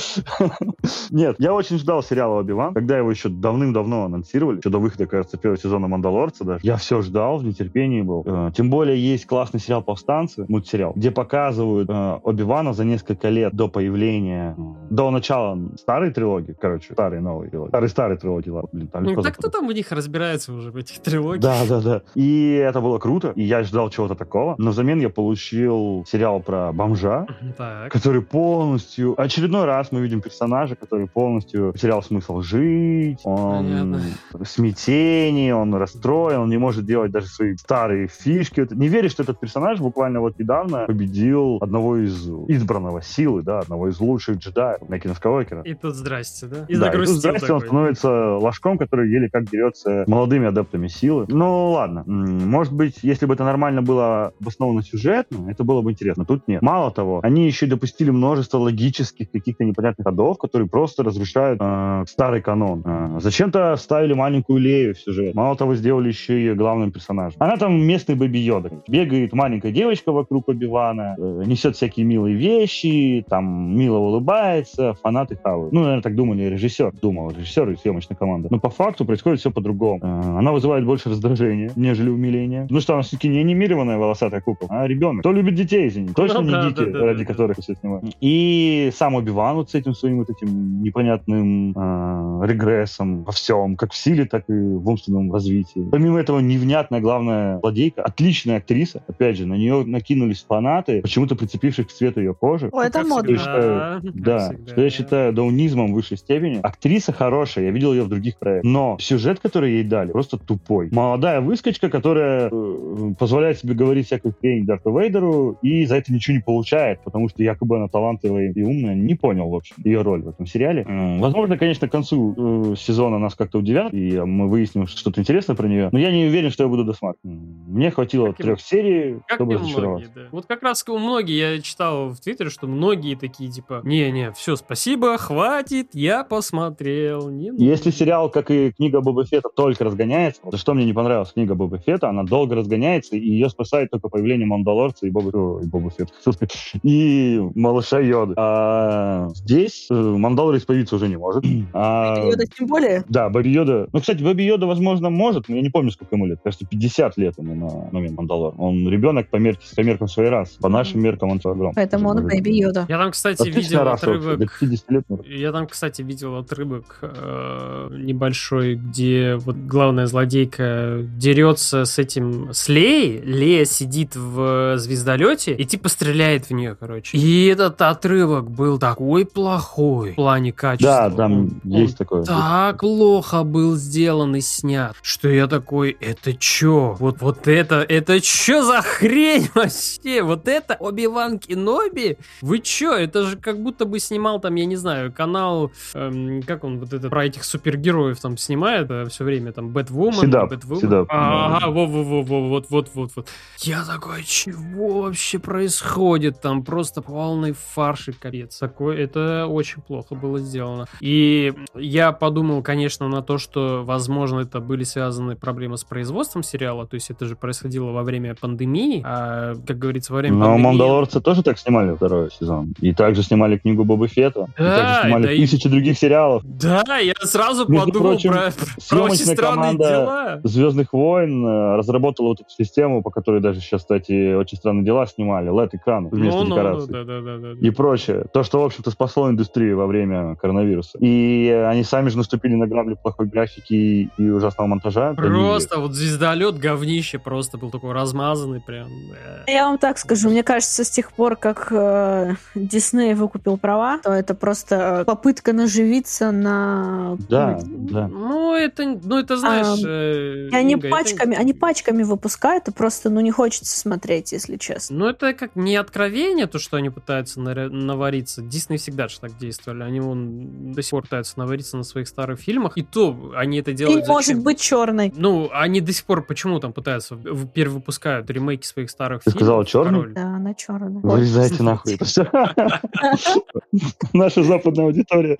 Нет, 1.11 1.35
я 1.37 1.53
очень 1.53 1.79
ждал 1.79 2.01
сериала 2.01 2.39
Оби-Ван, 2.39 2.73
когда 2.73 2.97
его 2.97 3.11
еще 3.11 3.27
давным-давно 3.27 4.05
анонсировали, 4.05 4.59
еще 4.59 4.69
до 4.69 4.79
выхода, 4.79 5.05
кажется, 5.05 5.35
первого 5.35 5.59
сезона 5.59 5.89
Мандалорца 5.89 6.45
даже. 6.45 6.61
Я 6.63 6.77
все 6.77 7.01
ждал, 7.01 7.39
в 7.39 7.43
нетерпении 7.43 8.03
был. 8.03 8.23
Э, 8.25 8.51
тем 8.55 8.69
более 8.69 8.97
есть 8.97 9.25
классный 9.25 9.59
сериал 9.65 9.81
«Повстанцы», 9.83 10.45
мультсериал, 10.47 10.93
где 10.95 11.11
показывают 11.11 11.89
э, 11.89 12.19
Оби-Вана 12.23 12.73
за 12.73 12.85
несколько 12.85 13.29
лет 13.29 13.53
до 13.53 13.67
появления, 13.67 14.55
до 14.89 15.11
начала 15.11 15.57
старой 15.77 16.11
трилогии, 16.11 16.55
короче, 16.59 16.93
старой 16.93 17.19
новой 17.21 17.49
трилогии. 17.49 17.69
Старой-старой 17.69 18.17
трилогии, 18.17 18.49
ладно, 18.49 18.69
блин. 18.71 18.87
Там 18.87 19.03
Ну, 19.03 19.21
так 19.21 19.37
кто 19.37 19.49
там 19.49 19.67
в 19.67 19.73
них 19.73 19.91
разбирается 19.91 20.53
уже, 20.53 20.71
в 20.71 20.75
этих 20.77 20.99
трилогиях? 20.99 21.41
Да, 21.41 21.65
да, 21.67 21.81
да. 21.81 22.01
И 22.15 22.53
это 22.53 22.81
было 22.81 22.99
круто, 22.99 23.31
и 23.35 23.43
я 23.43 23.63
ждал 23.63 23.89
чего-то 23.89 24.15
такого. 24.15 24.55
Но 24.57 24.71
взамен 24.71 24.99
я 24.99 25.09
получил 25.09 26.05
сериал 26.07 26.39
про 26.41 26.71
бомжа, 26.71 27.25
Так. 27.57 27.91
который 27.91 28.21
полностью... 28.21 29.19
Очередной 29.19 29.65
раз 29.65 29.91
мы 29.91 30.01
видим 30.01 30.21
персонажа, 30.21 30.75
который 30.75 31.07
полностью 31.07 31.71
потерял 31.73 32.03
смысл 32.03 32.41
жить, 32.41 33.19
он 33.23 33.65
Понятно. 33.65 34.01
в 34.33 34.45
смятении, 34.45 35.51
он 35.51 35.73
расстроен, 35.75 36.39
он 36.39 36.49
не 36.49 36.57
может 36.57 36.85
делать 36.85 37.11
даже 37.11 37.27
свои 37.27 37.55
старые 37.55 38.07
фишки. 38.07 38.67
Не 38.71 38.87
веришь, 38.87 39.11
что 39.11 39.23
этот 39.23 39.39
персонаж 39.39 39.54
буквально 39.79 40.19
вот 40.19 40.37
недавно 40.39 40.85
победил 40.85 41.57
одного 41.61 41.97
из 41.97 42.27
избранного 42.47 43.01
силы, 43.01 43.41
да, 43.41 43.59
одного 43.59 43.89
из 43.89 43.99
лучших 43.99 44.37
джедаев, 44.37 44.87
Накина 44.87 45.13
Скайуокера. 45.13 45.61
И 45.61 45.73
тут 45.73 45.95
здрасте, 45.95 46.47
да? 46.47 46.65
И 46.67 46.75
Да, 46.75 46.89
и 46.89 46.91
тут, 46.91 47.07
здрасте, 47.07 47.53
он 47.53 47.59
такой. 47.59 47.67
становится 47.67 48.37
ложком, 48.37 48.77
который 48.77 49.09
еле 49.09 49.29
как 49.29 49.49
дерется 49.49 50.03
молодыми 50.07 50.47
адептами 50.47 50.87
силы. 50.87 51.25
Ну, 51.27 51.71
ладно. 51.71 52.03
Может 52.05 52.73
быть, 52.73 52.99
если 53.01 53.25
бы 53.25 53.33
это 53.33 53.43
нормально 53.43 53.81
было 53.81 54.33
обосновано 54.39 54.83
сюжетно, 54.83 55.49
это 55.49 55.63
было 55.63 55.81
бы 55.81 55.91
интересно. 55.91 56.25
Тут 56.25 56.47
нет. 56.47 56.61
Мало 56.61 56.91
того, 56.91 57.19
они 57.23 57.45
еще 57.45 57.65
и 57.65 57.69
допустили 57.69 58.11
множество 58.11 58.57
логических 58.57 59.31
каких-то 59.31 59.63
непонятных 59.63 60.05
ходов, 60.05 60.37
которые 60.37 60.67
просто 60.67 61.03
разрушают 61.03 61.59
э, 61.61 62.03
старый 62.07 62.41
канон. 62.41 62.83
Э, 62.85 63.19
зачем-то 63.21 63.75
вставили 63.75 64.13
маленькую 64.13 64.59
Лею 64.59 64.95
в 64.95 64.99
сюжет. 64.99 65.35
Мало 65.35 65.55
того, 65.55 65.75
сделали 65.75 66.09
еще 66.09 66.41
и 66.41 66.53
главным 66.53 66.91
персонажем. 66.91 67.37
Она 67.39 67.57
там 67.57 67.79
местный 67.79 68.15
Бэби 68.15 68.37
Йода. 68.37 68.71
Бегает 68.87 69.33
маленькая 69.45 69.71
девочка 69.71 70.11
вокруг 70.11 70.49
Оби-Вана, 70.49 71.15
э, 71.19 71.43
несет 71.45 71.75
всякие 71.75 72.03
милые 72.03 72.35
вещи, 72.35 73.23
там 73.29 73.77
мило 73.77 73.99
улыбается, 73.99 74.95
фанаты 75.03 75.37
хавают. 75.41 75.71
Ну, 75.71 75.81
наверное, 75.81 76.01
так 76.01 76.15
думали 76.15 76.45
режиссер. 76.45 76.93
Думал 76.99 77.29
режиссер 77.29 77.69
и 77.69 77.75
съемочная 77.75 78.17
команда. 78.17 78.47
Но 78.49 78.59
по 78.59 78.69
факту 78.71 79.05
происходит 79.05 79.39
все 79.39 79.51
по-другому. 79.51 79.99
Э, 80.01 80.37
Она 80.39 80.51
вызывает 80.51 80.83
больше 80.83 81.09
раздражения, 81.09 81.69
нежели 81.75 82.09
умиления. 82.09 82.65
Ну 82.71 82.79
что, 82.81 82.93
она 82.93 83.03
все-таки 83.03 83.27
не 83.27 83.37
анимированная 83.37 83.99
волосатая 83.99 84.41
кукла, 84.41 84.67
а 84.71 84.87
ребенок. 84.87 85.19
Кто 85.19 85.31
любит 85.31 85.53
детей, 85.53 85.87
извини. 85.89 86.09
Точно 86.15 86.41
Ну 86.41 86.47
не 86.47 86.51
да, 86.51 86.69
дети, 86.69 86.89
да, 86.89 86.99
да, 86.99 87.05
ради 87.05 87.23
да, 87.23 87.25
которых 87.25 87.57
все 87.59 87.75
снимают. 87.75 88.15
И 88.21 88.89
сам 88.95 89.13
Оби-Ван 89.13 89.57
вот 89.57 89.69
с 89.69 89.75
этим 89.75 89.93
своим 89.93 90.17
вот 90.17 90.31
этим 90.31 90.81
непонятным 90.81 91.71
э, 91.75 92.47
регрессом 92.47 93.23
во 93.23 93.31
всем, 93.31 93.75
как 93.75 93.91
в 93.91 93.95
силе, 93.95 94.25
так 94.25 94.45
и 94.49 94.53
в 94.53 94.89
умственном 94.89 95.31
развитии. 95.31 95.87
Помимо 95.91 96.19
этого, 96.19 96.39
невнятная 96.39 96.99
главная 96.99 97.59
злодейка, 97.59 98.01
отличная 98.01 98.57
актриса. 98.57 99.03
Опять 99.07 99.34
же, 99.35 99.45
на 99.45 99.55
нее 99.55 99.83
накинулись 99.85 100.45
фанаты, 100.47 101.01
почему-то 101.01 101.35
прицепившись 101.35 101.85
к 101.85 101.91
цвету 101.91 102.19
ее 102.21 102.33
кожи. 102.33 102.69
Ой, 102.71 102.87
это 102.87 103.03
модно. 103.03 103.31
Я 103.31 103.37
считаю, 103.37 104.01
как 104.01 104.13
Да, 104.15 104.39
всегда. 104.49 104.71
что 104.71 104.81
я 104.81 104.89
считаю 104.89 105.33
даунизмом 105.33 105.91
в 105.91 105.95
высшей 105.95 106.17
степени. 106.17 106.59
Актриса 106.61 107.11
хорошая, 107.11 107.65
я 107.65 107.71
видел 107.71 107.93
ее 107.93 108.03
в 108.03 108.09
других 108.09 108.37
проектах. 108.37 108.71
Но 108.71 108.97
сюжет, 108.99 109.39
который 109.39 109.73
ей 109.73 109.83
дали, 109.83 110.11
просто 110.11 110.37
тупой. 110.37 110.89
Молодая 110.91 111.41
выскочка, 111.41 111.89
которая 111.89 112.49
э, 112.51 113.13
позволяет 113.19 113.59
себе 113.59 113.73
говорить 113.73 114.07
всякую 114.07 114.33
хрень 114.39 114.65
Дарту 114.65 114.97
Вейдеру, 114.97 115.57
и 115.61 115.85
за 115.85 115.97
это 115.97 116.13
ничего 116.13 116.35
не 116.37 116.41
получает, 116.43 117.01
потому 117.03 117.29
что 117.29 117.43
якобы 117.43 117.77
она 117.77 117.87
талантливая 117.87 118.51
и 118.51 118.63
умная. 118.63 118.95
Не 118.95 119.15
понял, 119.15 119.49
в 119.49 119.55
общем, 119.55 119.75
ее 119.83 120.01
роль 120.01 120.21
в 120.21 120.29
этом 120.29 120.45
сериале. 120.45 120.85
Возможно, 121.19 121.57
конечно, 121.57 121.87
к 121.87 121.91
концу 121.91 122.71
э, 122.71 122.75
сезона 122.77 123.19
нас 123.19 123.35
как-то 123.35 123.59
удивят, 123.59 123.93
и 123.93 124.19
мы 124.19 124.47
выясним 124.49 124.87
что-то 124.87 125.21
интересное 125.21 125.55
про 125.55 125.67
нее, 125.67 125.89
но 125.91 125.99
я 125.99 126.11
не 126.11 126.25
уверен, 126.25 126.49
что 126.51 126.63
я 126.63 126.69
буду 126.69 126.83
досматривать. 126.83 127.39
Мне 127.67 127.91
хватило 127.91 128.27
Как 128.27 128.39
и 128.39 128.43
трех 128.43 128.61
серий, 128.61 129.17
Как 129.27 129.37
чтобы 129.37 129.59
многие, 129.59 130.07
да. 130.13 130.21
Вот 130.31 130.45
как 130.45 130.63
раз 130.63 130.83
у 130.87 130.97
многие, 130.97 131.55
я 131.55 131.61
читал 131.61 132.09
в 132.09 132.19
Твиттере, 132.19 132.49
что 132.49 132.67
многие 132.67 133.15
такие, 133.15 133.49
типа, 133.49 133.81
не-не, 133.83 134.31
все, 134.31 134.55
спасибо, 134.55 135.17
хватит, 135.17 135.89
я 135.93 136.23
посмотрел, 136.23 137.29
не 137.29 137.51
нужно». 137.51 137.63
Если 137.63 137.91
сериал, 137.91 138.29
как 138.29 138.51
и 138.51 138.71
книга 138.71 139.01
Боба 139.01 139.25
Фетта, 139.25 139.49
только 139.49 139.83
разгоняется, 139.83 140.41
вот 140.43 140.57
что 140.59 140.73
мне 140.73 140.85
не 140.85 140.93
понравилось, 140.93 141.31
книга 141.33 141.55
Боба 141.55 141.77
Фетта, 141.77 142.09
она 142.09 142.23
долго 142.23 142.55
разгоняется, 142.55 143.15
и 143.15 143.19
ее 143.19 143.49
спасает 143.49 143.91
только 143.91 144.09
появление 144.09 144.47
Мандалорца 144.47 145.07
и 145.07 145.09
Боба, 145.09 145.61
и 145.61 145.65
Боба 145.65 145.89
Фетта, 145.89 146.13
и 146.83 147.41
малыша 147.55 147.99
Йоды. 147.99 148.33
А 148.37 149.29
здесь 149.33 149.87
э, 149.89 149.93
Мандалорец 149.93 150.63
появиться 150.65 150.95
уже 150.95 151.07
не 151.07 151.17
может. 151.17 151.43
А, 151.73 152.29
Йода 152.29 152.45
тем 152.45 152.67
более. 152.67 153.03
да, 153.09 153.29
Баби 153.29 153.49
Йода... 153.49 153.87
Ну, 153.91 153.99
кстати, 153.99 154.23
Баби 154.23 154.43
Йода, 154.43 154.65
возможно, 154.65 155.09
может, 155.09 155.49
но 155.49 155.55
я 155.55 155.61
не 155.61 155.69
помню, 155.69 155.91
сколько 155.91 156.15
ему 156.15 156.25
лет. 156.25 156.39
Кажется, 156.43 156.65
50 156.65 157.17
лет 157.17 157.37
ему 157.37 157.55
на 157.55 157.89
момент 157.91 158.17
Мандалора. 158.17 158.55
Он 158.57 158.87
ребенок 158.87 159.14
по, 159.23 159.37
мерке, 159.37 159.65
по 159.75 159.81
меркам 159.81 160.07
своей 160.07 160.29
расы. 160.29 160.59
По 160.59 160.69
нашим 160.69 161.01
меркам 161.01 161.29
он 161.31 161.39
огромный. 161.43 161.73
Поэтому 161.75 162.09
он 162.09 162.27
Бэби 162.27 162.49
Йода. 162.51 162.85
Я 162.87 162.97
там, 162.97 163.11
кстати, 163.11 163.41
Отличная 163.41 163.61
видел 163.63 163.83
раса 163.83 164.05
отрывок... 164.05 164.39
До 164.39 164.47
50 164.59 164.91
лет. 164.91 165.05
Я 165.25 165.51
там, 165.51 165.67
кстати, 165.67 166.01
видел 166.01 166.35
отрывок 166.37 166.99
э, 167.01 167.89
небольшой, 167.91 168.75
где 168.75 169.35
вот 169.35 169.55
главная 169.55 170.07
злодейка 170.07 170.99
дерется 171.17 171.85
с 171.85 171.97
этим 171.99 172.49
с 172.53 172.69
Леей. 172.69 173.21
Лея 173.21 173.65
сидит 173.65 174.15
в 174.15 174.77
звездолете 174.77 175.53
и 175.55 175.65
типа 175.65 175.89
стреляет 175.89 176.49
в 176.49 176.51
нее, 176.51 176.75
короче. 176.79 177.17
И 177.17 177.45
этот 177.47 177.81
отрывок 177.81 178.49
был 178.49 178.79
такой 178.79 179.25
плохой 179.25 180.11
в 180.11 180.15
плане 180.15 180.51
качества. 180.51 181.09
Да, 181.09 181.15
там 181.15 181.33
Он- 181.33 181.61
есть 181.63 181.93
он 181.93 181.97
такое. 181.97 182.23
так 182.23 182.79
плохо 182.79 183.43
был 183.43 183.75
сделан 183.75 184.35
и 184.35 184.41
снят, 184.41 184.95
что 185.01 185.29
я 185.29 185.47
такой, 185.47 185.95
это 185.99 186.33
чё? 186.33 186.95
Вот, 186.99 187.21
вот 187.21 187.47
это, 187.47 187.75
это 187.87 188.19
чё 188.21 188.63
за 188.63 188.81
хрень 188.95 189.49
вообще? 189.53 190.21
Вот 190.23 190.47
это 190.47 190.75
Оби-Ван 190.79 191.39
Кеноби? 191.39 192.17
Вы 192.41 192.59
чё? 192.59 192.93
Это 192.93 193.23
же 193.23 193.37
как 193.37 193.61
будто 193.61 193.85
бы 193.85 193.99
снимал 193.99 194.39
там, 194.39 194.55
я 194.55 194.65
не 194.65 194.75
знаю, 194.75 195.11
канал, 195.11 195.71
эм, 195.93 196.41
как 196.43 196.63
он 196.63 196.79
вот 196.79 196.93
это, 196.93 197.09
про 197.09 197.25
этих 197.25 197.43
супергероев 197.43 198.19
там 198.19 198.37
снимает 198.37 198.89
все 199.11 199.23
время, 199.23 199.51
там, 199.51 199.69
Бэтвумен, 199.69 200.29
Бэтвумен. 200.47 201.05
Ага, 201.09 201.59
да. 201.61 201.67
во, 201.67 201.85
во, 201.85 202.03
во, 202.03 202.21
во, 202.21 202.49
вот, 202.49 202.67
вот, 202.69 202.89
вот, 202.93 203.11
вот. 203.15 203.27
Я 203.59 203.83
такой, 203.83 204.23
чего 204.23 205.01
вообще 205.01 205.39
происходит? 205.39 206.41
Там 206.41 206.63
просто 206.63 207.01
полный 207.01 207.53
фарш 207.53 208.09
и 208.09 208.11
капец. 208.11 208.57
Такой, 208.57 208.97
это 209.01 209.47
очень 209.47 209.81
плохо 209.81 210.15
было 210.15 210.39
сделано. 210.39 210.87
И 210.99 211.53
я 211.73 212.11
подумал, 212.11 212.61
конечно, 212.63 213.07
на 213.07 213.21
то, 213.21 213.37
что, 213.37 213.83
возможно, 213.83 214.39
это 214.39 214.59
были 214.59 214.83
связаны 214.83 215.35
проблемы 215.35 215.77
с 215.77 215.83
производством 215.83 216.43
сериала, 216.43 216.87
то 216.87 216.95
есть 216.95 217.09
это 217.09 217.25
же 217.25 217.35
происходило 217.35 217.91
во 217.91 218.03
время 218.03 218.35
пандемии, 218.35 218.84
а, 219.03 219.55
как 219.65 219.77
говорится, 219.77 220.13
во 220.13 220.19
время 220.19 220.37
Но 220.37 220.45
пандемии... 220.45 220.63
Мандалорцы 220.65 221.21
тоже 221.21 221.43
так 221.43 221.57
снимали 221.59 221.95
второй 221.95 222.29
сезон. 222.31 222.73
И 222.79 222.93
также 222.93 223.23
снимали 223.23 223.57
книгу 223.57 223.83
Боба 223.83 224.07
Фетта. 224.07 224.47
и 224.57 224.61
Да, 224.61 224.75
также 224.77 225.01
снимали 225.03 225.23
да 225.23 225.31
и- 225.33 225.37
тысячи 225.39 225.69
других 225.69 225.97
сериалов. 225.97 226.43
Да, 226.45 226.97
я 226.97 227.13
сразу 227.23 227.67
Между 227.69 227.85
подумал 227.91 228.09
прочим, 228.13 228.31
про, 228.31 228.51
про 228.89 229.01
очень 229.03 229.15
странные 229.25 229.77
дела. 229.77 230.39
Звездных 230.43 230.93
войн 230.93 231.45
э, 231.45 231.75
разработала 231.77 232.27
вот 232.29 232.41
эту 232.41 232.49
систему, 232.49 233.01
по 233.03 233.09
которой 233.11 233.41
даже 233.41 233.59
сейчас, 233.61 233.81
кстати, 233.81 234.33
очень 234.33 234.57
странные 234.57 234.85
дела 234.85 235.05
снимали. 235.07 235.49
LED-экран 235.51 236.09
вместо 236.09 236.37
Ну, 236.39 236.43
ну, 236.43 236.49
ну, 236.49 236.55
декораций. 236.55 236.93
да, 236.93 237.03
да, 237.03 237.21
да, 237.21 237.37
да. 237.37 237.51
И 237.67 237.69
прочее. 237.71 238.25
То, 238.33 238.43
что, 238.43 238.61
в 238.61 238.65
общем-то, 238.65 238.91
спасло 238.91 239.29
индустрию 239.29 239.77
во 239.77 239.87
время 239.87 240.35
коронавируса. 240.35 240.97
И 240.99 241.49
они 241.69 241.83
сами 241.83 242.09
же 242.09 242.17
наступили 242.17 242.55
на 242.55 242.67
грабли 242.67 242.95
плохой 243.01 243.27
графики 243.27 244.09
и 244.17 244.29
ужасного 244.29 244.67
монтажа. 244.67 245.13
Просто 245.13 245.79
вот 245.79 245.93
звездолет 245.93 246.57
говнище 246.57 247.19
просто 247.19 247.57
был 247.57 247.69
такой 247.71 247.93
размазанный 247.93 248.61
прям. 248.61 248.74
Да. 248.83 249.51
Я 249.51 249.65
вам 249.67 249.77
так 249.77 249.97
скажу, 249.97 250.29
мне 250.29 250.43
кажется, 250.43 250.83
с 250.83 250.89
тех 250.89 251.11
пор, 251.11 251.35
как 251.35 251.67
э, 251.71 252.35
Дисней 252.55 253.13
выкупил 253.13 253.57
права, 253.57 253.99
то 253.99 254.11
это 254.11 254.33
просто 254.35 255.01
э, 255.01 255.05
попытка 255.05 255.53
наживиться 255.53 256.31
на... 256.31 257.17
Да, 257.29 257.59
да. 257.65 258.07
Ну, 258.07 258.53
это, 258.55 258.99
ну, 259.03 259.19
это 259.19 259.37
знаешь... 259.37 259.81
э, 259.85 260.49
И 260.51 260.55
они 260.55 260.73
Инга, 260.73 260.87
это- 260.87 260.97
пачками, 260.97 261.35
они 261.37 261.53
пачками 261.53 262.03
выпускают, 262.03 262.67
и 262.67 262.71
просто, 262.71 263.09
ну, 263.09 263.19
не 263.21 263.31
хочется 263.31 263.77
смотреть, 263.77 264.31
если 264.31 264.57
честно. 264.57 264.97
Ну, 264.97 265.07
это 265.07 265.33
как 265.33 265.55
не 265.55 265.75
откровение, 265.75 266.47
то, 266.47 266.59
что 266.59 266.77
они 266.77 266.89
пытаются 266.89 267.39
наря- 267.39 267.69
навариться. 267.69 268.41
Дисней 268.41 268.77
всегда 268.77 269.07
же 269.07 269.19
так 269.19 269.37
действовали. 269.37 269.83
Они 269.83 269.99
вон 269.99 270.71
до 270.73 270.81
сих 270.81 270.91
пор 270.91 271.03
пытаются 271.03 271.37
навариться 271.39 271.77
на 271.77 271.83
своих 271.83 272.07
старых 272.07 272.39
фильмах. 272.39 272.73
И 272.77 272.83
то 272.83 273.33
они 273.35 273.59
это 273.59 273.71
И 273.71 273.73
делают 273.75 274.07
может 274.07 274.27
зачем? 274.27 274.43
быть 274.43 274.59
черной. 274.59 275.13
Ну, 275.15 275.49
они 275.53 275.81
до 275.81 275.91
сих 275.93 276.05
пор 276.05 276.23
почему 276.25 276.59
там 276.59 276.73
пытаются, 276.73 277.15
перевыпускают 277.15 278.29
ремейки 278.29 278.64
ремейки 278.65 278.73
своих 278.73 278.89
старых 278.89 279.23
Ты 279.23 279.31
фильмов. 279.31 279.39
сказала 279.39 279.65
черный? 279.65 279.99
Король. 279.99 280.13
Да, 280.13 280.21
она 280.35 280.53
черная. 280.53 281.01
Вырезайте 281.01 281.63
нахуй 281.63 281.95
это 281.95 282.05
все. 282.05 282.27
Наша 284.13 284.43
западная 284.43 284.85
аудитория. 284.85 285.37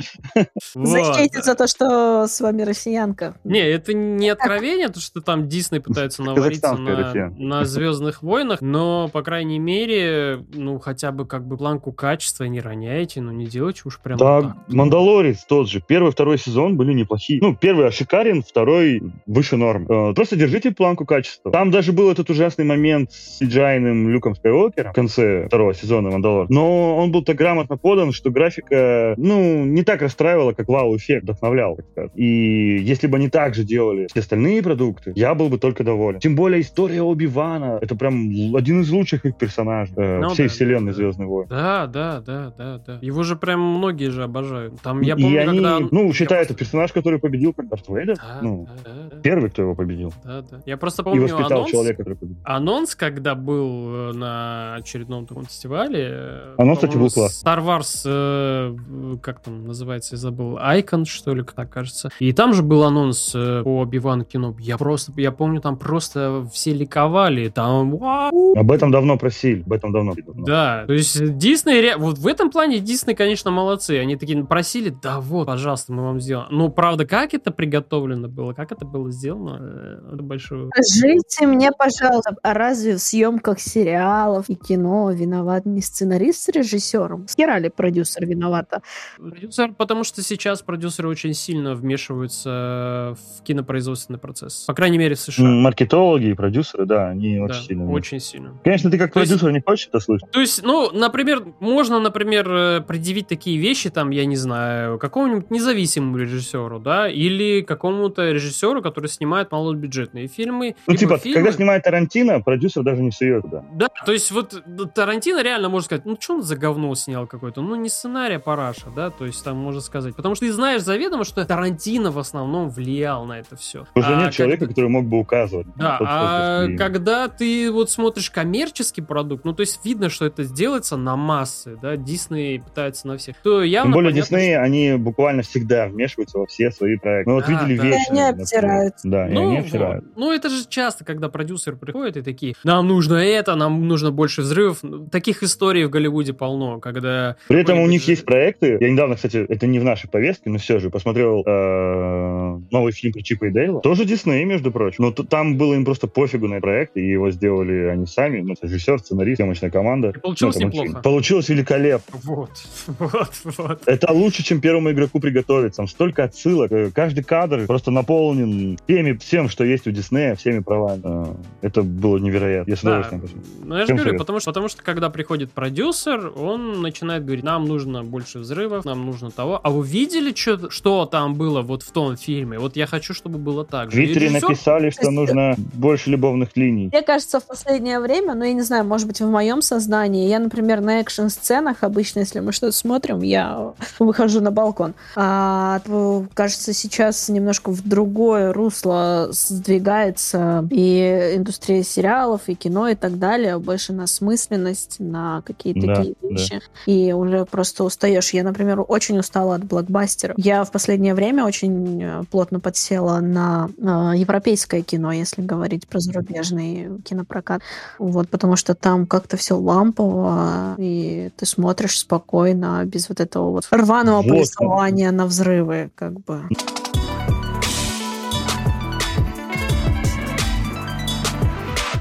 Вот. 0.75 0.87
Защитит 0.87 1.43
за 1.43 1.55
то, 1.55 1.67
что 1.67 2.27
с 2.27 2.39
вами 2.41 2.61
россиянка. 2.63 3.35
Не, 3.43 3.59
это 3.59 3.93
не 3.93 4.29
откровение, 4.29 4.89
то, 4.89 4.99
что 4.99 5.21
там 5.21 5.47
Дисней 5.47 5.81
пытается 5.81 6.23
навариться 6.23 6.75
на, 6.75 7.29
на 7.37 7.65
Звездных 7.65 8.21
войнах, 8.21 8.61
но, 8.61 9.09
по 9.11 9.21
крайней 9.21 9.59
мере, 9.59 10.45
ну, 10.53 10.79
хотя 10.79 11.11
бы 11.11 11.25
как 11.25 11.47
бы 11.47 11.57
планку 11.57 11.91
качества 11.91 12.45
не 12.45 12.61
роняйте, 12.61 13.21
ну, 13.21 13.31
не 13.31 13.45
делайте 13.47 13.81
уж 13.85 13.99
прям 13.99 14.17
Да. 14.17 14.57
Мандалорец 14.67 15.45
тот 15.45 15.69
же. 15.69 15.81
Первый, 15.85 16.11
второй 16.11 16.37
сезон 16.37 16.77
были 16.77 16.93
неплохие. 16.93 17.39
Ну, 17.41 17.55
первый 17.55 17.91
шикарен, 17.91 18.43
второй 18.43 19.01
выше 19.25 19.57
норм. 19.57 19.85
Э, 19.89 20.13
Просто 20.13 20.35
держите 20.35 20.71
планку 20.71 21.05
качества. 21.05 21.51
Там 21.51 21.71
даже 21.71 21.91
был 21.91 22.11
этот 22.11 22.29
ужасный 22.29 22.65
момент 22.65 23.11
с 23.15 23.41
CGI-ным 23.41 24.09
Люком 24.09 24.35
Скайуокером 24.35 24.91
в 24.91 24.95
конце 24.95 25.47
второго 25.47 25.73
сезона 25.73 26.09
Мандалор. 26.09 26.47
Но 26.49 26.97
он 26.97 27.11
был 27.11 27.23
так 27.23 27.35
грамотно 27.35 27.77
подан, 27.77 28.11
что 28.11 28.29
графика, 28.29 29.13
ну, 29.17 29.65
не 29.65 29.83
так 29.83 30.01
расстраивала, 30.01 30.53
как 30.53 30.67
вау-эффект 30.67 31.23
вдохновлял. 31.23 31.77
И 32.13 32.77
если 32.79 33.07
бы 33.07 33.17
они 33.17 33.29
так 33.29 33.55
же 33.55 33.63
делали 33.63 34.07
все 34.09 34.19
остальные 34.21 34.63
продукты, 34.63 35.11
я 35.15 35.33
был 35.35 35.49
бы 35.49 35.57
только 35.57 35.83
доволен. 35.83 36.19
Тем 36.19 36.35
более 36.35 36.61
история 36.61 37.01
Оби-Вана. 37.01 37.79
Это 37.81 37.95
прям 37.95 38.55
один 38.55 38.81
из 38.81 38.89
лучших 38.91 39.25
их 39.25 39.37
персонажей 39.37 39.93
э, 39.97 40.19
Ну 40.19 40.29
всей 40.29 40.47
да, 40.47 40.53
вселенной 40.53 40.91
да. 40.91 40.97
Звездный 40.97 41.25
войн. 41.25 41.47
Да, 41.49 41.87
да, 41.87 42.21
да, 42.21 42.53
да, 42.57 42.81
да. 42.85 42.99
Его 43.01 43.23
же 43.23 43.35
прям 43.35 43.59
многие 43.61 44.09
же 44.09 44.23
обожают. 44.23 44.81
Там, 44.81 45.01
я 45.01 45.15
и 45.15 45.21
помню, 45.21 45.41
они, 45.41 45.59
когда... 45.59 45.79
ну, 45.91 46.07
я 46.07 46.13
считай, 46.13 46.37
это 46.39 46.47
просто- 46.49 46.55
персонаж, 46.65 46.91
который 46.93 47.19
победил 47.19 47.53
как 47.53 47.67
Дарт 47.67 47.87
Вейдер. 47.87 48.15
Да, 48.15 48.39
ну, 48.41 48.67
да, 48.83 48.91
да, 48.91 49.09
да. 49.15 49.21
первый, 49.21 49.49
кто 49.49 49.61
его 49.61 49.75
победил. 49.75 50.13
Да, 50.23 50.41
да. 50.41 50.61
Я 50.65 50.77
просто 50.77 51.01
и 51.01 51.05
помню 51.05 51.21
воспитал 51.23 51.51
анонс, 51.51 51.71
человека, 51.71 51.97
который 51.97 52.17
победил. 52.17 52.41
анонс, 52.43 52.95
когда 53.11 53.35
был 53.35 54.09
э, 54.09 54.13
на 54.13 54.75
очередном 54.75 55.25
таком 55.25 55.45
фестивале. 55.45 56.09
э, 56.11 56.55
Анонс, 56.57 56.77
кстати, 56.77 56.91
по-моему, 56.93 57.09
был 57.09 57.13
классный. 57.13 57.47
Star 57.47 57.65
Wars, 57.65 58.01
э, 58.05 59.17
как 59.21 59.41
там 59.41 59.65
называется, 59.65 60.15
я 60.15 60.19
забыл, 60.19 60.57
Icon, 60.57 61.05
что 61.05 61.33
ли, 61.33 61.43
как 61.43 61.53
так 61.53 61.69
кажется. 61.69 62.09
И 62.19 62.31
там 62.33 62.53
же 62.53 62.63
был 62.63 62.83
анонс 62.83 63.33
э, 63.35 63.61
по 63.63 63.81
Оби-Ван 63.81 64.25
кино. 64.25 64.55
Я 64.59 64.77
просто, 64.77 65.11
я 65.17 65.31
помню, 65.31 65.61
там 65.61 65.77
просто 65.77 66.47
все 66.51 66.73
ликовали. 66.73 67.49
Там, 67.49 67.97
вау! 67.97 68.55
Об 68.57 68.71
этом 68.71 68.91
давно 68.91 69.17
просили, 69.17 69.61
об 69.61 69.73
этом 69.73 69.91
давно. 69.91 70.13
Да, 70.35 70.85
то 70.87 70.93
есть 70.93 71.37
Дисней, 71.37 71.95
вот 71.95 72.17
в 72.17 72.27
этом 72.27 72.49
плане 72.51 72.79
Дисней, 72.79 73.15
конечно, 73.15 73.51
молодцы. 73.51 73.99
Они 73.99 74.15
такие 74.15 74.43
просили, 74.45 74.95
да 75.01 75.19
вот, 75.19 75.47
пожалуйста, 75.47 75.93
мы 75.93 76.03
вам 76.03 76.19
сделаем. 76.19 76.47
Ну, 76.51 76.69
правда, 76.69 77.05
как 77.05 77.33
это 77.33 77.51
приготовлено 77.51 78.27
было, 78.27 78.53
как 78.53 78.71
это 78.71 78.85
было 78.85 79.11
сделано, 79.11 79.57
э, 79.61 80.13
это 80.13 80.23
большое... 80.23 80.69
Скажите 80.73 81.47
мне, 81.47 81.71
пожалуйста, 81.71 82.35
а 82.41 82.53
разве 82.53 82.94
в 82.95 82.99
съемках 83.01 83.59
сериалов 83.59 84.49
и 84.49 84.55
кино 84.55 85.11
виноват 85.11 85.65
не 85.65 85.81
сценарист 85.81 86.41
с 86.43 86.49
режиссером? 86.49 87.25
Хера 87.37 87.59
ли 87.59 87.69
продюсер 87.69 88.25
виновата? 88.25 88.81
Продюсер, 89.17 89.73
потому 89.73 90.03
что 90.03 90.21
сейчас 90.21 90.61
продюсеры 90.61 91.09
очень 91.09 91.33
сильно 91.33 91.75
вмешиваются 91.75 93.15
в 93.39 93.43
кинопроизводственный 93.43 94.19
процесс. 94.19 94.63
По 94.67 94.73
крайней 94.73 94.97
мере, 94.97 95.15
в 95.15 95.19
США. 95.19 95.45
Маркетологи 95.45 96.27
и 96.27 96.33
продюсеры, 96.33 96.85
да, 96.85 97.09
они 97.09 97.37
Да, 97.37 97.43
очень 97.43 97.63
сильно. 97.63 97.91
очень 97.91 98.19
сильно. 98.19 98.59
Конечно, 98.63 98.89
ты 98.91 98.97
как 98.97 99.13
То 99.13 99.19
есть- 99.19 99.31
продюсер 99.31 99.51
не 99.53 99.61
хочешь 99.61 99.87
это 99.87 99.99
слышать. 99.99 100.29
То 100.31 100.39
есть, 100.39 100.63
ну, 100.63 100.91
например, 100.91 101.45
можно, 101.59 101.99
например, 101.99 102.49
э, 102.49 102.81
предъявить 102.81 103.27
такие 103.27 103.57
вещи, 103.57 103.89
там, 103.89 104.09
я 104.11 104.25
не 104.25 104.35
знаю, 104.35 104.97
какому-нибудь 104.99 105.51
независимому 105.51 106.17
режиссеру, 106.17 106.79
да, 106.79 107.09
или 107.09 107.61
какому-то 107.61 108.31
режиссеру, 108.31 108.81
который 108.81 109.07
снимает 109.07 109.51
малобюджетные 109.51 110.27
фильмы. 110.27 110.75
Ну, 110.87 110.95
типа, 110.95 111.17
фильмы- 111.17 111.33
когда 111.33 111.51
снимает 111.51 111.83
Тарантино, 111.83 112.41
продюсер 112.41 112.83
даже 112.85 113.01
не 113.01 113.11
сует 113.11 113.41
туда. 113.41 113.65
Да, 113.73 113.87
то 114.05 114.11
есть 114.13 114.31
вот 114.31 114.63
ну, 114.65 114.85
Тарантино 114.85 115.41
реально 115.43 115.67
можно 115.69 115.85
сказать, 115.85 116.05
ну 116.05 116.15
что 116.19 116.35
он 116.35 116.41
за 116.43 116.55
говно 116.55 116.93
снял 116.95 117.27
какой-то? 117.27 117.61
Ну 117.61 117.75
не 117.75 117.89
сценарий, 117.89 118.35
а 118.35 118.39
параша, 118.39 118.87
да, 118.95 119.09
то 119.09 119.25
есть 119.25 119.43
там 119.43 119.57
можно 119.57 119.81
сказать. 119.81 120.15
Потому 120.15 120.35
что 120.35 120.45
ты 120.45 120.53
знаешь 120.53 120.81
заведомо, 120.81 121.25
что 121.25 121.43
Тарантино 121.45 122.11
в 122.11 122.19
основном 122.19 122.69
влиял 122.69 123.25
на 123.25 123.39
это 123.39 123.55
все. 123.57 123.85
Уже 123.95 124.15
нет 124.15 124.31
человека, 124.33 124.67
который 124.67 124.89
мог 124.89 125.05
бы 125.05 125.19
указывать. 125.19 125.67
Да, 125.75 125.97
Тот 125.97 126.07
а 126.09 126.67
когда 126.77 127.27
ты 127.27 127.71
вот 127.71 127.89
смотришь 127.89 128.29
коммерческий 128.29 129.01
продукт, 129.01 129.43
ну 129.43 129.53
то 129.53 129.61
есть 129.61 129.83
видно, 129.83 130.09
что 130.09 130.25
это 130.25 130.45
делается 130.45 130.95
на 130.97 131.15
массы, 131.15 131.77
да, 131.81 131.97
Дисней 131.97 132.61
пытается 132.61 133.07
на 133.07 133.17
всех, 133.17 133.35
то 133.43 133.63
явно 133.63 133.87
Тем 133.87 133.93
более 133.93 134.11
понятно, 134.11 134.37
Дисней, 134.37 134.57
они 134.57 134.93
буквально 134.97 135.41
всегда 135.41 135.87
вмешиваются 135.87 136.37
во 136.37 136.45
все 136.45 136.71
свои 136.71 136.97
проекты. 136.97 137.29
Мы 137.29 137.35
вот 137.35 137.45
Да, 137.47 137.51
видели 137.63 137.77
да. 137.77 137.83
Вечное. 137.83 137.95
И 137.97 138.19
они 138.19 138.19
например. 138.21 138.41
обтирают. 138.43 138.93
Да, 139.03 139.27
и 139.27 139.33
Ну, 139.33 139.41
они 139.47 139.55
вот. 139.57 139.65
обтирают. 139.65 140.05
ну, 140.15 140.31
это 140.31 140.49
же 140.49 140.65
часто, 140.67 141.03
когда 141.05 141.29
продюсеры 141.29 141.75
приходят 141.77 142.17
и 142.17 142.21
такие, 142.21 142.53
нам 142.65 142.87
нужно 142.87 143.15
это, 143.15 143.55
нам 143.55 143.87
нужно 143.87 144.11
больше 144.11 144.41
взрывов. 144.41 144.79
Таких 145.11 145.43
историй 145.43 145.85
в 145.85 145.91
Голливуде 145.91 146.33
полно, 146.33 146.79
когда... 146.79 147.35
При 147.47 147.61
этом 147.61 147.79
у 147.79 147.85
них 147.85 148.07
есть 148.07 148.25
проекты. 148.25 148.77
Я 148.81 148.89
недавно, 148.89 149.15
кстати, 149.15 149.45
это 149.47 149.67
не 149.67 149.77
в 149.77 149.83
нашей 149.83 150.09
повестке, 150.09 150.49
но 150.49 150.57
все 150.57 150.79
же 150.79 150.89
посмотрел 150.89 151.43
э, 151.45 152.59
новый 152.71 152.91
фильм 152.91 153.13
про 153.13 153.21
Чипа 153.21 153.45
и 153.45 153.51
Дейла. 153.51 153.81
Тоже 153.81 154.05
Дисней, 154.05 154.43
между 154.45 154.71
прочим. 154.71 155.03
Но 155.05 155.11
там 155.11 155.57
было 155.57 155.75
им 155.75 155.85
просто 155.85 156.07
пофигу 156.07 156.47
на 156.47 156.59
проект, 156.59 156.97
и 156.97 157.07
его 157.07 157.29
сделали 157.29 157.85
они 157.85 158.07
сами. 158.07 158.41
Ну, 158.41 158.55
режиссер, 158.59 158.97
сценарист, 158.97 159.37
съемочная 159.37 159.69
команда. 159.69 160.09
И 160.09 160.19
получилось 160.19 160.55
Ну, 160.55 160.65
неплохо. 160.65 161.01
Получилось 161.03 161.49
великолепно. 161.49 162.19
Вот, 162.23 162.49
вот, 162.87 163.31
вот. 163.57 163.81
Это 163.85 164.11
лучше, 164.11 164.43
чем 164.43 164.59
первому 164.59 164.89
игроку 164.89 165.19
приготовиться. 165.19 165.77
Там 165.77 165.87
столько 165.87 166.23
отсылок. 166.23 166.71
Э, 166.71 166.89
Каждый 166.91 167.23
кадр 167.23 167.67
просто 167.67 167.91
наполнен 167.91 168.79
всеми, 168.87 169.13
всем, 169.13 169.49
что 169.49 169.63
есть 169.63 169.85
у 169.85 169.91
Диснея, 169.91 170.33
всеми 170.33 170.59
правами. 170.59 171.01
Э, 171.03 171.25
Это 171.61 171.83
было 171.83 172.17
невероятно. 172.17 172.54
Я 172.65 172.75
с 172.75 172.81
Да, 172.81 172.99
посмотрел. 173.01 173.29
ну 173.63 173.75
я 173.77 173.85
же 173.85 173.93
говорю, 173.95 174.17
потому 174.17 174.39
что, 174.39 174.51
потому 174.51 174.67
что 174.69 174.81
когда 174.83 175.09
приходит 175.09 175.51
продюсер, 175.51 176.31
он 176.37 176.81
начинает 176.81 177.25
говорить, 177.25 177.43
нам 177.43 177.65
нужно 177.65 178.03
больше 178.03 178.39
взрывов, 178.39 178.85
нам 178.85 179.05
нужно 179.05 179.31
того. 179.31 179.59
А 179.63 179.69
вы 179.69 179.85
видели, 179.85 180.33
что, 180.33 180.69
что 180.69 181.05
там 181.05 181.35
было 181.35 181.61
вот 181.61 181.83
в 181.83 181.91
том 181.91 182.15
фильме? 182.17 182.59
Вот 182.59 182.75
я 182.75 182.85
хочу, 182.87 183.13
чтобы 183.13 183.37
было 183.37 183.65
так 183.65 183.89
В 183.89 183.91
же. 183.91 184.03
И 184.03 184.05
Твиттере 184.07 184.27
режиссер- 184.27 184.41
написали, 184.49 184.89
что 184.89 185.11
нужно 185.11 185.55
больше 185.73 186.09
любовных 186.09 186.55
линий. 186.55 186.87
Мне 186.91 187.01
кажется, 187.01 187.39
в 187.39 187.45
последнее 187.45 187.99
время, 187.99 188.33
ну, 188.35 188.43
я 188.43 188.53
не 188.53 188.61
знаю, 188.61 188.85
может 188.85 189.07
быть, 189.07 189.19
в 189.21 189.29
моем 189.29 189.61
сознании, 189.61 190.27
я, 190.29 190.39
например, 190.39 190.81
на 190.81 190.99
экшн-сценах 191.01 191.77
обычно, 191.81 192.19
если 192.19 192.39
мы 192.39 192.51
что-то 192.51 192.71
смотрим, 192.73 193.21
я 193.21 193.73
выхожу 193.99 194.41
на 194.41 194.51
балкон. 194.51 194.93
А, 195.15 195.79
то, 195.85 196.25
кажется, 196.33 196.73
сейчас 196.73 197.29
немножко 197.29 197.71
в 197.71 197.87
другое 197.87 198.53
русло 198.53 199.27
сдвигается 199.31 200.67
и 200.71 201.33
индустрия 201.35 201.83
сериалов, 201.83 202.41
и 202.49 202.55
кино, 202.55 202.87
и 202.87 202.95
так 202.95 203.17
далее, 203.19 203.57
больше 203.59 203.93
на 203.93 204.07
смысленность, 204.07 204.97
на 204.99 205.41
какие-то 205.43 205.87
Да, 205.87 205.95
такие 205.95 206.15
да. 206.21 206.27
вещи. 206.27 206.61
И 206.85 207.13
уже 207.13 207.45
просто 207.45 207.83
устаешь. 207.83 208.31
Я, 208.31 208.43
например, 208.43 208.83
очень 208.87 209.17
устала 209.19 209.55
от 209.55 209.63
блокбастеров. 209.63 210.37
Я 210.37 210.63
в 210.63 210.71
последнее 210.71 211.13
время 211.13 211.45
очень 211.45 212.01
э, 212.03 212.23
плотно 212.29 212.59
подсела 212.59 213.19
на 213.19 213.69
э, 213.77 214.17
европейское 214.17 214.81
кино, 214.81 215.11
если 215.11 215.41
говорить 215.41 215.87
про 215.87 215.99
зарубежный 215.99 216.89
кинопрокат. 217.03 217.61
Вот, 217.99 218.29
потому 218.29 218.55
что 218.55 218.75
там 218.75 219.05
как-то 219.05 219.37
все 219.37 219.55
лампово, 219.55 220.75
и 220.77 221.31
ты 221.35 221.45
смотришь 221.45 221.99
спокойно, 221.99 222.83
без 222.85 223.09
вот 223.09 223.19
этого 223.19 223.51
вот 223.51 223.67
рваного 223.71 224.17
Вот. 224.21 224.27
повествования 224.29 225.11
на 225.11 225.25
взрывы, 225.25 225.91
как 225.95 226.13
бы. 226.21 226.43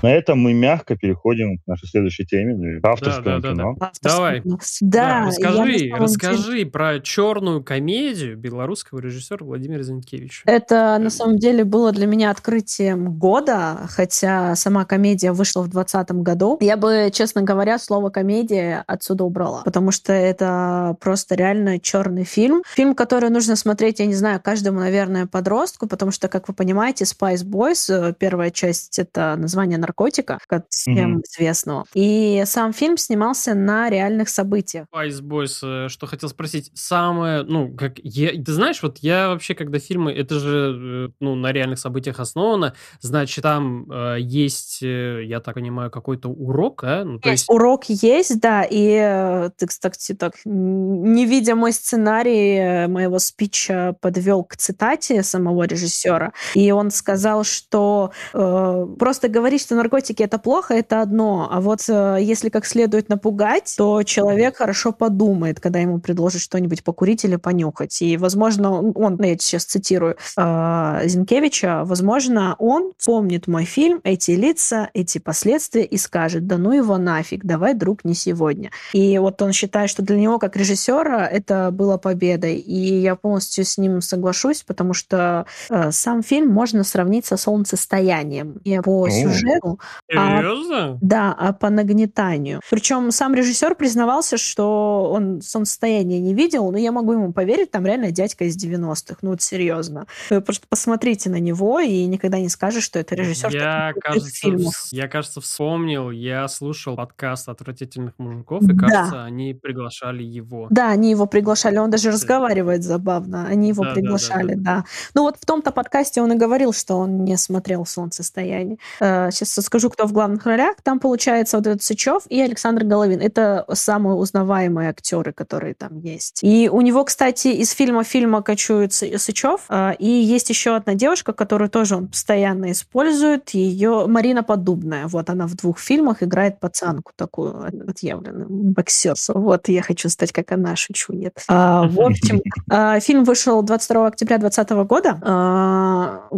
На 0.04 0.12
этом 0.12 0.38
мы 0.38 0.52
мягко 0.52 0.96
переходим 0.96 1.56
к 1.56 1.66
нашей 1.66 1.88
следующей 1.88 2.26
теме, 2.26 2.78
к 2.78 2.86
авторскому 2.86 3.24
да, 3.24 3.38
да, 3.40 3.52
кино. 3.52 3.76
Давай. 4.02 4.42
Да, 4.44 4.58
Да, 4.82 5.08
я 5.08 5.20
на 5.20 5.26
расскажи, 5.28 5.54
самом 5.54 5.68
деле- 5.70 5.94
расскажи 5.94 6.66
про 6.66 7.00
черную 7.00 7.64
комедию 7.64 8.36
белорусского 8.36 8.98
режиссера 8.98 9.38
Владимира 9.40 9.82
Зинкевича. 9.82 10.42
Это 10.44 10.98
на 11.00 11.08
самом 11.08 11.38
деле 11.38 11.64
было 11.64 11.90
для 11.90 12.06
меня 12.06 12.30
открытием 12.30 13.14
года, 13.18 13.78
хотя 13.88 14.54
сама 14.56 14.84
комедия 14.84 15.32
вышла 15.32 15.62
в 15.62 15.70
2020 15.70 16.22
году. 16.22 16.58
Я 16.60 16.76
бы, 16.76 17.08
честно 17.10 17.40
говоря, 17.40 17.78
слово 17.78 18.10
комедия 18.10 18.84
отсюда 18.86 19.24
убрала, 19.24 19.62
потому 19.64 19.90
что 19.90 20.12
это 20.12 20.98
просто 21.00 21.34
реально 21.34 21.80
черный 21.80 22.24
фильм. 22.24 22.62
Фильм, 22.66 22.94
который 22.94 23.30
нужно 23.30 23.56
смотреть, 23.56 24.00
я 24.00 24.06
не 24.06 24.14
знаю, 24.14 24.38
каждому, 24.44 24.80
наверное, 24.80 25.24
подростку, 25.26 25.86
потому 25.86 26.10
что, 26.10 26.28
как 26.28 26.46
вы 26.48 26.52
понимаете, 26.52 27.04
Spice 27.04 27.42
Boys, 27.42 27.90
э, 27.90 28.12
первая 28.12 28.50
часть, 28.50 28.98
это 28.98 29.34
название 29.36 29.78
наркотика, 29.94 30.38
как 30.46 30.64
всем 30.68 30.94
Мгм. 31.12 31.22
известного. 31.22 31.84
И 31.94 32.42
сам 32.46 32.72
фильм 32.72 32.96
снимался 32.96 33.54
на 33.54 33.88
реальных 33.90 34.28
событиях. 34.28 34.86
Spice 34.94 35.20
Boys, 35.22 35.58
э, 35.62 35.88
что 35.88 36.06
хотел 36.06 36.28
спросить, 36.28 36.70
самое, 36.74 37.42
ну, 37.42 37.74
как, 37.76 37.94
я, 38.02 38.30
ты 38.30 38.52
знаешь, 38.52 38.82
вот 38.82 38.98
я 38.98 39.28
вообще, 39.28 39.54
когда 39.54 39.78
фильмы, 39.78 40.12
это 40.12 40.38
же, 40.38 41.08
э, 41.08 41.12
ну, 41.20 41.34
на 41.34 41.52
реальных 41.52 41.78
событиях 41.78 42.20
основано, 42.20 42.74
значит, 43.00 43.42
там 43.42 43.90
э, 43.90 44.16
есть, 44.20 44.82
э, 44.82 45.24
я 45.24 45.40
так 45.40 45.54
понимаю, 45.54 45.90
какой-то 45.90 46.28
урок, 46.28 46.82
а? 46.84 47.04
Ну, 47.04 47.18
то 47.20 47.30
есть, 47.30 47.44
Урок 47.48 47.84
есть, 47.88 48.40
да, 48.40 48.66
и 48.68 49.48
ты, 49.56 49.66
кстати, 49.66 50.14
так, 50.14 50.34
не 50.44 51.26
видя 51.26 51.54
мой 51.54 51.72
сценарий 51.72 52.86
моего 52.88 53.18
спича, 53.18 53.94
подвел 54.00 54.44
к 54.44 54.56
цитате 54.56 55.22
самого 55.22 55.64
режиссера, 55.64 56.32
и 56.54 56.72
он 56.72 56.90
сказал, 56.90 57.44
что 57.44 58.10
э, 58.32 58.86
просто 58.98 59.28
говорить, 59.28 59.62
что 59.62 59.74
наркотики 59.84 60.22
это 60.22 60.38
плохо, 60.38 60.74
это 60.74 61.02
одно. 61.02 61.48
А 61.50 61.60
вот 61.60 61.84
э, 61.88 62.18
если 62.20 62.48
как 62.48 62.66
следует 62.66 63.08
напугать, 63.08 63.74
то 63.76 64.02
человек 64.02 64.56
хорошо 64.56 64.92
подумает, 64.92 65.60
когда 65.60 65.78
ему 65.78 65.98
предложат 65.98 66.40
что-нибудь 66.40 66.82
покурить 66.82 67.24
или 67.24 67.36
понюхать. 67.36 68.00
И, 68.02 68.16
возможно, 68.16 68.72
он, 68.72 69.22
я 69.22 69.38
сейчас 69.38 69.64
цитирую 69.64 70.16
э, 70.36 71.00
Зинкевича, 71.04 71.82
возможно, 71.84 72.56
он 72.58 72.92
вспомнит 72.96 73.46
мой 73.46 73.64
фильм, 73.64 74.00
эти 74.04 74.30
лица, 74.32 74.88
эти 74.94 75.18
последствия 75.18 75.84
и 75.84 75.98
скажет, 75.98 76.46
да 76.46 76.56
ну 76.56 76.72
его 76.72 76.96
нафиг, 76.96 77.44
давай, 77.44 77.74
друг, 77.74 78.04
не 78.04 78.14
сегодня. 78.14 78.70
И 78.94 79.18
вот 79.18 79.42
он 79.42 79.52
считает, 79.52 79.90
что 79.90 80.02
для 80.02 80.16
него, 80.16 80.38
как 80.38 80.56
режиссера, 80.56 81.26
это 81.26 81.70
было 81.70 81.98
победой. 81.98 82.56
И 82.56 83.00
я 83.00 83.16
полностью 83.16 83.64
с 83.64 83.76
ним 83.76 84.00
соглашусь, 84.00 84.62
потому 84.62 84.94
что 84.94 85.44
э, 85.68 85.90
сам 85.92 86.22
фильм 86.22 86.48
можно 86.48 86.84
сравнить 86.84 87.26
со 87.26 87.36
солнцестоянием. 87.36 88.60
Не 88.64 88.80
по 88.80 89.08
сюжету, 89.10 89.73
а 90.14 90.38
Серьезно? 90.38 90.84
А, 90.84 90.98
да, 91.00 91.32
а 91.38 91.52
по 91.52 91.70
нагнетанию. 91.70 92.60
Причем 92.70 93.10
сам 93.10 93.34
режиссер 93.34 93.74
признавался, 93.74 94.36
что 94.36 95.10
он 95.12 95.40
солнцестояние 95.42 96.20
не 96.20 96.34
видел, 96.34 96.70
но 96.70 96.78
я 96.78 96.92
могу 96.92 97.12
ему 97.12 97.32
поверить, 97.32 97.70
там 97.70 97.86
реально 97.86 98.10
дядька 98.10 98.44
из 98.44 98.56
90-х. 98.56 99.16
Ну 99.22 99.30
вот 99.30 99.42
серьезно. 99.42 100.06
Вы 100.30 100.40
просто 100.40 100.66
посмотрите 100.68 101.30
на 101.30 101.38
него 101.40 101.80
и 101.80 102.04
никогда 102.06 102.38
не 102.38 102.48
скажешь, 102.48 102.84
что 102.84 102.98
это 102.98 103.14
режиссер 103.14 103.54
я, 103.54 103.92
кажется, 104.00 104.50
в, 104.50 104.92
я, 104.92 105.08
кажется, 105.08 105.40
вспомнил, 105.40 106.10
я 106.10 106.48
слушал 106.48 106.96
подкаст 106.96 107.48
«Отвратительных 107.48 108.14
мужиков», 108.18 108.62
и, 108.62 108.76
кажется, 108.76 109.12
да. 109.12 109.24
они 109.24 109.54
приглашали 109.54 110.22
его. 110.22 110.66
Да, 110.70 110.90
они 110.90 111.10
его 111.10 111.26
приглашали, 111.26 111.78
он 111.78 111.90
даже 111.90 112.10
разговаривает 112.10 112.82
забавно. 112.82 113.46
Они 113.46 113.68
его 113.68 113.84
да, 113.84 113.94
приглашали, 113.94 114.54
да, 114.54 114.62
да, 114.62 114.62
да. 114.62 114.76
да. 114.76 114.84
Ну 115.14 115.22
вот 115.22 115.36
в 115.40 115.46
том-то 115.46 115.70
подкасте 115.70 116.22
он 116.22 116.32
и 116.32 116.36
говорил, 116.36 116.72
что 116.72 116.98
он 116.98 117.24
не 117.24 117.36
смотрел 117.36 117.86
«Солнцестояние». 117.86 118.78
Сейчас 118.98 119.53
э, 119.53 119.53
скажу, 119.62 119.90
кто 119.90 120.06
в 120.06 120.12
главных 120.12 120.46
ролях. 120.46 120.76
Там, 120.82 121.00
получается, 121.00 121.56
вот 121.56 121.66
этот 121.66 121.82
Сычев 121.82 122.22
и 122.28 122.40
Александр 122.40 122.84
Головин. 122.84 123.20
Это 123.20 123.64
самые 123.72 124.14
узнаваемые 124.14 124.90
актеры, 124.90 125.32
которые 125.32 125.74
там 125.74 125.98
есть. 125.98 126.40
И 126.42 126.68
у 126.72 126.80
него, 126.80 127.04
кстати, 127.04 127.48
из 127.48 127.70
фильма 127.70 128.04
фильма 128.04 128.42
кочует 128.42 128.92
Сычев. 128.92 129.62
Э, 129.68 129.94
и 129.98 130.08
есть 130.08 130.50
еще 130.50 130.76
одна 130.76 130.94
девушка, 130.94 131.32
которую 131.32 131.70
тоже 131.70 131.96
он 131.96 132.08
постоянно 132.08 132.72
использует. 132.72 133.50
Ее 133.50 134.06
Марина 134.06 134.42
Подубная. 134.42 135.06
Вот 135.06 135.30
она 135.30 135.46
в 135.46 135.54
двух 135.54 135.78
фильмах 135.78 136.22
играет 136.22 136.60
пацанку 136.60 137.12
такую 137.16 137.66
отъявленную, 137.88 138.46
боксерсу. 138.48 139.34
Вот 139.34 139.68
я 139.68 139.82
хочу 139.82 140.08
стать 140.08 140.32
как 140.32 140.52
она, 140.52 140.76
шучу, 140.76 141.12
нет. 141.12 141.38
А, 141.48 141.86
в 141.88 142.00
общем, 142.00 142.40
а, 142.70 143.00
фильм 143.00 143.24
вышел 143.24 143.62
22 143.62 144.06
октября 144.06 144.38
2020 144.38 144.86
года. 144.86 145.18
А, 145.22 146.28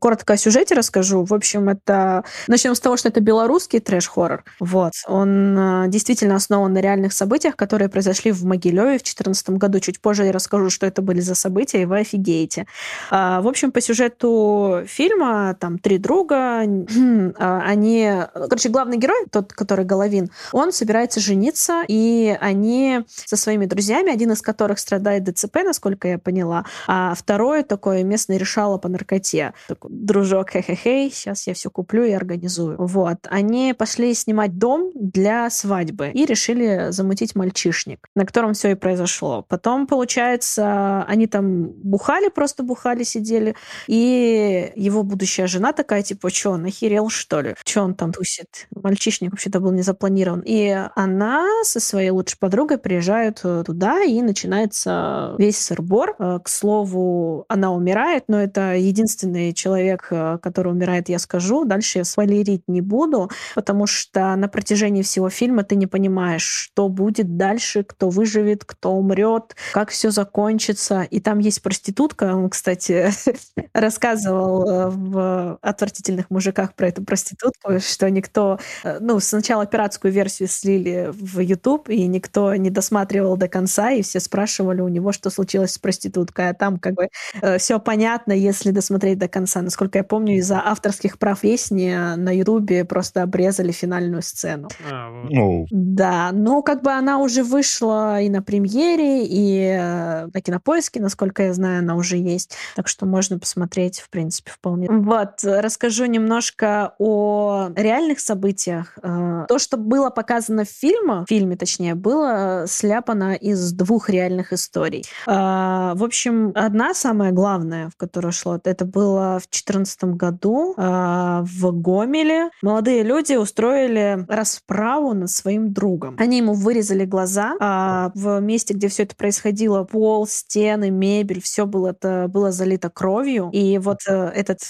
коротко 0.00 0.34
о 0.34 0.36
сюжете 0.36 0.74
расскажу. 0.74 1.24
В 1.24 1.34
общем, 1.34 1.68
это... 1.68 2.24
Начнем 2.48 2.74
с 2.74 2.80
того, 2.80 2.96
что 2.96 3.08
это 3.08 3.20
белорусский 3.20 3.80
трэш-хоррор. 3.80 4.44
Вот. 4.58 4.92
Он 5.06 5.58
а, 5.58 5.86
действительно 5.88 6.36
основан 6.36 6.72
на 6.72 6.80
реальных 6.80 7.12
событиях, 7.12 7.56
которые 7.56 7.88
произошли 7.88 8.32
в 8.32 8.44
Могилеве 8.44 8.98
в 8.98 9.02
2014 9.02 9.50
году. 9.50 9.80
Чуть 9.80 10.00
позже 10.00 10.24
я 10.24 10.32
расскажу, 10.32 10.70
что 10.70 10.86
это 10.86 11.02
были 11.02 11.20
за 11.20 11.34
события, 11.34 11.82
и 11.82 11.84
вы 11.84 12.00
офигеете. 12.00 12.66
А, 13.10 13.40
в 13.40 13.48
общем, 13.48 13.72
по 13.72 13.80
сюжету 13.80 14.82
фильма 14.86 15.56
там 15.58 15.78
три 15.78 15.98
друга, 15.98 16.62
а, 17.38 17.62
они... 17.66 18.10
Короче, 18.34 18.68
главный 18.68 18.96
герой, 18.96 19.26
тот, 19.30 19.52
который 19.52 19.84
Головин, 19.84 20.30
он 20.52 20.72
собирается 20.72 21.20
жениться, 21.20 21.82
и 21.86 22.36
они 22.40 23.00
со 23.06 23.36
своими 23.36 23.66
друзьями, 23.66 24.12
один 24.12 24.32
из 24.32 24.42
которых 24.42 24.78
страдает 24.78 25.24
ДЦП, 25.24 25.56
насколько 25.64 26.08
я 26.08 26.18
поняла, 26.18 26.64
а 26.86 27.14
второй 27.14 27.62
такой 27.62 28.02
местный 28.02 28.38
решало 28.38 28.78
по 28.78 28.88
наркоте. 28.88 29.52
Такой, 29.68 29.90
дружок, 29.92 30.50
хе-хе-хей, 30.50 31.10
сейчас 31.10 31.46
я 31.46 31.54
все 31.54 31.70
куплю 31.70 32.04
и 32.04 32.12
организую. 32.12 32.29
Вот. 32.78 33.18
Они 33.28 33.74
пошли 33.76 34.14
снимать 34.14 34.58
дом 34.58 34.90
для 34.94 35.50
свадьбы 35.50 36.10
и 36.10 36.24
решили 36.24 36.88
замутить 36.90 37.34
мальчишник, 37.34 38.08
на 38.14 38.24
котором 38.24 38.54
все 38.54 38.72
и 38.72 38.74
произошло. 38.74 39.44
Потом, 39.48 39.86
получается, 39.86 41.04
они 41.04 41.26
там 41.26 41.68
бухали, 41.68 42.28
просто 42.28 42.62
бухали, 42.62 43.02
сидели, 43.02 43.54
и 43.86 44.72
его 44.76 45.02
будущая 45.02 45.46
жена 45.46 45.72
такая, 45.72 46.02
типа, 46.02 46.30
что, 46.30 46.50
он 46.50 46.64
охерел, 46.66 47.08
что 47.08 47.40
ли? 47.40 47.54
Что 47.64 47.82
он 47.82 47.94
там 47.94 48.12
тусит? 48.12 48.68
Мальчишник 48.74 49.30
вообще-то 49.30 49.60
был 49.60 49.72
не 49.72 49.82
запланирован. 49.82 50.42
И 50.44 50.76
она 50.96 51.46
со 51.62 51.80
своей 51.80 52.10
лучшей 52.10 52.38
подругой 52.38 52.78
приезжают 52.78 53.40
э, 53.44 53.62
туда, 53.66 54.02
и 54.02 54.20
начинается 54.22 55.34
весь 55.38 55.58
сырбор. 55.58 56.16
Э, 56.18 56.38
к 56.42 56.48
слову, 56.48 57.44
она 57.48 57.72
умирает, 57.72 58.24
но 58.28 58.40
это 58.40 58.74
единственный 58.74 59.52
человек, 59.52 60.08
э, 60.10 60.38
который 60.42 60.72
умирает, 60.72 61.08
я 61.08 61.18
скажу. 61.18 61.64
Дальше 61.64 61.98
я 61.98 62.04
спойлерить 62.20 62.62
не 62.68 62.80
буду, 62.80 63.30
потому 63.54 63.86
что 63.86 64.34
на 64.36 64.48
протяжении 64.48 65.02
всего 65.02 65.30
фильма 65.30 65.64
ты 65.64 65.76
не 65.76 65.86
понимаешь, 65.86 66.42
что 66.42 66.88
будет 66.88 67.36
дальше, 67.36 67.82
кто 67.82 68.10
выживет, 68.10 68.64
кто 68.64 68.92
умрет, 68.92 69.56
как 69.72 69.90
все 69.90 70.10
закончится. 70.10 71.02
И 71.02 71.20
там 71.20 71.38
есть 71.38 71.62
проститутка, 71.62 72.34
он, 72.34 72.50
кстати, 72.50 73.10
рассказывал 73.74 74.90
в 74.90 75.58
«Отвратительных 75.62 76.30
мужиках» 76.30 76.74
про 76.74 76.88
эту 76.88 77.04
проститутку, 77.04 77.80
что 77.80 78.10
никто... 78.10 78.58
Ну, 79.00 79.20
сначала 79.20 79.66
пиратскую 79.66 80.12
версию 80.12 80.48
слили 80.48 81.10
в 81.12 81.40
YouTube, 81.40 81.88
и 81.88 82.06
никто 82.06 82.54
не 82.54 82.70
досматривал 82.70 83.36
до 83.36 83.48
конца, 83.48 83.90
и 83.92 84.02
все 84.02 84.20
спрашивали 84.20 84.80
у 84.80 84.88
него, 84.88 85.12
что 85.12 85.30
случилось 85.30 85.72
с 85.72 85.78
проституткой. 85.78 86.50
А 86.50 86.54
там 86.54 86.78
как 86.78 86.94
бы 86.94 87.08
э, 87.40 87.58
все 87.58 87.78
понятно, 87.78 88.32
если 88.32 88.70
досмотреть 88.70 89.18
до 89.18 89.28
конца. 89.28 89.62
Насколько 89.62 89.98
я 89.98 90.04
помню, 90.04 90.36
из-за 90.36 90.60
авторских 90.60 91.18
прав 91.18 91.42
песни 91.50 92.09
на 92.16 92.30
Ютубе 92.30 92.84
просто 92.84 93.22
обрезали 93.22 93.72
финальную 93.72 94.22
сцену. 94.22 94.68
А, 94.90 95.10
вот. 95.10 95.32
oh. 95.32 95.66
Да, 95.70 96.30
но 96.32 96.62
как 96.62 96.82
бы 96.82 96.92
она 96.92 97.18
уже 97.18 97.42
вышла 97.42 98.20
и 98.20 98.28
на 98.28 98.42
премьере, 98.42 99.26
и 99.26 99.76
э, 99.78 100.26
на 100.32 100.40
кинопоиске, 100.40 101.00
насколько 101.00 101.44
я 101.44 101.54
знаю, 101.54 101.80
она 101.80 101.96
уже 101.96 102.16
есть. 102.16 102.54
Так 102.76 102.88
что 102.88 103.06
можно 103.06 103.38
посмотреть, 103.38 104.00
в 104.00 104.10
принципе, 104.10 104.50
вполне. 104.50 104.88
Вот, 104.88 105.42
расскажу 105.42 106.06
немножко 106.06 106.94
о 106.98 107.70
реальных 107.74 108.20
событиях. 108.20 108.98
Э, 109.02 109.46
то, 109.48 109.58
что 109.58 109.76
было 109.76 110.10
показано 110.10 110.64
в 110.64 110.68
фильме, 110.68 111.24
в 111.24 111.28
фильме 111.28 111.56
точнее, 111.56 111.94
было 111.94 112.64
сляпано 112.66 113.34
из 113.34 113.72
двух 113.72 114.08
реальных 114.10 114.52
историй. 114.52 115.04
А, 115.26 115.94
в 115.94 116.04
общем, 116.04 116.52
одна 116.54 116.94
самая 116.94 117.32
главная, 117.32 117.90
в 117.90 117.96
которую 117.96 118.32
шло, 118.32 118.60
это 118.62 118.84
было 118.84 119.38
в 119.38 119.48
2014 119.48 120.04
году 120.04 120.74
а, 120.76 121.42
в 121.44 121.72
Гомеле. 122.00 122.50
Молодые 122.62 123.02
люди 123.02 123.34
устроили 123.34 124.24
расправу 124.28 125.14
над 125.14 125.30
своим 125.30 125.72
другом. 125.72 126.16
Они 126.18 126.38
ему 126.38 126.54
вырезали 126.54 127.04
глаза. 127.04 127.56
А 127.60 128.10
в 128.14 128.40
месте, 128.40 128.74
где 128.74 128.88
все 128.88 129.04
это 129.04 129.14
происходило, 129.14 129.84
пол, 129.84 130.26
стены, 130.26 130.90
мебель, 130.90 131.40
все 131.40 131.66
было, 131.66 131.88
это 131.88 132.26
было 132.28 132.52
залито 132.52 132.90
кровью. 132.90 133.50
И 133.52 133.78
вот 133.78 134.00
э, 134.08 134.12
этот 134.12 134.60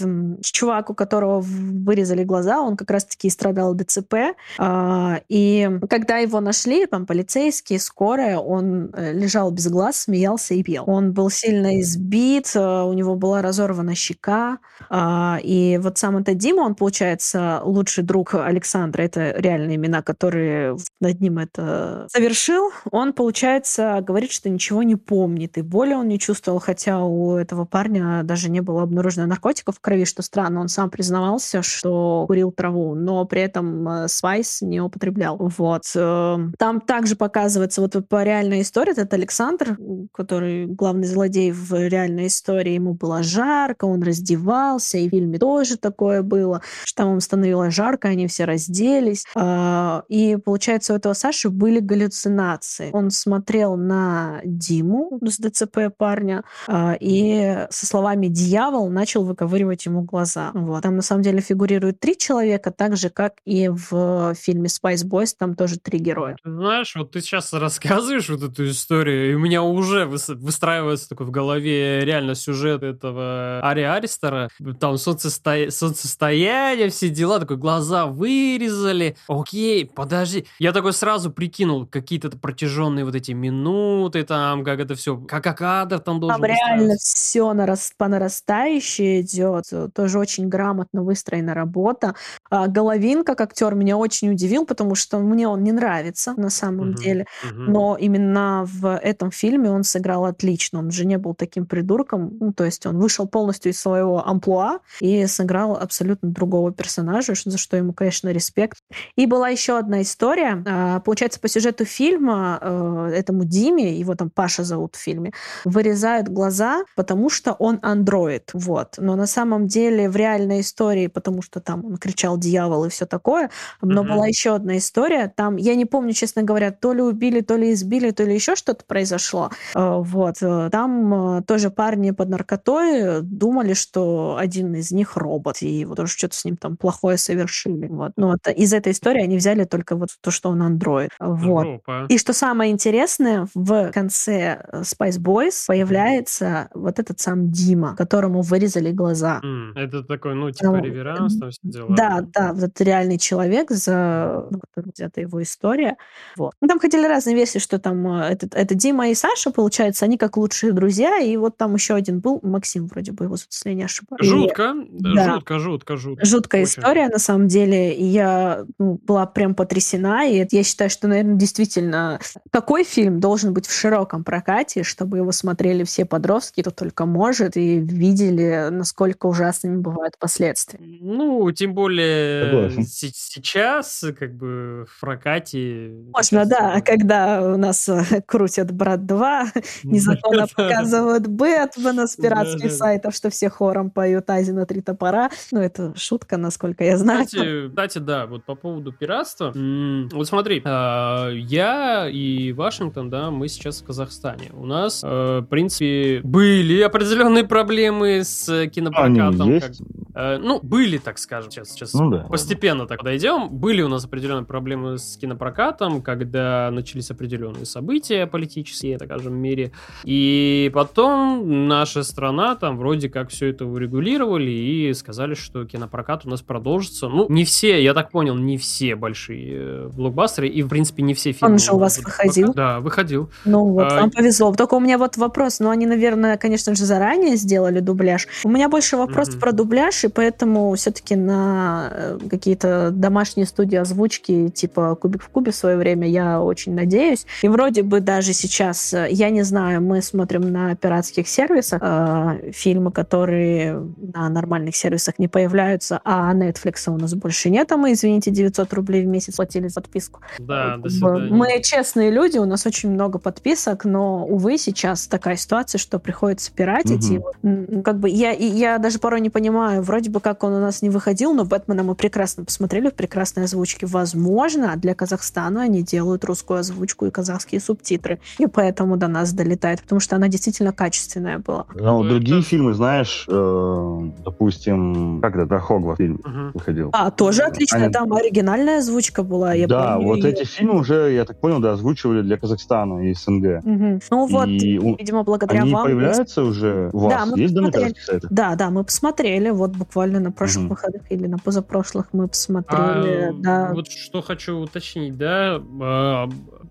чувак, 0.43 0.91
у 0.91 0.95
которого 0.95 1.41
вырезали 1.41 2.24
глаза, 2.24 2.61
он 2.61 2.76
как 2.76 2.91
раз-таки 2.91 3.31
страдал 3.31 3.74
ДЦП. 3.74 4.14
А, 4.59 5.20
и 5.28 5.70
когда 5.89 6.18
его 6.18 6.41
нашли, 6.41 6.87
там 6.87 7.07
полицейские, 7.07 7.78
скорая, 7.78 8.39
он 8.39 8.91
э, 8.93 9.12
лежал 9.12 9.51
без 9.51 9.68
глаз, 9.68 10.03
смеялся 10.03 10.55
и 10.55 10.62
пел. 10.62 10.85
Он 10.87 11.12
был 11.12 11.31
сильно 11.31 11.81
избит, 11.81 12.53
э, 12.55 12.83
у 12.83 12.93
него 12.93 13.14
была 13.14 13.43
разорвана 13.43 13.95
щека. 13.95 14.59
А, 14.89 15.39
и 15.43 15.78
вот 15.78 15.99
сам 15.99 16.18
этот 16.18 16.37
Дима, 16.37 16.62
он, 16.62 16.74
получается, 16.74 17.20
лучший 17.64 18.05
друг 18.05 18.35
Александра, 18.35 19.03
это 19.03 19.33
реальные 19.37 19.77
имена, 19.77 20.03
которые 20.03 20.77
над 21.01 21.21
ним 21.21 21.39
это 21.39 22.07
совершил. 22.09 22.71
Он, 22.91 23.12
получается, 23.12 24.03
говорит, 24.07 24.33
что 24.33 24.49
ничего 24.49 24.83
не 24.83 24.97
помнит, 24.97 25.59
и 25.59 25.62
боли 25.62 25.95
он 25.95 26.09
не 26.09 26.18
чувствовал, 26.18 26.59
хотя 26.59 27.03
у 27.03 27.37
этого 27.37 27.64
парня 27.64 28.23
даже 28.25 28.51
не 28.51 28.61
было 28.61 28.83
обнаружено 28.83 29.27
наркотиков 29.27 29.77
в 29.77 29.81
крови, 29.81 30.05
что 30.05 30.23
странно. 30.23 30.61
Он 30.61 30.68
сам 30.68 30.91
признавался, 30.91 31.62
что 31.62 32.25
курил 32.27 32.53
траву, 32.53 32.95
но 32.95 33.25
при 33.25 33.43
этом 33.43 33.89
э, 33.89 34.09
свайс 34.09 34.62
не 34.62 34.81
употреблял. 34.81 35.37
Вот. 35.39 35.83
Эм, 35.95 36.55
там 36.59 36.81
также 36.81 37.16
показывается 37.16 37.81
вот 37.81 37.97
по 38.09 38.23
реальной 38.23 38.62
истории, 38.62 38.93
этот 38.93 39.12
Александр, 39.14 39.79
который 40.12 40.66
главный 40.66 41.07
злодей 41.07 41.53
в 41.53 41.73
реальной 41.73 42.27
истории, 42.27 42.75
ему 42.75 42.95
было 42.95 43.23
жарко, 43.23 43.85
он 43.85 44.03
раздевался, 44.03 44.99
и 44.99 45.09
в 45.09 45.11
фильме 45.11 45.39
тоже 45.39 45.77
такое 45.77 46.23
было, 46.23 46.62
что 46.85 47.05
там 47.05 47.10
ему 47.11 47.21
становилось 47.21 47.75
жарко, 47.75 48.09
они 48.09 48.27
все 48.27 48.45
разделись. 48.45 49.25
А, 49.35 50.05
и 50.09 50.37
получается, 50.37 50.93
у 50.93 50.97
этого 50.97 51.13
Саши 51.13 51.51
были 51.51 51.81
галлюцинации. 51.81 52.91
Он 52.93 53.11
смотрел 53.11 53.77
на 53.77 54.41
Диму 54.45 55.19
с 55.23 55.39
ДЦП 55.39 55.95
парня, 55.97 56.45
а, 56.67 56.97
и 56.99 57.67
со 57.71 57.87
словами 57.87 58.27
«дьявол» 58.27 58.91
начал 58.91 59.25
выковыривать 59.25 59.87
ему 59.87 60.03
глаза. 60.03 60.51
Вот. 60.55 60.83
Там 60.83 60.97
на 60.97 61.03
самом 61.03 61.23
деле 61.23 61.41
фигурирует 61.41 62.01
три 62.01 62.17
человека, 62.17 62.71
так 62.71 62.97
же, 62.97 63.11
как 63.11 63.35
и 63.45 63.69
в 63.69 64.35
фильме 64.35 64.69
Spice 64.69 65.07
Boys, 65.07 65.35
там 65.39 65.55
тоже 65.55 65.79
три 65.79 65.99
героя. 65.99 66.37
знаешь, 66.45 66.95
вот 66.97 67.13
ты 67.13 67.21
сейчас 67.21 67.53
рассказываешь 67.53 68.29
вот 68.29 68.43
эту 68.43 68.69
историю, 68.69 69.33
и 69.33 69.35
у 69.35 69.39
меня 69.39 69.63
уже 69.63 70.07
выстраивается 70.07 71.09
такой 71.09 71.27
в 71.27 71.31
голове 71.31 72.05
реально 72.05 72.35
сюжет 72.35 72.83
этого 72.83 73.61
Ари 73.63 73.83
Аристера. 73.83 74.49
Там 74.79 74.97
солнцесто... 74.97 75.71
солнцестояние, 75.71 76.89
все 76.91 77.09
дела, 77.09 77.41
такой 77.41 77.57
глаза 77.57 78.07
вырезали. 78.07 79.16
Окей, 79.28 79.86
подожди. 79.86 80.47
Я 80.59 80.72
такой 80.72 80.93
сразу 80.93 81.30
прикинул 81.30 81.86
какие-то 81.86 82.30
протяженные 82.30 83.05
вот 83.05 83.14
эти 83.14 83.32
минуты 83.32 84.24
там, 84.24 84.64
как 84.64 84.80
это 84.80 84.95
все, 84.95 85.16
как 85.16 85.57
кадр 85.57 85.99
там 85.99 86.20
должен 86.20 86.41
Там 86.41 86.45
реально 86.45 86.95
все 86.99 87.53
нарас... 87.53 87.93
по 87.97 88.09
нарастающей 88.09 89.20
идет. 89.22 89.64
Тоже 89.95 90.18
очень 90.18 90.49
грамотно 90.49 91.03
выстроена 91.03 91.55
работа. 91.55 92.14
А, 92.51 92.66
Головин, 92.66 93.24
как 93.24 93.40
актер, 93.40 93.74
меня 93.74 93.96
очень 93.96 94.30
удивил, 94.30 94.66
потому 94.66 94.94
что 94.94 95.18
мне 95.18 95.48
он 95.48 95.62
не 95.62 95.72
нравится 95.72 96.34
на 96.36 96.51
самом 96.51 96.88
Мгм, 96.90 96.94
деле. 96.96 97.26
Но 97.53 97.96
именно 97.98 98.64
в 98.66 98.96
этом 98.96 99.30
фильме 99.30 99.70
он 99.70 99.84
сыграл 99.84 100.24
отлично. 100.24 100.80
Он 100.80 100.90
же 100.90 101.05
не 101.07 101.18
был 101.18 101.34
таким 101.34 101.66
придурком. 101.66 102.36
Ну, 102.40 102.53
то 102.53 102.64
есть 102.64 102.86
он 102.86 102.98
вышел 102.98 103.26
полностью 103.28 103.72
из 103.72 103.80
своего 103.80 104.26
амплуа 104.26 104.80
и 105.01 105.26
сыграл 105.26 105.76
абсолютно 105.76 106.30
другого 106.30 106.72
персонажа, 106.72 107.34
за 107.44 107.59
что 107.59 107.76
ему, 107.76 107.92
конечно, 107.92 108.28
респект. 108.30 108.78
И 109.16 109.26
была 109.26 109.48
еще 109.48 109.78
одна 109.78 110.03
история. 110.03 110.62
А, 110.66 111.01
Получается, 111.01 111.40
по 111.40 111.48
сюжету 111.48 111.84
фильма 111.84 112.59
э, 112.61 113.12
этому 113.16 113.44
Диме, 113.44 113.94
его 113.98 114.14
там 114.14 114.30
Паша 114.30 114.64
зовут 114.64 114.96
в 114.96 114.98
фильме, 114.98 115.32
вырезают 115.64 116.28
глаза, 116.28 116.82
потому 116.96 117.30
что 117.30 117.53
он 117.53 117.78
андроид. 117.82 118.51
Вот. 118.53 118.94
Но 118.98 119.16
на 119.16 119.26
самом 119.26 119.66
деле 119.66 120.09
в 120.11 120.16
реальной 120.16 120.61
истории, 120.61 121.07
потому 121.07 121.42
что 121.42 121.61
там 121.61 121.84
он 121.84 121.96
кричал 121.96 122.38
дьявол 122.41 122.86
и 122.86 122.88
все 122.88 123.07
такое, 123.07 123.51
но 123.82 124.03
Мгм. 124.03 124.12
была 124.12 124.26
еще 124.26 124.55
одна 124.57 124.76
история. 124.78 125.32
Там, 125.36 125.57
я 125.57 125.74
не 125.76 125.84
помню, 125.86 126.12
честно 126.12 126.43
говоря, 126.43 126.70
то 126.72 126.93
ли 126.93 127.03
убили, 127.03 127.41
то 127.41 127.57
ли 127.57 127.72
избили, 127.72 128.11
то 128.11 128.24
ли 128.24 128.34
еще 128.34 128.57
что-то 128.57 128.84
произошло. 128.86 129.51
Э, 129.74 129.99
Вот. 130.01 130.36
Э, 130.43 130.68
Там 130.72 131.38
э, 131.38 131.43
тоже 131.43 131.70
парни 131.70 132.11
под 132.12 132.28
наркотой 132.30 133.22
думали, 133.22 133.74
что 133.74 134.36
один 134.38 134.74
из 134.74 134.91
них 134.91 135.16
робот, 135.16 135.59
и 135.62 135.84
вот 135.84 135.97
тоже 135.97 136.12
что-то 136.12 136.36
с 136.36 136.45
ним 136.45 136.57
там 136.57 136.76
плохое 136.76 137.16
совершили. 137.18 137.86
Вот. 137.88 138.12
Но 138.16 138.28
вот 138.28 138.41
из 138.57 138.72
этой 138.72 138.93
истории 138.93 139.22
они 139.22 139.36
взяли 139.36 139.64
только 139.64 139.97
вот 139.97 140.09
то, 140.20 140.30
что 140.30 140.51
он 140.51 140.62
андроид. 140.62 141.11
Вот. 141.20 141.64
Жопа. 141.66 142.07
И 142.09 142.18
что 142.18 142.32
самое 142.32 142.72
интересное, 142.72 143.47
в 143.55 143.91
конце 143.93 144.64
Spice 144.72 145.18
Boys 145.20 145.66
появляется 145.66 146.68
вот 146.74 146.99
этот 146.99 147.20
сам 147.20 147.51
Дима, 147.51 147.95
которому 147.97 148.43
вырезали 148.43 148.91
глаза. 148.93 149.41
М, 149.43 149.72
Это 149.76 150.03
такой, 150.03 150.34
ну, 150.34 150.51
типа 150.51 150.72
Ну, 150.72 150.82
реверанс, 150.82 151.38
там 151.38 151.51
все 151.51 151.61
дела. 151.62 151.95
Да, 151.97 152.20
да, 152.33 152.53
вот 152.53 152.64
это 152.64 152.85
реальный 152.85 153.18
человек, 153.18 153.70
за 153.70 154.47
ну, 154.51 154.61
которым 154.61 154.93
взята 154.95 155.20
его 155.20 155.43
история. 155.43 155.97
Вот. 156.37 156.55
Ну, 156.61 156.68
там 156.68 156.78
ходили 156.78 157.07
разные 157.07 157.37
версии, 157.37 157.59
что 157.59 157.78
там 157.78 158.07
э, 158.20 158.28
этот, 158.31 158.55
это 158.55 158.74
Дима 158.74 159.09
и 159.09 159.14
Саша, 159.14 159.51
получается, 159.51 160.05
они 160.05 160.18
как 160.18 160.37
лучшие 160.37 160.72
друзья, 160.72 161.18
и 161.18 161.37
вот 161.37 161.57
там 161.57 161.74
еще 161.74 161.95
один 161.95 162.20
был, 162.20 162.41
Максим 162.43 162.87
вроде 162.87 163.12
бы 163.12 163.24
его 163.24 163.37
если 163.51 163.74
не 163.74 163.85
ошибаюсь. 163.85 164.22
И 164.22 164.24
Жутко, 164.24 164.74
да. 164.91 165.35
жутко, 165.35 165.59
жутко, 165.59 165.97
жутко. 165.97 166.26
Жуткая 166.26 166.62
Очень. 166.62 166.70
история, 166.70 167.09
на 167.09 167.18
самом 167.18 167.49
деле. 167.49 167.95
И 167.95 168.05
я 168.05 168.64
ну, 168.78 169.01
была 169.03 169.26
прям 169.26 169.55
потрясена. 169.55 170.26
И 170.26 170.47
я 170.51 170.62
считаю, 170.62 170.91
что, 170.91 171.09
наверное, 171.09 171.37
действительно 171.37 172.20
такой 172.51 172.85
фильм 172.85 173.20
должен 173.20 173.53
быть 173.53 173.66
в 173.66 173.72
широком 173.72 174.24
прокате, 174.24 174.83
чтобы 174.83 175.18
его 175.18 175.33
смотрели 175.33 175.85
все 175.85 176.05
подростки, 176.05 176.61
кто 176.61 176.70
только 176.70 177.07
может, 177.07 177.57
и 177.57 177.78
видели, 177.78 178.68
насколько 178.70 179.26
ужасными 179.26 179.76
бывают 179.76 180.18
последствия. 180.18 180.78
Ну, 180.81 181.51
тем 181.53 181.74
более 181.74 182.20
Согласен. 182.51 182.85
се- 182.85 183.11
сейчас, 183.12 184.05
как 184.18 184.35
бы, 184.37 184.87
в 184.89 185.01
прокате... 185.01 185.91
Можно, 186.12 186.45
сейчас, 186.45 186.49
да, 186.49 186.79
э, 186.79 186.81
когда 186.83 187.43
у 187.55 187.57
нас 187.57 187.89
э, 187.89 188.03
крутят 188.27 188.73
«Брат 188.73 189.01
2», 189.01 189.47
незаконно 189.85 190.47
показывают 190.55 191.27
Бэтмена 191.27 192.07
с 192.07 192.16
пиратских 192.16 192.73
сайтов, 192.73 193.14
что 193.14 193.31
все 193.31 193.49
хором 193.51 193.91
поют 193.91 194.29
«Ази 194.31 194.51
на 194.53 194.66
три 194.66 194.81
топора». 194.81 195.31
Ну, 195.53 195.61
это 195.61 195.93
шутка, 195.97 196.37
насколько 196.37 196.85
я 196.85 196.97
знаю. 196.97 197.27
Кстати, 197.27 197.68
кстати, 197.68 197.99
да, 197.99 198.27
вот 198.27 198.45
по 198.45 198.55
поводу 198.55 198.93
пиратства. 198.93 199.53
Вот 199.55 200.27
смотри, 200.29 200.62
а, 200.64 201.29
я 201.31 202.09
и 202.09 202.53
Вашингтон, 202.53 203.11
да, 203.11 203.31
мы 203.31 203.49
сейчас 203.49 203.81
в 203.83 203.85
Казахстане. 203.87 204.51
У 204.53 204.66
нас, 204.66 205.03
э, 205.05 205.41
в 205.41 205.47
принципе, 205.47 206.21
были 206.23 206.81
определенные 206.83 207.45
проблемы 207.45 208.23
с 208.25 208.49
Они 208.49 208.68
кинопрокатом. 208.68 209.61
как- 209.61 209.71
есть? 209.71 209.83
э, 210.14 210.39
Ну, 210.39 210.61
были, 210.62 210.99
так 210.99 211.18
скажем, 211.18 211.51
сейчас, 211.51 211.71
сейчас 211.71 211.93
Ну 212.01 212.11
да. 212.11 212.18
постепенно 212.28 212.86
так 212.86 213.03
дойдем. 213.05 213.48
Были 213.51 213.82
у 213.82 213.88
нас 213.88 214.05
определенные 214.05 214.44
проблемы 214.44 214.98
с 214.98 215.16
кинопрокатом, 215.16 216.03
когда 216.03 216.70
начались 216.72 217.11
определенные 217.11 217.66
события 217.66 218.26
политические, 218.26 218.98
так 218.98 219.09
скажем, 219.09 219.32
в 219.32 219.36
мире. 219.36 219.72
И 220.05 220.70
потом 220.72 221.68
наша 221.68 222.03
страна 222.03 222.55
там 222.55 222.78
вроде 222.78 223.09
как 223.09 223.30
все 223.30 223.48
это 223.48 223.66
урегулировали 223.66 224.51
и 224.51 224.94
сказали, 224.94 225.34
что 225.34 225.64
кинопрокат 225.64 226.26
у 226.26 226.30
нас 226.30 226.42
продолжится. 226.42 227.09
Ну, 227.09 227.26
не 227.28 227.44
все, 227.44 227.82
я 227.82 227.94
так 227.94 228.11
понял, 228.11 228.36
не 228.36 228.57
все 228.57 228.94
большие 228.96 229.51
э, 229.53 229.88
блокбастеры, 229.92 230.48
и, 230.48 230.62
в 230.62 230.68
принципе, 230.68 231.03
не 231.03 231.14
все 231.14 231.32
фильмы. 231.32 231.55
Он 231.55 231.59
же 231.59 231.72
у 231.72 231.78
вас 231.78 231.98
выходил? 231.98 232.53
Да, 232.55 232.80
выходил. 232.80 233.30
Ну 233.44 233.64
вот, 233.64 233.92
А, 233.92 234.01
вам 234.01 234.11
повезло. 234.11 234.53
Только 234.55 234.74
у 234.74 234.80
меня 234.80 234.98
вот 234.98 235.16
вопрос, 235.16 235.61
ну 235.61 235.70
они, 235.70 235.86
наверное, 235.86 236.36
конечно 236.36 236.74
же, 236.74 236.84
заранее 236.84 237.36
сделали 237.36 237.80
дубляж. 237.80 238.26
У 238.44 238.48
меня 238.48 238.68
больше 238.68 238.96
вопрос 238.96 239.30
Мгм. 239.30 239.40
про 239.40 239.53
дубляж, 239.53 240.05
и 240.05 240.09
поэтому 240.09 240.74
все-таки 240.74 241.16
на 241.16 241.89
э, 241.91 242.18
какие-то 242.28 242.91
домашние 242.91 243.47
студии 243.47 243.76
озвучки, 243.76 244.49
типа 244.49 244.95
Кубик 244.95 245.22
в 245.22 245.28
Кубе 245.28 245.53
в 245.53 245.57
свое 245.57 245.76
время, 245.76 246.09
я 246.09 246.41
очень 246.41 246.74
надеюсь. 246.74 247.26
И 247.43 247.49
вроде 247.49 247.82
бы 247.82 248.01
даже 248.01 248.32
сейчас, 248.32 248.93
э, 248.95 249.09
я 249.11 249.30
не 249.30 249.43
знаю, 249.43 249.82
мы 249.82 250.03
смотрим 250.03 250.51
на 250.53 250.74
пиратских 250.76 251.28
сервисах 251.28 251.80
э, 251.82 252.51
фильмы, 252.53 252.93
которые 252.93 253.80
на 254.14 254.28
нормальных 254.28 254.76
сервисах 254.76 255.18
не 255.18 255.28
появляются, 255.28 256.01
а 256.05 256.34
Netflix 256.34 256.88
у 256.88 256.97
нас 256.97 257.14
больше 257.14 257.51
нет, 257.51 257.70
а 257.72 257.76
мы, 257.76 257.93
извините, 257.93 258.30
900 258.30 258.72
рублей 258.72 259.05
в 259.05 259.07
месяц 259.07 259.36
платили 259.36 259.68
за 259.68 259.80
подписку. 259.80 260.20
Да, 260.38 260.76
до 260.76 260.88
свидания. 260.88 261.32
Мы 261.32 261.62
честные 261.62 262.11
люди, 262.11 262.38
у 262.38 262.45
нас 262.45 262.66
очень 262.66 262.91
много 262.91 263.18
подписок, 263.18 263.84
но, 263.84 264.24
увы, 264.26 264.59
сейчас 264.59 265.07
такая 265.07 265.36
ситуация, 265.36 265.78
что 265.78 265.99
приходится 265.99 266.53
пиратить. 266.53 267.11
Мгм. 267.43 267.64
И 267.64 267.82
как 267.82 267.99
бы 267.99 268.09
я, 268.09 268.32
и 268.32 268.45
я 268.45 268.78
даже 268.78 268.99
порой 268.99 269.20
не 269.20 269.30
понимаю, 269.30 269.82
вроде 269.82 270.11
бы 270.11 270.20
как 270.20 270.45
он 270.45 270.53
у 270.53 270.61
нас 270.61 270.82
не 270.82 270.91
выходил, 270.91 271.32
но 271.34 271.45
Бэтмена 271.81 271.91
мы 271.91 271.95
прекрасно 271.95 272.45
посмотрели 272.45 272.89
в 272.91 272.95
прекрасной 272.95 273.45
озвучке. 273.45 273.87
Возможно, 273.87 274.74
для 274.76 274.95
Казахстана 274.95 275.62
они 275.62 275.83
делают 275.83 276.24
русскую 276.24 276.61
озвучку 276.61 277.07
и 277.07 277.11
казахские 277.11 277.61
субтитры, 277.61 278.18
и 278.39 278.47
поэтому 278.47 278.97
до 278.97 279.09
нас 279.09 279.33
долетает, 279.33 279.81
потому 279.83 280.01
что 280.01 280.16
она 280.16 280.28
действительно 280.28 280.72
качественная 280.72 281.39
была. 281.39 281.64
Ну, 281.74 282.03
Ну, 282.03 282.09
другие 282.11 282.39
это- 282.41 282.49
фильмы, 282.49 282.74
знаешь, 282.74 283.26
э, 283.28 284.11
допустим, 284.24 285.20
как 285.22 285.37
это, 285.37 285.59
Хогвартс 285.59 285.99
фильм 285.99 286.20
Мгм. 286.24 286.51
выходил. 286.55 286.91
А, 286.93 287.11
тоже 287.11 287.43
отличная, 287.43 287.85
Они- 287.85 287.93
там 287.93 288.12
оригинальная 288.12 288.78
озвучка 288.78 289.22
была. 289.22 289.55
Я 289.55 289.66
да, 289.66 289.95
помню 289.95 290.09
вот 290.09 290.16
её. 290.18 290.28
эти 290.28 290.45
фильмы 290.45 290.78
уже, 290.81 291.12
я 291.12 291.24
так 291.24 291.41
понял, 291.41 291.61
да, 291.61 291.72
озвучивали 291.72 292.22
для 292.22 292.37
Казахстана 292.37 293.09
и 293.11 293.14
СНГ. 293.14 293.61
Мгм. 293.64 294.01
Ну 294.11 294.26
вот, 294.26 294.49
И 294.49 294.78
у- 294.78 294.97
видимо, 294.97 295.22
благодаря 295.22 295.62
Они 295.62 295.72
вам. 295.72 295.85
появляются 295.85 296.43
уже 296.43 296.91
у 296.93 297.09
Да, 297.09 297.18
вас? 297.20 297.31
мы 297.31 297.39
Есть 297.41 297.55
да, 297.55 297.62
посмотрели. 297.62 297.95
Да, 298.31 298.55
да, 298.57 298.70
мы 298.70 298.85
посмотрели, 298.85 299.51
вот 299.51 299.70
буквально 299.76 300.20
на 300.20 300.33
прошлых 300.33 300.64
Мгм. 300.64 300.68
выходах 300.70 301.03
или 301.11 301.26
на 301.26 301.39
позапрошлых 301.71 302.09
мы 302.12 302.29
посмотрели, 302.29 303.31
А, 303.31 303.33
да. 303.33 303.73
Вот 303.73 303.91
что 303.91 304.23
хочу 304.23 304.59
уточнить, 304.59 305.16
да, 305.16 305.62
а, 305.81 306.29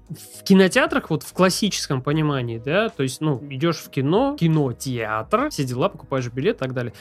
в 0.10 0.44
кинотеатрах, 0.44 1.10
вот 1.10 1.24
в 1.24 1.34
классическом 1.34 2.02
понимании, 2.02 2.62
да, 2.64 2.90
то 2.90 3.04
есть, 3.04 3.22
ну, 3.22 3.42
идешь 3.50 3.78
в 3.78 3.90
кино, 3.90 4.36
кинотеатр, 4.40 5.50
все 5.50 5.64
дела, 5.64 5.90
покупаешь 5.90 6.28
билет 6.30 6.58
и 6.58 6.60
так 6.60 6.74
далее. 6.74 6.94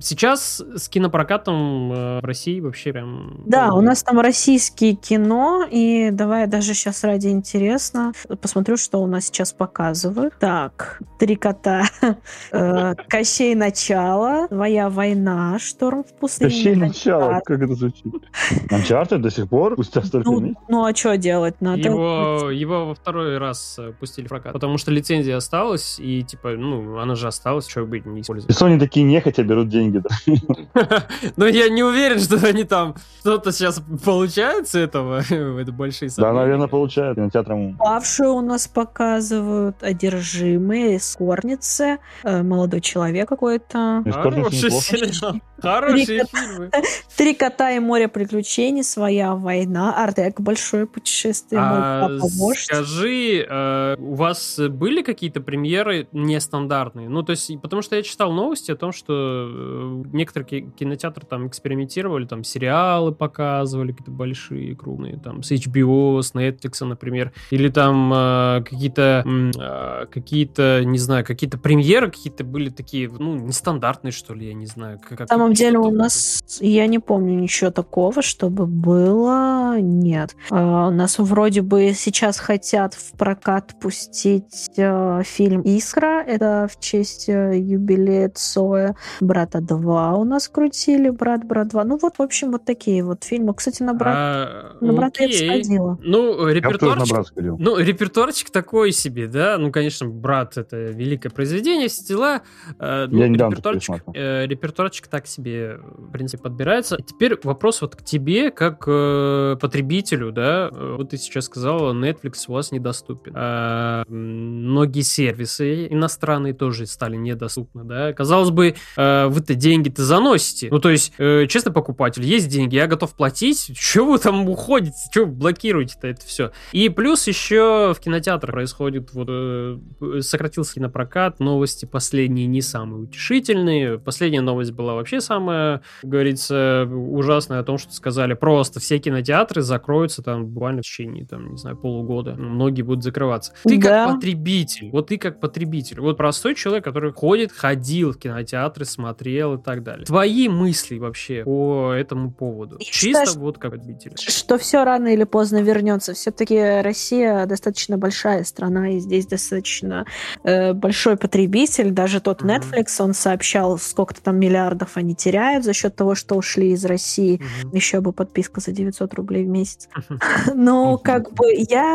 Сейчас 0.00 0.60
с 0.60 0.88
кинопрокатом 0.88 1.92
э, 1.92 2.20
в 2.20 2.24
России 2.24 2.60
вообще 2.60 2.92
прям... 2.92 3.42
Да, 3.46 3.74
у 3.74 3.80
нас 3.80 4.02
там 4.02 4.20
российские 4.20 4.94
кино, 4.94 5.66
и 5.70 6.10
давай 6.10 6.46
даже 6.46 6.74
сейчас 6.74 7.04
ради 7.04 7.28
интересно 7.28 8.12
посмотрю, 8.40 8.76
что 8.76 9.02
у 9.02 9.06
нас 9.06 9.26
сейчас 9.26 9.52
показывают. 9.52 10.34
Так, 10.38 11.00
«Три 11.18 11.36
кота», 11.36 11.84
э, 12.52 12.94
«Кощей 13.08 13.54
начало», 13.54 14.48
«Твоя 14.48 14.88
война», 14.88 15.58
«Шторм 15.58 16.04
в 16.04 16.12
пустыне». 16.14 16.50
Кощей 16.50 16.74
начало, 16.74 17.40
как 17.44 17.60
это 17.60 17.74
звучит? 17.74 18.04
Uncharted 18.70 19.18
до 19.18 19.30
сих 19.30 19.48
пор? 19.48 19.74
Спустя 19.74 20.02
столько 20.02 20.30
Ну, 20.30 20.54
ну 20.68 20.84
а 20.84 20.94
что 20.94 21.16
делать? 21.16 21.60
Надо... 21.60 21.80
Его, 21.80 22.47
его 22.50 22.86
во 22.86 22.94
второй 22.94 23.38
раз 23.38 23.76
э, 23.78 23.92
пустили 23.98 24.26
в 24.26 24.28
прокат, 24.28 24.52
потому 24.52 24.78
что 24.78 24.90
лицензия 24.90 25.36
осталась, 25.36 25.98
и, 25.98 26.22
типа, 26.22 26.50
ну, 26.50 26.98
она 26.98 27.14
же 27.14 27.26
осталась, 27.26 27.68
что 27.68 27.84
быть, 27.84 28.06
не 28.06 28.20
И 28.20 28.22
использовать. 28.22 28.56
Sony 28.56 28.78
такие 28.78 29.04
нехотя 29.04 29.42
берут 29.42 29.68
деньги. 29.68 29.98
Да. 29.98 31.06
Но 31.36 31.46
я 31.46 31.68
не 31.68 31.82
уверен, 31.82 32.20
что 32.20 32.36
они 32.46 32.64
там 32.64 32.94
что-то 33.20 33.52
сейчас 33.52 33.82
получают 34.04 34.68
с 34.68 34.74
этого. 34.74 35.22
Это 35.30 35.72
большие 35.72 36.10
Да, 36.16 36.32
наверное, 36.32 36.68
получают. 36.68 37.16
Кинотеатрам 37.16 37.76
Павшие 37.76 38.30
у 38.30 38.40
нас 38.40 38.68
показывают, 38.68 39.82
одержимые, 39.82 41.00
скорницы, 41.00 41.98
э, 42.24 42.42
молодой 42.42 42.80
человек 42.80 43.28
какой-то. 43.28 44.02
Хороший 44.10 44.70
сериал. 44.70 45.40
Хорошие 45.62 46.24
фильмы. 46.24 46.70
Три 47.16 47.34
кота 47.34 47.72
и 47.72 47.80
море 47.80 48.08
приключений, 48.08 48.84
своя 48.84 49.34
война, 49.34 50.02
Артек, 50.02 50.40
большое 50.40 50.86
путешествие, 50.86 51.60
А 51.60 52.08
вождь. 52.38 52.64
скажи, 52.64 53.46
э, 53.48 53.96
у 53.98 54.14
вас 54.14 54.58
были 54.58 55.02
какие-то 55.02 55.40
премьеры 55.40 56.08
нестандартные? 56.12 57.08
Ну, 57.08 57.22
то 57.22 57.30
есть, 57.30 57.60
потому 57.60 57.82
что 57.82 57.96
я 57.96 58.02
читал 58.02 58.32
новости 58.32 58.70
о 58.70 58.76
том, 58.76 58.92
что 58.92 59.48
э, 59.50 60.02
некоторые 60.12 60.70
кинотеатры 60.70 61.26
там 61.26 61.48
экспериментировали, 61.48 62.26
там 62.26 62.44
сериалы 62.44 63.12
показывали 63.12 63.92
какие-то 63.92 64.10
большие, 64.10 64.76
крупные, 64.76 65.18
там 65.18 65.42
с 65.42 65.52
HBO, 65.52 66.20
с 66.22 66.34
Netflix, 66.34 66.84
например, 66.84 67.32
или 67.50 67.68
там 67.68 68.12
э, 68.12 68.62
какие-то, 68.64 69.24
э, 69.26 70.06
какие-то, 70.06 70.82
не 70.84 70.98
знаю, 70.98 71.24
какие-то 71.24 71.58
премьеры 71.58 72.10
какие-то 72.10 72.44
были 72.44 72.70
такие, 72.70 73.10
ну, 73.10 73.34
нестандартные, 73.36 74.12
что 74.12 74.34
ли, 74.34 74.48
я 74.48 74.54
не 74.54 74.66
знаю. 74.66 75.00
Как, 75.06 75.20
На 75.20 75.26
самом 75.26 75.52
деле 75.52 75.78
у 75.78 75.90
нас, 75.90 76.42
я 76.60 76.86
не 76.86 76.98
помню 76.98 77.38
ничего 77.38 77.70
такого, 77.70 78.22
чтобы 78.22 78.66
было, 78.66 79.78
нет. 79.80 80.36
Uh, 80.50 80.88
у 80.88 80.90
нас 80.90 81.18
вроде 81.18 81.62
бы 81.62 81.92
сейчас 81.94 82.27
хотят 82.36 82.92
в 82.92 83.16
прокат 83.16 83.74
пустить 83.80 84.68
uh, 84.76 85.22
фильм 85.22 85.62
«Искра», 85.62 86.22
это 86.22 86.68
в 86.70 86.78
честь 86.78 87.28
uh, 87.28 87.58
юбилея 87.58 88.28
Цоя. 88.34 88.94
«Брата 89.20 89.58
2» 89.58 90.14
у 90.16 90.24
нас 90.24 90.48
крутили, 90.48 91.08
«Брат, 91.08 91.44
брат 91.44 91.72
2». 91.72 91.84
Ну 91.84 91.98
вот, 92.00 92.18
в 92.18 92.22
общем, 92.22 92.50
вот 92.52 92.64
такие 92.64 93.02
вот 93.02 93.24
фильмы. 93.24 93.54
Кстати, 93.54 93.82
на 93.82 93.94
«Брат», 93.94 94.14
а, 94.16 94.76
на 94.80 94.92
брата 94.92 95.24
я 95.24 95.32
сходила. 95.32 95.98
Ну, 96.02 96.48
репертуарчик, 96.48 97.32
ну, 97.36 97.78
репертуарчик 97.78 98.50
такой 98.50 98.92
себе, 98.92 99.26
да? 99.26 99.56
Ну, 99.58 99.72
конечно, 99.72 100.06
«Брат»— 100.08 100.56
это 100.58 100.76
великое 100.76 101.30
произведение, 101.30 101.88
все 101.88 102.04
дела. 102.04 102.42
Ну, 102.78 103.18
я 103.18 103.28
репертуарчик, 103.28 104.02
э, 104.14 104.46
репертуарчик 104.46 105.06
так 105.06 105.26
себе, 105.26 105.78
в 105.78 106.10
принципе, 106.10 106.42
подбирается. 106.42 106.98
Теперь 107.04 107.38
вопрос 107.42 107.80
вот 107.80 107.96
к 107.96 108.02
тебе, 108.02 108.50
как 108.50 108.84
э, 108.86 109.56
потребителю, 109.60 110.32
да? 110.32 110.70
Вот 110.72 111.10
ты 111.10 111.16
сейчас 111.16 111.44
сказала, 111.44 111.92
Netflix 111.92 112.17
у 112.48 112.52
вас 112.52 112.72
недоступен. 112.72 113.32
А, 113.34 114.04
многие 114.08 115.02
сервисы 115.02 115.86
иностранные 115.88 116.54
тоже 116.54 116.86
стали 116.86 117.16
недоступны, 117.16 117.84
да? 117.84 118.12
Казалось 118.12 118.50
бы, 118.50 118.74
э, 118.96 119.26
вы-то 119.26 119.54
деньги-то 119.54 120.04
заносите. 120.04 120.68
Ну, 120.70 120.78
то 120.78 120.90
есть, 120.90 121.12
э, 121.18 121.46
честно, 121.48 121.72
покупатель, 121.72 122.24
есть 122.24 122.48
деньги, 122.48 122.76
я 122.76 122.86
готов 122.86 123.14
платить. 123.14 123.72
Чего 123.76 124.12
вы 124.12 124.18
там 124.18 124.48
уходите? 124.48 124.96
Чего 125.12 125.26
вы 125.26 125.32
блокируете-то 125.32 126.06
это 126.06 126.26
все? 126.26 126.52
И 126.72 126.88
плюс 126.88 127.26
еще 127.26 127.94
в 127.94 128.00
кинотеатрах 128.00 128.52
происходит 128.52 129.12
вот 129.12 129.28
э, 129.30 129.78
сократился 130.20 130.74
кинопрокат, 130.74 131.40
новости 131.40 131.84
последние 131.84 132.46
не 132.46 132.60
самые 132.60 133.02
утешительные. 133.02 133.98
Последняя 133.98 134.40
новость 134.40 134.72
была 134.72 134.94
вообще 134.94 135.20
самая, 135.20 135.82
говорится, 136.02 136.88
ужасная 136.90 137.60
о 137.60 137.64
том, 137.64 137.78
что 137.78 137.92
сказали, 137.92 138.34
просто 138.34 138.80
все 138.80 138.98
кинотеатры 138.98 139.62
закроются 139.62 140.22
там 140.22 140.46
буквально 140.46 140.82
в 140.82 140.84
течение, 140.84 141.26
там, 141.26 141.52
не 141.52 141.56
знаю, 141.56 141.76
полугода. 141.98 142.34
Многие 142.34 142.82
будут 142.82 143.02
закрываться. 143.02 143.52
Ты 143.64 143.78
да. 143.78 144.06
как 144.06 144.14
потребитель, 144.16 144.90
вот 144.90 145.08
ты 145.08 145.18
как 145.18 145.40
потребитель, 145.40 146.00
вот 146.00 146.16
простой 146.16 146.54
человек, 146.54 146.84
который 146.84 147.12
ходит, 147.12 147.52
ходил 147.52 148.12
в 148.12 148.18
кинотеатры, 148.18 148.84
смотрел 148.84 149.54
и 149.54 149.62
так 149.62 149.82
далее. 149.82 150.06
Твои 150.06 150.48
мысли 150.48 150.98
вообще 150.98 151.42
по 151.44 151.92
этому 151.92 152.30
поводу? 152.30 152.76
Я 152.78 152.84
Чисто 152.84 153.26
считаю, 153.26 153.44
вот 153.44 153.58
как 153.58 153.72
потребитель. 153.72 154.12
Что 154.16 154.58
все 154.58 154.84
рано 154.84 155.08
или 155.08 155.24
поздно 155.24 155.62
вернется. 155.62 156.14
Все-таки 156.14 156.80
Россия 156.82 157.46
достаточно 157.46 157.98
большая 157.98 158.44
страна, 158.44 158.90
и 158.90 158.98
здесь 158.98 159.26
достаточно 159.26 160.06
э, 160.44 160.72
большой 160.72 161.16
потребитель. 161.16 161.90
Даже 161.90 162.20
тот 162.20 162.42
mm-hmm. 162.42 162.60
Netflix, 162.60 163.02
он 163.02 163.14
сообщал, 163.14 163.78
сколько-то 163.78 164.22
там 164.22 164.38
миллиардов 164.38 164.96
они 164.96 165.14
теряют 165.14 165.64
за 165.64 165.72
счет 165.72 165.96
того, 165.96 166.14
что 166.14 166.36
ушли 166.36 166.72
из 166.72 166.84
России. 166.84 167.40
Mm-hmm. 167.40 167.76
Еще 167.76 168.00
бы 168.00 168.12
подписка 168.12 168.60
за 168.60 168.72
900 168.72 169.14
рублей 169.14 169.44
в 169.44 169.48
месяц. 169.48 169.88
Mm-hmm. 169.96 170.54
Но 170.54 170.94
mm-hmm. 170.94 171.02
как 171.02 171.32
бы 171.32 171.46
я 171.52 171.87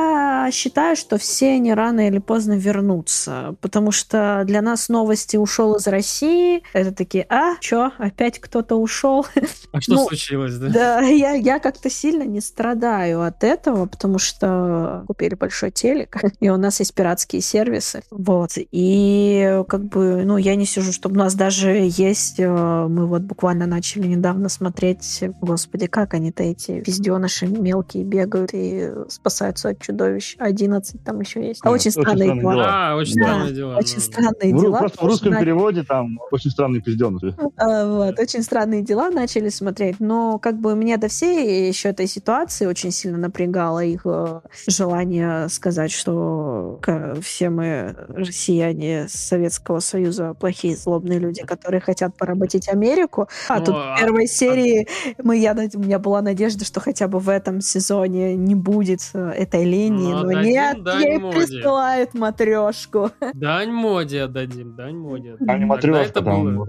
считаю, 0.51 0.95
что 0.95 1.17
все 1.17 1.53
они 1.53 1.73
рано 1.73 2.07
или 2.07 2.19
поздно 2.19 2.53
вернутся, 2.53 3.55
потому 3.61 3.91
что 3.91 4.43
для 4.45 4.61
нас 4.61 4.89
новости 4.89 5.37
ушел 5.37 5.75
из 5.75 5.87
России. 5.87 6.63
Это 6.73 6.91
такие, 6.93 7.25
а, 7.29 7.55
что, 7.61 7.91
опять 7.97 8.39
кто-то 8.39 8.75
ушел? 8.75 9.25
А 9.71 9.81
что 9.81 9.95
ну, 9.95 10.07
случилось, 10.07 10.55
да? 10.57 10.69
Да, 10.69 10.99
я, 11.01 11.31
я 11.33 11.59
как-то 11.59 11.89
сильно 11.89 12.23
не 12.23 12.41
страдаю 12.41 13.21
от 13.23 13.43
этого, 13.43 13.85
потому 13.85 14.19
что 14.19 15.03
купили 15.07 15.35
большой 15.35 15.71
телек, 15.71 16.17
и 16.39 16.49
у 16.49 16.57
нас 16.57 16.79
есть 16.79 16.93
пиратские 16.93 17.41
сервисы. 17.41 18.03
Вот. 18.11 18.51
И 18.55 19.63
как 19.67 19.85
бы, 19.85 20.23
ну, 20.25 20.37
я 20.37 20.55
не 20.55 20.65
сижу, 20.65 20.91
чтобы 20.91 21.15
у 21.15 21.19
нас 21.19 21.33
даже 21.35 21.69
есть, 21.69 22.39
э, 22.39 22.47
мы 22.47 23.07
вот 23.07 23.23
буквально 23.23 23.65
начали 23.65 24.07
недавно 24.07 24.49
смотреть, 24.49 25.23
господи, 25.41 25.87
как 25.87 26.13
они-то 26.13 26.43
эти 26.43 26.81
пизденыши 26.81 27.47
мелкие 27.47 28.03
бегают 28.03 28.51
и 28.53 28.91
спасаются 29.09 29.69
от 29.69 29.79
чудовищ. 29.83 30.35
11 30.39 31.03
там 31.03 31.19
еще 31.19 31.45
есть. 31.47 31.61
А, 31.63 31.69
очень, 31.69 31.89
очень 31.89 31.91
странные, 31.91 32.25
странные 32.25 32.41
дела. 32.41 32.53
дела. 32.53 32.67
А, 32.69 32.95
очень 32.95 33.15
да, 33.15 33.23
странные 33.23 33.53
дела. 33.53 33.77
Очень 33.77 33.95
ну, 33.95 34.01
странные 34.01 34.53
ну, 34.53 34.61
дела. 34.61 34.77
Просто 34.79 34.97
в 34.97 35.07
русском 35.07 35.31
начали... 35.31 35.45
переводе 35.45 35.83
там 35.83 36.19
очень 36.31 36.51
странные 36.51 36.81
пизденыши. 36.81 37.35
А, 37.55 37.85
вот, 37.87 38.19
очень 38.19 38.41
странные 38.41 38.81
дела 38.81 39.09
начали 39.09 39.49
смотреть. 39.49 39.99
Но 39.99 40.39
как 40.39 40.59
бы 40.59 40.75
меня 40.75 40.97
до 40.97 41.07
всей 41.07 41.67
еще 41.67 41.89
этой 41.89 42.07
ситуации 42.07 42.65
очень 42.65 42.91
сильно 42.91 43.17
напрягало 43.17 43.83
их 43.83 44.01
э, 44.05 44.41
желание 44.67 45.49
сказать, 45.49 45.91
что 45.91 46.79
все 47.21 47.49
мы 47.49 47.95
россияне 48.09 49.07
Советского 49.07 49.79
Союза 49.79 50.33
плохие 50.33 50.75
злобные 50.75 51.19
люди, 51.19 51.43
которые 51.43 51.81
хотят 51.81 52.17
поработить 52.17 52.69
Америку. 52.69 53.27
А 53.47 53.59
ну, 53.59 53.65
тут 53.65 53.75
в 53.75 53.99
первой 53.99 54.25
а... 54.25 54.27
серии 54.27 54.87
мы, 55.21 55.37
я, 55.37 55.53
у 55.53 55.79
меня 55.79 55.99
была 55.99 56.21
надежда, 56.21 56.65
что 56.65 56.79
хотя 56.79 57.07
бы 57.07 57.19
в 57.19 57.29
этом 57.29 57.61
сезоне 57.61 58.35
не 58.35 58.55
будет 58.55 59.01
э, 59.13 59.29
этой 59.29 59.65
линии, 59.73 60.13
ну, 60.13 60.23
но 60.23 60.41
нет, 60.41 60.77
ей 60.99 61.17
моде. 61.17 61.37
присылают 61.37 62.13
матрешку. 62.13 63.09
Дань 63.33 63.71
моде 63.71 64.23
отдадим, 64.23 64.75
дань 64.75 64.95
моде. 64.95 65.35
Матрешка, 65.39 66.21
там 66.21 66.55
было... 66.55 66.65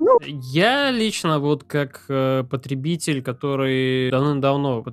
ну, 0.00 0.18
Я 0.24 0.90
лично 0.90 1.38
вот 1.38 1.64
как 1.64 2.04
э, 2.08 2.44
потребитель, 2.48 3.22
который 3.22 4.10
давным-давно 4.10 4.84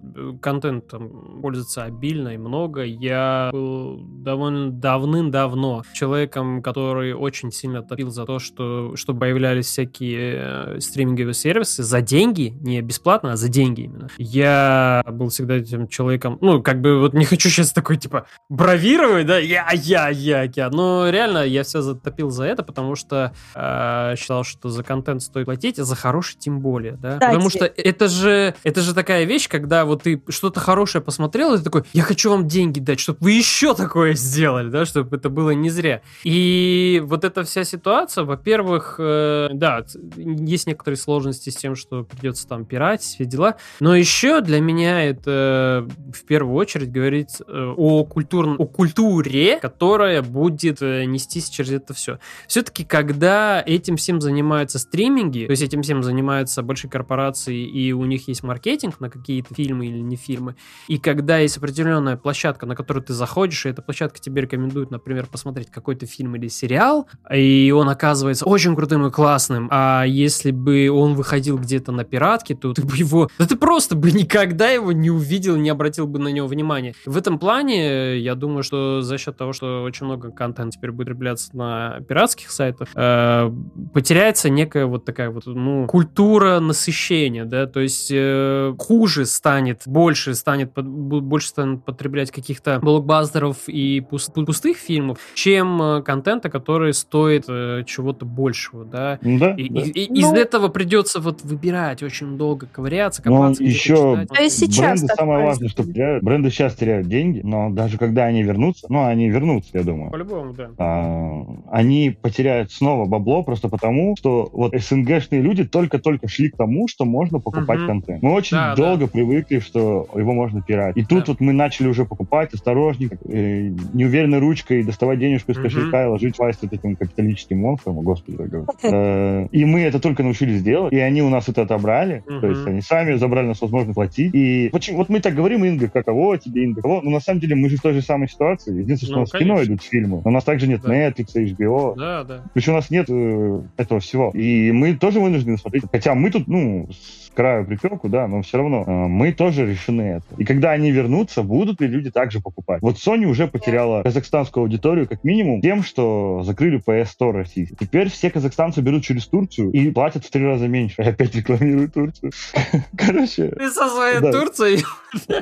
контентом 0.41 1.39
пользуется 1.41 1.84
обильно 1.84 2.30
и 2.30 2.38
много, 2.38 2.84
я 2.84 3.49
был 3.51 3.99
довольно 4.01 4.72
давным-давно 4.72 5.84
человеком, 5.93 6.61
который 6.61 7.14
очень 7.14 7.51
сильно 7.51 7.82
топил 7.82 8.09
за 8.09 8.26
то, 8.26 8.39
что 8.39 8.95
чтобы 8.95 9.22
появлялись 9.22 9.66
всякие 9.66 10.76
э, 10.76 10.80
стриминговые 10.80 11.34
сервисы 11.34 11.84
за 11.84 12.01
деньги, 12.01 12.53
не 12.61 12.82
бесплатно, 12.82 13.34
а 13.34 13.38
за 13.38 13.49
деньги 13.49 13.82
именно. 13.82 14.07
Я 14.18 15.03
был 15.09 15.30
всегда 15.30 15.55
этим 15.55 15.88
человеком, 15.88 16.38
ну, 16.41 16.61
как 16.61 16.82
бы 16.82 16.99
вот 16.99 17.14
не 17.14 17.26
хочу 17.26 17.49
сейчас 17.54 17.72
такой, 17.72 17.97
типа, 17.97 18.26
бравировать, 18.49 19.26
да, 19.26 19.38
я, 19.38 19.70
я, 19.74 20.10
я, 20.10 20.43
я, 20.43 20.70
но 20.70 21.10
реально 21.10 21.45
я 21.45 21.64
все 21.64 21.82
затопил 21.82 22.30
за 22.30 22.45
это, 22.45 22.64
потому 22.64 22.95
что 22.95 23.34
э, 23.56 24.16
считал, 24.18 24.43
что 24.43 24.70
за 24.70 24.84
контент 24.84 25.22
стоит 25.22 25.45
платить, 25.45 25.80
а 25.80 25.84
за 25.84 25.95
хороший 25.95 26.38
тем 26.38 26.60
более, 26.60 26.93
да, 26.93 27.14
Кстати. 27.14 27.32
потому 27.32 27.49
что 27.49 27.66
это 27.66 28.08
же, 28.08 28.56
это 28.64 28.82
же 28.82 28.93
такая 28.93 29.26
вещь, 29.26 29.47
когда 29.47 29.86
вот 29.86 30.04
ты 30.04 30.22
что-то 30.30 30.60
хорошее 30.60 31.04
посмотрел, 31.04 31.54
и 31.54 31.58
ты 31.58 31.64
такой, 31.64 31.84
я 31.93 32.04
хочу 32.04 32.30
вам 32.30 32.47
деньги 32.47 32.80
дать, 32.80 32.99
чтобы 32.99 33.20
вы 33.22 33.32
еще 33.32 33.74
такое 33.76 34.14
сделали, 34.14 34.70
да, 34.70 34.86
чтобы 34.86 35.18
это 35.18 35.30
было 35.30 35.51
не 35.51 35.70
зря. 35.70 36.01
И 36.24 37.01
вот 37.06 37.24
эта 37.24 37.43
вся 37.43 37.64
ситуация, 37.64 38.24
во-первых, 38.24 38.95
э, 38.99 39.49
да, 39.54 39.86
есть 40.16 40.68
некоторые 40.68 40.97
сложности 40.97 41.49
с 41.49 41.56
тем, 41.56 41.76
что 41.76 42.04
придется 42.04 42.47
там 42.47 42.66
пиратить, 42.66 43.16
все 43.16 43.26
дела, 43.26 43.58
но 43.80 43.95
еще 43.95 44.41
для 44.41 44.60
меня 44.60 45.04
это 45.04 45.88
в 46.14 46.26
первую 46.26 46.56
очередь 46.56 46.91
говорит 46.91 47.30
э, 47.39 47.43
о, 47.48 48.04
культур... 48.06 48.56
о 48.58 48.66
культуре, 48.66 49.60
которая 49.60 50.22
будет 50.22 50.82
э, 50.82 51.06
нестись 51.06 51.50
через 51.50 51.72
это 51.72 51.94
все. 51.94 52.20
Все-таки, 52.48 52.84
когда 52.84 53.64
этим 53.66 53.98
всем 53.98 54.22
занимаются 54.22 54.80
стриминги, 54.80 55.46
то 55.46 55.52
есть 55.52 55.64
этим 55.64 55.82
всем 55.82 56.04
занимаются 56.04 56.62
большие 56.62 56.89
корпорации, 56.89 57.64
и 57.64 57.91
у 57.91 58.06
них 58.06 58.28
есть 58.28 58.44
маркетинг 58.44 59.00
на 59.00 59.10
какие-то 59.10 59.54
фильмы 59.54 59.88
или 59.88 60.00
не 60.00 60.16
фильмы, 60.16 60.56
и 60.88 60.98
когда 60.98 61.38
есть 61.38 61.58
определенная 61.58 62.18
площадка, 62.18 62.66
на 62.66 62.76
которую 62.76 63.04
ты 63.04 63.14
заходишь, 63.14 63.66
и 63.66 63.70
эта 63.70 63.82
площадка 63.82 64.20
тебе 64.20 64.41
рекомендует, 64.41 64.91
например, 64.91 65.28
посмотреть 65.28 65.70
какой-то 65.72 66.06
фильм 66.06 66.36
или 66.36 66.48
сериал, 66.48 67.08
и 67.34 67.74
он 67.76 67.89
оказывается 67.89 68.46
очень 68.46 68.76
крутым 68.76 69.06
и 69.08 69.12
классным, 69.12 69.68
а 69.72 70.04
если 70.04 70.52
бы 70.52 70.89
он 70.89 71.16
выходил 71.16 71.58
где-то 71.58 71.91
на 71.91 72.04
пиратке, 72.04 72.56
то 72.56 72.74
ты 72.74 72.84
бы 72.84 72.96
его... 72.96 73.30
Да 73.38 73.46
ты 73.46 73.56
просто 73.56 73.96
бы 73.96 74.12
никогда 74.12 74.70
его 74.70 74.91
не 74.91 75.10
увидел, 75.10 75.56
не 75.56 75.70
обратил 75.70 76.08
бы 76.08 76.20
на 76.20 76.30
него 76.30 76.48
внимания. 76.48 76.94
В 77.06 77.18
этом 77.18 77.33
плане, 77.40 78.18
я 78.18 78.36
думаю, 78.36 78.64
что 78.64 79.02
за 79.02 79.18
счет 79.18 79.38
того, 79.38 79.54
что 79.54 79.84
очень 79.84 80.06
много 80.06 80.32
контента 80.32 80.78
теперь 80.78 80.92
будет 80.92 81.14
потребляться 81.14 81.56
на 81.56 82.00
пиратских 82.08 82.52
сайтах, 82.52 82.90
э, 82.96 83.52
потеряется 83.94 84.50
некая 84.50 84.86
вот 84.86 85.06
такая 85.06 85.30
вот, 85.30 85.46
ну, 85.46 85.86
культура 85.88 86.60
насыщения, 86.60 87.46
да, 87.46 87.68
то 87.68 87.80
есть 87.80 88.10
э, 88.12 88.74
хуже 88.78 89.26
станет, 89.26 89.84
больше 89.86 90.34
станет, 90.34 90.74
больше 90.74 91.50
станет 91.50 91.86
потреблять 91.86 92.32
каких-то 92.32 92.80
блокбастеров 92.80 93.58
и 93.68 94.02
пустых 94.02 94.78
фильмов, 94.78 95.20
чем 95.36 95.82
э, 95.82 96.02
контента, 96.02 96.50
который 96.50 96.94
стоит 96.94 97.46
э, 97.48 97.84
чего-то 97.86 98.26
большего, 98.26 98.86
да. 98.86 99.20
Да, 99.22 99.52
и, 99.52 99.70
да. 99.70 99.82
И, 99.82 99.90
и, 99.90 100.10
ну, 100.10 100.16
из 100.16 100.34
этого 100.34 100.70
придется 100.70 101.20
вот 101.20 101.44
выбирать 101.44 102.02
очень 102.02 102.38
долго, 102.38 102.68
ковыряться, 102.72 103.22
копаться. 103.22 103.64
еще 103.64 104.18
читать. 104.26 104.30
А 104.32 104.50
сейчас 104.50 105.00
бренды 105.00 105.14
самое 105.16 105.46
важное, 105.46 105.70
что 105.70 105.84
бренды 105.84 106.50
сейчас 106.50 106.76
теряют 106.76 107.08
деньги, 107.08 107.22
деньги, 107.24 107.41
но 107.43 107.69
даже 107.69 107.97
когда 107.97 108.26
они 108.26 108.43
вернутся, 108.43 108.88
ну, 108.89 109.03
они 109.05 109.30
вернутся, 109.30 109.78
я 109.78 109.84
думаю. 109.84 110.11
По-любому, 110.11 110.53
да. 110.53 110.69
А, 110.78 111.43
они 111.71 112.15
потеряют 112.21 112.71
снова 112.71 113.05
бабло 113.05 113.43
просто 113.43 113.69
потому, 113.69 114.15
что 114.17 114.49
вот 114.51 114.74
СНГшные 114.76 115.41
люди 115.41 115.63
только-только 115.63 116.28
шли 116.28 116.49
к 116.49 116.55
тому, 116.57 116.88
что 116.88 117.05
можно 117.05 117.39
покупать 117.39 117.80
Мгм. 117.80 117.88
контент. 117.88 118.24
Мы 118.24 118.32
очень 118.34 118.57
Да, 118.57 118.76
долго 118.76 119.07
привыкли, 119.07 119.59
что 119.59 120.07
его 120.15 120.34
можно 120.34 120.61
пирать. 120.61 120.97
И 120.97 121.05
тут 121.05 121.26
Да. 121.26 121.32
вот 121.32 121.39
мы 121.41 121.53
начали 121.53 121.88
уже 121.88 122.05
покупать 122.05 122.53
осторожненько, 122.53 123.17
э, 123.30 123.69
неуверенной 123.93 124.39
ручкой 124.39 124.84
доставать 124.84 125.19
денежку 125.19 125.51
из 125.51 125.57
Мгм. 125.57 125.63
кошелька 125.63 126.03
и 126.03 126.07
ложить 126.07 126.38
власть 126.38 126.59
вот 126.61 126.74
этим 126.74 126.95
капиталистическим 126.95 127.59
монстрам. 127.59 127.97
О, 127.97 128.01
Господи, 128.01 128.38
дорогой. 128.38 128.65
Э, 128.84 129.47
И 129.51 129.65
мы 129.65 129.82
это 129.82 129.99
только 129.99 130.24
научились 130.24 130.63
делать, 130.63 130.93
и 130.93 130.97
они 130.97 131.21
у 131.21 131.30
нас 131.30 131.47
это 131.49 131.61
отобрали. 131.63 132.24
То 132.41 132.47
есть 132.47 132.65
они 132.67 132.82
сами 132.82 133.15
забрали 133.15 133.47
нас 133.47 133.61
возможность 133.61 133.95
платить. 133.95 134.34
И 134.34 134.69
вот 134.93 135.09
мы 135.09 135.19
так 135.19 135.34
говорим, 135.36 135.63
Инга, 135.65 135.89
каково 135.89 136.38
тебе, 136.38 136.63
Инга, 136.65 136.82
каково? 136.82 137.01
Но 137.04 137.12
на 137.12 137.20
самом 137.20 137.39
деле 137.39 137.56
мы 137.56 137.70
же 137.70 137.78
в 137.78 137.82
той 137.82 137.93
же 137.93 138.01
самой 138.01 138.28
ситуации. 138.30 138.80
Единственное, 138.80 138.95
что 138.97 139.14
Ну, 139.14 139.18
у 139.18 139.22
нас 139.22 139.30
в 139.32 139.38
кино 139.38 139.54
конечно. 139.56 139.74
идут 139.74 139.84
фильмы. 139.84 140.22
Но 140.24 140.30
у 140.30 140.34
нас 140.34 140.43
также 140.43 140.68
нет 140.68 140.82
Да. 140.82 140.93
Netflix, 140.93 141.36
HBO. 141.36 141.95
Да, 141.95 142.24
да. 142.24 142.43
Причем 142.54 142.74
у 142.74 142.76
нас 142.76 142.89
нет 142.89 143.08
э, 143.10 143.62
этого 143.78 143.99
всего. 143.99 144.32
И 144.34 144.72
мы 144.72 144.95
тоже 144.95 145.20
вынуждены 145.20 145.58
смотреть. 145.58 145.84
Хотя 145.91 146.16
мы 146.16 146.32
тут, 146.32 146.47
ну, 146.47 146.88
с 146.91 147.24
краю 147.34 147.66
припеку, 147.66 148.10
да, 148.10 148.28
но 148.28 148.41
все 148.43 148.58
равно 148.58 148.84
э, 148.86 148.91
мы 149.08 149.32
тоже 149.34 149.66
решены 149.66 150.01
это. 150.18 150.26
И 150.38 150.45
когда 150.45 150.72
они 150.72 150.91
вернутся, 150.91 151.43
будут 151.43 151.82
ли 151.82 151.88
люди 151.88 152.12
также 152.12 152.39
покупать? 152.39 152.82
Вот 152.82 152.95
Sony 152.95 153.26
уже 153.26 153.47
потеряла 153.47 154.04
казахстанскую 154.04 154.64
аудиторию 154.64 155.08
как 155.08 155.24
минимум 155.24 155.62
тем, 155.62 155.84
что 155.84 156.43
закрыли 156.45 156.82
PS 156.86 157.08
Store 157.20 157.32
российский. 157.32 157.76
Теперь 157.80 158.10
все 158.10 158.30
казахстанцы 158.30 158.82
берут 158.82 159.04
через 159.04 159.26
Турцию 159.28 159.72
и 159.72 159.89
платят 159.91 160.26
в 160.26 160.30
три 160.32 160.45
раза 160.45 160.68
меньше. 160.68 161.01
И 161.01 161.06
опять 161.06 161.36
рекламируют 161.36 161.93
Турцию. 161.93 162.32
Короче, 162.97 163.47
Ты 163.49 163.70
со 163.70 163.89
своей 163.89 164.20
Да. 164.20 164.32
Турцией 164.32 164.84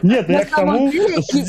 нет, 0.03 0.27
я 0.29 0.45
к 0.45 0.49
тому, 0.49 0.91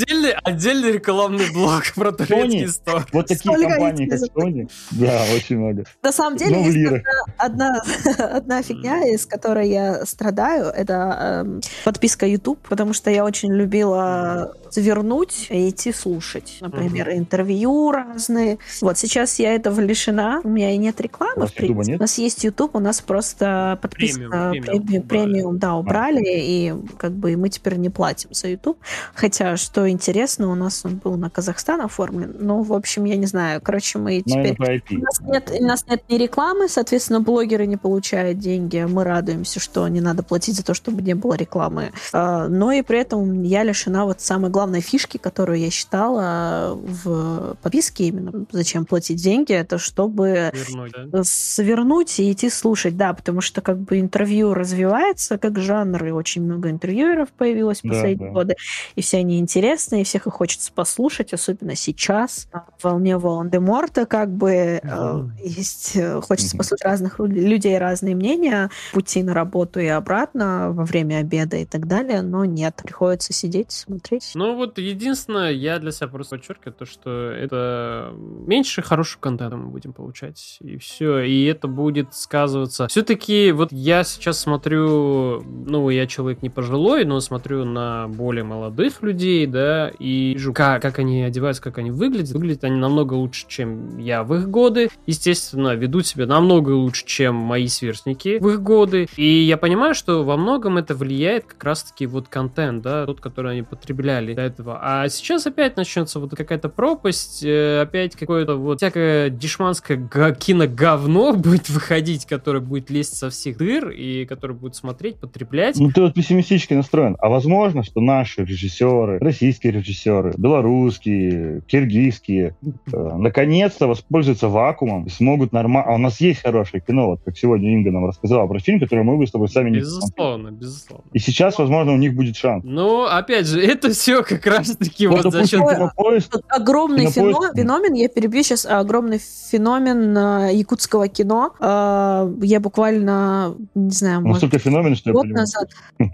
отдельный, 0.02 0.32
отдельный 0.32 0.92
рекламный 0.92 1.50
блок 1.52 1.84
про 1.94 2.12
турецкий 2.12 2.68
стор. 2.68 3.06
вот 3.12 3.26
такие 3.26 3.52
Сколько 3.52 3.70
компании, 3.70 4.08
как 4.08 4.20
Sony, 4.20 4.70
да, 4.92 5.24
очень 5.34 5.58
много. 5.58 5.84
На 6.02 6.12
самом 6.12 6.36
деле, 6.36 6.56
Но 6.56 6.62
в 6.62 6.66
есть 6.66 7.04
одна, 7.38 7.82
одна 8.18 8.62
фигня, 8.62 9.08
из 9.08 9.26
которой 9.26 9.68
я 9.68 10.04
страдаю, 10.06 10.66
это 10.66 11.42
эм, 11.44 11.60
подписка 11.84 12.26
YouTube, 12.26 12.58
потому 12.68 12.92
что 12.92 13.10
я 13.10 13.24
очень 13.24 13.52
любила 13.52 14.54
завернуть 14.70 15.48
и 15.50 15.68
идти 15.68 15.92
слушать. 15.92 16.58
Например, 16.60 17.10
интервью 17.10 17.92
разные. 17.92 18.58
Вот 18.80 18.98
сейчас 18.98 19.38
я 19.38 19.54
этого 19.54 19.80
лишена, 19.80 20.40
у 20.42 20.48
меня 20.48 20.70
и 20.70 20.78
нет 20.78 21.00
рекламы, 21.00 21.46
в 21.46 21.54
принципе. 21.54 21.96
У 21.96 22.00
нас 22.00 22.18
есть 22.18 22.44
YouTube, 22.44 22.74
у 22.74 22.78
нас 22.78 23.00
просто 23.00 23.78
подписка 23.82 24.50
Премиум, 24.52 24.62
премиум 24.62 24.62
премиум, 24.62 25.02
убрали. 25.02 25.06
премиум, 25.08 25.58
да, 25.58 25.74
убрали, 25.74 26.22
и 26.24 26.74
как 26.98 27.12
бы 27.12 27.36
мы 27.36 27.48
теперь 27.48 27.76
не 27.76 27.90
платим 27.90 28.30
за 28.32 28.48
YouTube. 28.48 28.78
Хотя, 29.14 29.56
что 29.56 29.88
интересно, 29.92 30.50
у 30.50 30.54
нас 30.54 30.84
он 30.84 30.96
был 30.96 31.16
на 31.16 31.30
Казахстан 31.30 31.80
оформлен. 31.82 32.34
Ну, 32.38 32.62
в 32.62 32.72
общем, 32.72 33.04
я 33.04 33.16
не 33.16 33.26
знаю. 33.26 33.60
Короче, 33.62 33.98
мы 33.98 34.22
Но 34.26 34.32
теперь 34.32 34.56
IP. 34.58 34.96
у 34.96 35.00
нас, 35.02 35.20
нет, 35.20 35.52
у 35.60 35.64
нас 35.64 35.86
нет 35.86 36.02
ни 36.08 36.16
рекламы, 36.16 36.68
соответственно, 36.68 37.20
блогеры 37.20 37.66
не 37.66 37.76
получают 37.76 38.38
деньги. 38.38 38.84
Мы 38.88 39.04
радуемся, 39.04 39.60
что 39.60 39.86
не 39.88 40.00
надо 40.00 40.22
платить 40.22 40.56
за 40.56 40.64
то, 40.64 40.74
чтобы 40.74 41.02
не 41.02 41.14
было 41.14 41.34
рекламы. 41.34 41.92
А, 42.12 42.48
Но 42.48 42.72
и 42.72 42.82
при 42.82 43.00
этом 43.00 43.42
я 43.42 43.62
лишена 43.62 44.04
вот 44.04 44.20
самой 44.20 44.50
главной 44.50 44.80
фишки, 44.80 45.18
которую 45.18 45.58
я 45.60 45.70
считала 45.70 46.74
в 46.74 47.56
подписке 47.62 48.04
именно. 48.08 48.32
Зачем 48.50 48.84
платить 48.86 49.22
деньги? 49.22 49.52
Это 49.52 49.78
чтобы 49.78 50.50
Вернуть, 50.52 50.92
да? 51.06 51.22
свернуть 51.24 52.18
и 52.20 52.32
идти 52.32 52.50
слушать, 52.50 52.96
да, 52.96 53.12
потому 53.12 53.40
что 53.40 53.60
как 53.60 53.78
бы 53.78 54.00
интервью 54.00 54.54
развивается 54.54 55.38
как 55.38 55.58
жанр, 55.58 56.04
и 56.06 56.10
очень 56.10 56.42
много 56.42 56.70
интервьюеров 56.70 57.28
появилось 57.30 57.80
в 57.80 57.82
Да, 57.84 57.90
последние 57.90 58.28
да. 58.30 58.34
годы, 58.34 58.54
и 58.96 59.02
все 59.02 59.18
они 59.18 59.38
интересные, 59.82 60.02
и 60.02 60.04
всех 60.04 60.26
их 60.26 60.32
хочется 60.32 60.72
послушать, 60.72 61.32
особенно 61.32 61.74
сейчас, 61.74 62.48
на 62.52 62.64
волне 62.82 63.16
Волан-де-Морта, 63.18 64.06
как 64.06 64.30
бы 64.30 64.50
э, 64.82 65.24
есть, 65.42 65.96
э, 65.96 66.20
хочется 66.20 66.54
Мгм. 66.54 66.58
послушать 66.58 66.84
разных 66.84 67.18
лю- 67.18 67.26
людей, 67.26 67.78
разные 67.78 68.14
мнения, 68.14 68.70
пути 68.92 69.22
на 69.22 69.34
работу 69.34 69.80
и 69.80 69.86
обратно, 69.86 70.70
во 70.72 70.84
время 70.84 71.16
обеда 71.18 71.56
и 71.56 71.64
так 71.64 71.86
далее, 71.86 72.22
но 72.22 72.44
нет, 72.44 72.80
приходится 72.82 73.32
сидеть, 73.32 73.72
смотреть. 73.72 74.32
Ну 74.34 74.56
вот 74.56 74.78
единственное, 74.78 75.50
я 75.52 75.78
для 75.78 75.90
себя 75.92 76.08
просто 76.08 76.36
подчеркиваю 76.36 76.74
то, 76.74 76.86
что 76.86 77.10
это 77.30 78.12
меньше 78.46 78.82
хорошего 78.82 79.20
контента 79.20 79.56
мы 79.56 79.68
будем 79.68 79.92
получать, 79.92 80.58
и 80.60 80.76
все, 80.78 81.20
и 81.20 81.44
это 81.46 81.66
будет 81.68 82.14
сказываться. 82.14 82.86
Все-таки 82.88 83.52
вот 83.52 83.72
я 83.72 84.04
сейчас 84.04 84.38
смотрю, 84.40 85.42
ну 85.42 85.90
я 85.90 86.06
человек 86.06 86.42
не 86.42 86.50
пожилой, 86.50 87.04
но 87.04 87.20
смотрю 87.20 87.64
на 87.64 88.08
более 88.08 88.44
молодых 88.44 89.02
людей, 89.02 89.46
да, 89.46 89.71
и 89.98 90.32
вижу, 90.34 90.52
как, 90.52 90.82
как 90.82 90.98
они 90.98 91.22
одеваются, 91.22 91.62
как 91.62 91.78
они 91.78 91.90
выглядят. 91.90 92.32
Выглядят 92.32 92.64
они 92.64 92.76
намного 92.76 93.14
лучше, 93.14 93.46
чем 93.48 93.98
я 93.98 94.22
в 94.22 94.34
их 94.34 94.48
годы. 94.48 94.88
Естественно, 95.06 95.74
ведут 95.74 96.06
себя 96.06 96.26
намного 96.26 96.70
лучше, 96.70 97.04
чем 97.06 97.34
мои 97.34 97.66
сверстники 97.66 98.38
в 98.38 98.48
их 98.48 98.62
годы. 98.62 99.08
И 99.16 99.26
я 99.26 99.56
понимаю, 99.56 99.94
что 99.94 100.24
во 100.24 100.36
многом 100.36 100.78
это 100.78 100.94
влияет 100.94 101.44
как 101.44 101.62
раз-таки 101.64 102.06
вот 102.06 102.28
контент, 102.28 102.82
да, 102.82 103.06
тот, 103.06 103.20
который 103.20 103.52
они 103.52 103.62
потребляли 103.62 104.34
до 104.34 104.42
этого. 104.42 104.78
А 104.82 105.08
сейчас 105.08 105.46
опять 105.46 105.76
начнется 105.76 106.18
вот 106.20 106.34
какая-то 106.34 106.68
пропасть, 106.68 107.44
э, 107.44 107.80
опять 107.80 108.16
какое-то 108.16 108.56
вот 108.56 108.78
всякое 108.78 109.30
дешманское 109.30 110.08
киноговно 110.34 111.32
будет 111.36 111.68
выходить, 111.68 112.26
которое 112.26 112.60
будет 112.60 112.90
лезть 112.90 113.16
со 113.16 113.30
всех 113.30 113.58
дыр 113.58 113.90
и 113.90 114.26
которое 114.26 114.54
будет 114.54 114.76
смотреть, 114.76 115.16
потреблять. 115.16 115.78
Ну, 115.78 115.90
ты 115.90 116.02
вот 116.02 116.14
пессимистически 116.14 116.74
настроен. 116.74 117.16
А 117.20 117.28
возможно, 117.28 117.84
что 117.84 118.00
наши 118.00 118.44
режиссеры, 118.44 119.18
российские 119.18 119.61
режиссеры, 119.70 120.34
белорусские, 120.36 121.62
киргизские, 121.66 122.56
э, 122.92 123.16
наконец-то 123.16 123.86
воспользуются 123.86 124.48
вакуумом 124.48 125.04
и 125.04 125.10
смогут 125.10 125.52
нормально... 125.52 125.90
А 125.90 125.94
у 125.94 125.98
нас 125.98 126.20
есть 126.20 126.42
хорошее 126.42 126.82
кино, 126.86 127.08
вот 127.10 127.20
как 127.24 127.36
сегодня 127.36 127.72
Инга 127.72 127.90
нам 127.90 128.06
рассказала 128.06 128.46
про 128.46 128.58
фильм, 128.58 128.80
который 128.80 129.04
мы 129.04 129.16
бы 129.16 129.26
с 129.26 129.30
тобой 129.30 129.48
сами 129.48 129.70
не. 129.70 129.78
Безусловно, 129.78 130.50
безусловно. 130.50 131.04
И 131.12 131.18
сейчас, 131.18 131.58
возможно, 131.58 131.92
у 131.92 131.96
них 131.96 132.14
будет 132.14 132.36
шанс. 132.36 132.64
Ну, 132.64 133.04
опять 133.04 133.46
же, 133.46 133.60
это 133.62 133.90
все 133.90 134.22
как 134.22 134.46
раз-таки 134.46 135.06
Вот, 135.06 135.24
вот 135.24 135.32
за 135.32 135.46
счет... 135.46 135.60
кинопоиск, 135.60 136.30
Тут 136.32 136.44
огромный 136.48 137.06
Кинопоиск. 137.12 137.40
фено- 137.40 137.54
феномен, 137.54 137.94
я 137.94 138.08
перебью 138.08 138.42
сейчас, 138.42 138.66
огромный 138.66 139.18
феномен 139.50 140.16
э, 140.16 140.54
якутского 140.54 141.08
кино. 141.08 141.52
Э, 141.60 142.32
я 142.42 142.60
буквально, 142.60 143.54
не 143.74 143.90
знаю, 143.90 144.18
он 144.18 144.24
может, 144.24 144.42
настолько 144.42 144.58
феномен, 144.58 144.96
что 144.96 145.10
я 145.10 145.14
год 145.14 145.26
назад, 145.26 145.68
э, 145.98 146.04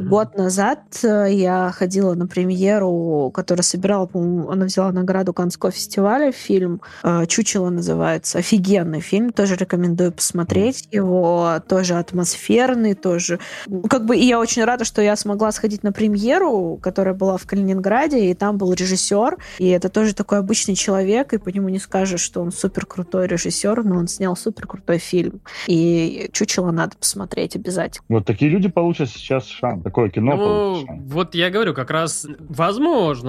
год 0.00 0.36
назад 0.36 0.80
э, 1.02 1.28
я 1.32 1.72
ходила 1.74 2.14
на 2.14 2.26
премьеру, 2.26 2.93
которая 3.32 3.62
собирала, 3.62 4.06
по-моему, 4.06 4.50
она 4.50 4.66
взяла 4.66 4.92
награду 4.92 5.32
Каннского 5.32 5.72
фестиваля, 5.72 6.32
фильм 6.32 6.80
э, 7.02 7.26
«Чучело» 7.26 7.70
называется. 7.70 8.38
Офигенный 8.38 9.00
фильм, 9.00 9.32
тоже 9.32 9.56
рекомендую 9.56 10.12
посмотреть 10.12 10.88
его, 10.92 11.60
тоже 11.68 11.94
атмосферный, 11.94 12.94
тоже... 12.94 13.38
Ну, 13.66 13.82
Как 13.82 14.04
бы, 14.06 14.16
и 14.16 14.24
я 14.24 14.38
очень 14.40 14.64
рада, 14.64 14.84
что 14.84 15.02
я 15.02 15.16
смогла 15.16 15.52
сходить 15.52 15.82
на 15.82 15.92
премьеру, 15.92 16.78
которая 16.82 17.14
была 17.14 17.36
в 17.36 17.46
Калининграде, 17.46 18.30
и 18.30 18.34
там 18.34 18.58
был 18.58 18.72
режиссер, 18.72 19.36
и 19.58 19.68
это 19.68 19.88
тоже 19.88 20.14
такой 20.14 20.38
обычный 20.38 20.74
человек, 20.74 21.32
и 21.32 21.38
по 21.38 21.48
нему 21.48 21.68
не 21.68 21.78
скажешь, 21.78 22.20
что 22.20 22.40
он 22.40 22.52
супер 22.52 22.86
крутой 22.86 23.26
режиссер, 23.26 23.84
но 23.84 23.96
он 23.96 24.08
снял 24.08 24.36
супер 24.36 24.66
крутой 24.66 24.98
фильм. 24.98 25.40
И 25.66 26.28
«Чучело» 26.32 26.70
надо 26.70 26.96
посмотреть 26.96 27.56
обязательно. 27.56 28.04
Вот 28.08 28.24
такие 28.24 28.50
люди 28.50 28.68
получат 28.68 29.08
сейчас 29.10 29.46
шанс. 29.46 29.82
Такое 29.82 30.08
кино 30.10 30.36
Ну, 30.36 30.38
получит 30.38 30.86
шанс. 30.88 31.02
вот 31.06 31.34
я 31.34 31.50
говорю, 31.50 31.74
как 31.74 31.90
раз 31.90 32.26
возможно, 32.48 32.83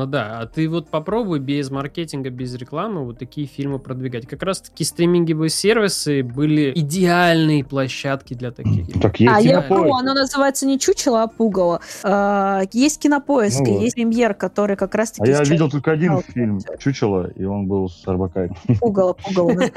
да. 0.05 0.39
А 0.39 0.45
ты 0.45 0.67
вот 0.67 0.89
попробуй 0.89 1.39
без 1.39 1.71
маркетинга, 1.71 2.29
без 2.29 2.53
рекламы 2.55 3.05
вот 3.05 3.19
такие 3.19 3.47
фильмы 3.47 3.79
продвигать. 3.79 4.27
Как 4.27 4.43
раз 4.43 4.61
таки 4.61 4.83
стриминговые 4.83 5.49
сервисы 5.49 6.23
были 6.23 6.71
идеальные 6.75 7.63
площадки 7.63 8.33
для 8.33 8.51
таких. 8.51 8.87
Так 9.01 9.19
есть 9.19 9.33
а, 9.33 9.39
я 9.39 9.61
кинопоиск. 9.61 9.83
вру, 9.83 9.93
оно 9.93 10.13
называется 10.13 10.65
не 10.65 10.79
чучело, 10.79 11.23
а 11.23 11.27
пугало. 11.27 11.79
А, 12.03 12.63
есть 12.73 13.01
кинопоиск, 13.01 13.61
Ну 13.61 13.73
вот. 13.73 13.81
есть 13.83 13.95
премьер, 13.95 14.33
который 14.33 14.75
как 14.75 14.95
раз 14.95 15.13
А 15.19 15.27
я 15.27 15.41
видел 15.43 15.69
только 15.69 15.91
один 15.91 16.21
фильм 16.21 16.59
«Чучело», 16.79 17.29
и 17.35 17.43
он 17.43 17.67
был 17.67 17.89
с 17.89 18.07
Арбакаем. 18.07 18.53
Пугало, 18.79 19.13
пугало. 19.13 19.69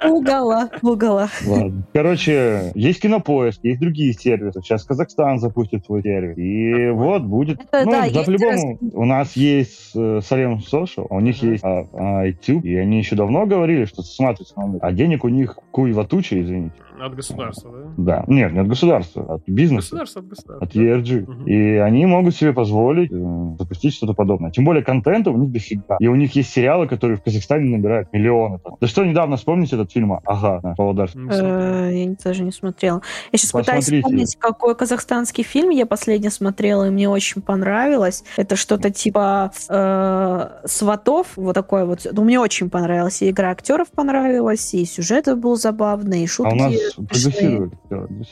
Пугало, 0.00 0.70
пугало. 0.80 1.30
Короче, 1.92 2.72
есть 2.74 3.00
кинопоиск, 3.00 3.60
есть 3.62 3.80
другие 3.80 4.12
сервисы. 4.12 4.60
Сейчас 4.60 4.84
Казахстан 4.84 5.38
запустит 5.38 5.84
свой 5.84 6.02
сервис. 6.02 6.36
И 6.38 6.90
вот 6.90 7.22
будет. 7.22 7.60
Это 7.60 7.84
ну, 7.84 7.90
да, 7.90 8.00
да, 8.00 8.06
есть 8.06 8.26
по-любому. 8.26 8.78
У 8.94 9.04
нас 9.04 9.34
есть 9.34 9.90
э, 9.96 10.20
Салем 10.22 10.58
Social, 10.58 11.08
а 11.10 11.16
у 11.16 11.20
них 11.20 11.42
есть 11.42 11.64
а, 11.64 11.84
а, 11.92 12.28
iTube, 12.28 12.62
и 12.62 12.76
они 12.76 12.98
еще 12.98 13.16
давно 13.16 13.44
говорили, 13.44 13.86
что 13.86 14.02
смотрится 14.02 14.54
на 14.56 14.78
А 14.80 14.92
денег 14.92 15.24
у 15.24 15.28
них 15.28 15.58
куева 15.72 16.06
туча, 16.06 16.40
извините. 16.40 16.76
От 17.00 17.14
государства, 17.14 17.70
да? 17.72 17.92
Да. 17.96 18.24
Нет, 18.28 18.52
не 18.52 18.60
от 18.60 18.68
государства, 18.68 19.34
от 19.34 19.42
бизнеса. 19.46 19.90
Государство 19.90 20.20
от 20.22 20.28
государства. 20.28 20.66
От 20.66 20.76
ERG. 20.76 21.20
Мгм. 21.26 21.46
И 21.46 21.76
они 21.76 22.06
могут 22.06 22.34
себе 22.36 22.52
позволить 22.52 23.10
э, 23.12 23.56
запустить 23.58 23.94
что-то 23.94 24.14
подобное. 24.14 24.50
Тем 24.50 24.64
более 24.64 24.84
контента 24.84 25.30
у 25.30 25.36
них 25.36 25.50
дофига. 25.50 25.96
И 25.98 26.06
у 26.06 26.14
них 26.14 26.34
есть 26.36 26.50
сериалы, 26.50 26.86
которые 26.86 27.18
в 27.18 27.22
Казахстане 27.22 27.76
набирают 27.76 28.12
миллионы. 28.12 28.58
там. 28.58 28.76
Да 28.80 28.86
что 28.86 29.04
недавно 29.04 29.36
вспомните 29.36 29.76
этот 29.76 29.92
фильм? 29.92 30.12
Ага, 30.24 30.60
на. 30.62 30.74
Э, 31.30 31.90
Я 31.92 32.14
даже 32.22 32.42
не 32.42 32.52
смотрела. 32.52 33.02
Я 33.32 33.38
сейчас 33.38 33.52
пытаюсь 33.52 33.84
вспомнить, 33.84 34.36
какой 34.38 34.74
казахстанский 34.74 35.44
фильм 35.44 35.70
я 35.70 35.86
последний 35.86 36.30
смотрела, 36.30 36.86
и 36.86 36.90
мне 36.90 37.08
очень 37.08 37.42
понравилось. 37.42 38.24
Это 38.36 38.56
что-то 38.56 38.90
типа 38.90 39.50
э, 39.68 40.66
сватов, 40.66 41.32
вот 41.36 41.54
такой 41.54 41.84
вот. 41.84 42.06
Ну, 42.10 42.24
мне 42.24 42.38
очень 42.38 42.70
понравилось. 42.70 43.22
И 43.22 43.30
игра 43.30 43.50
актеров 43.50 43.90
понравилась, 43.90 44.74
и 44.74 44.84
сюжет 44.84 45.24
был 45.38 45.56
забавный, 45.56 46.24
и 46.24 46.26
шутки. 46.26 46.54
Смешные. 46.90 47.70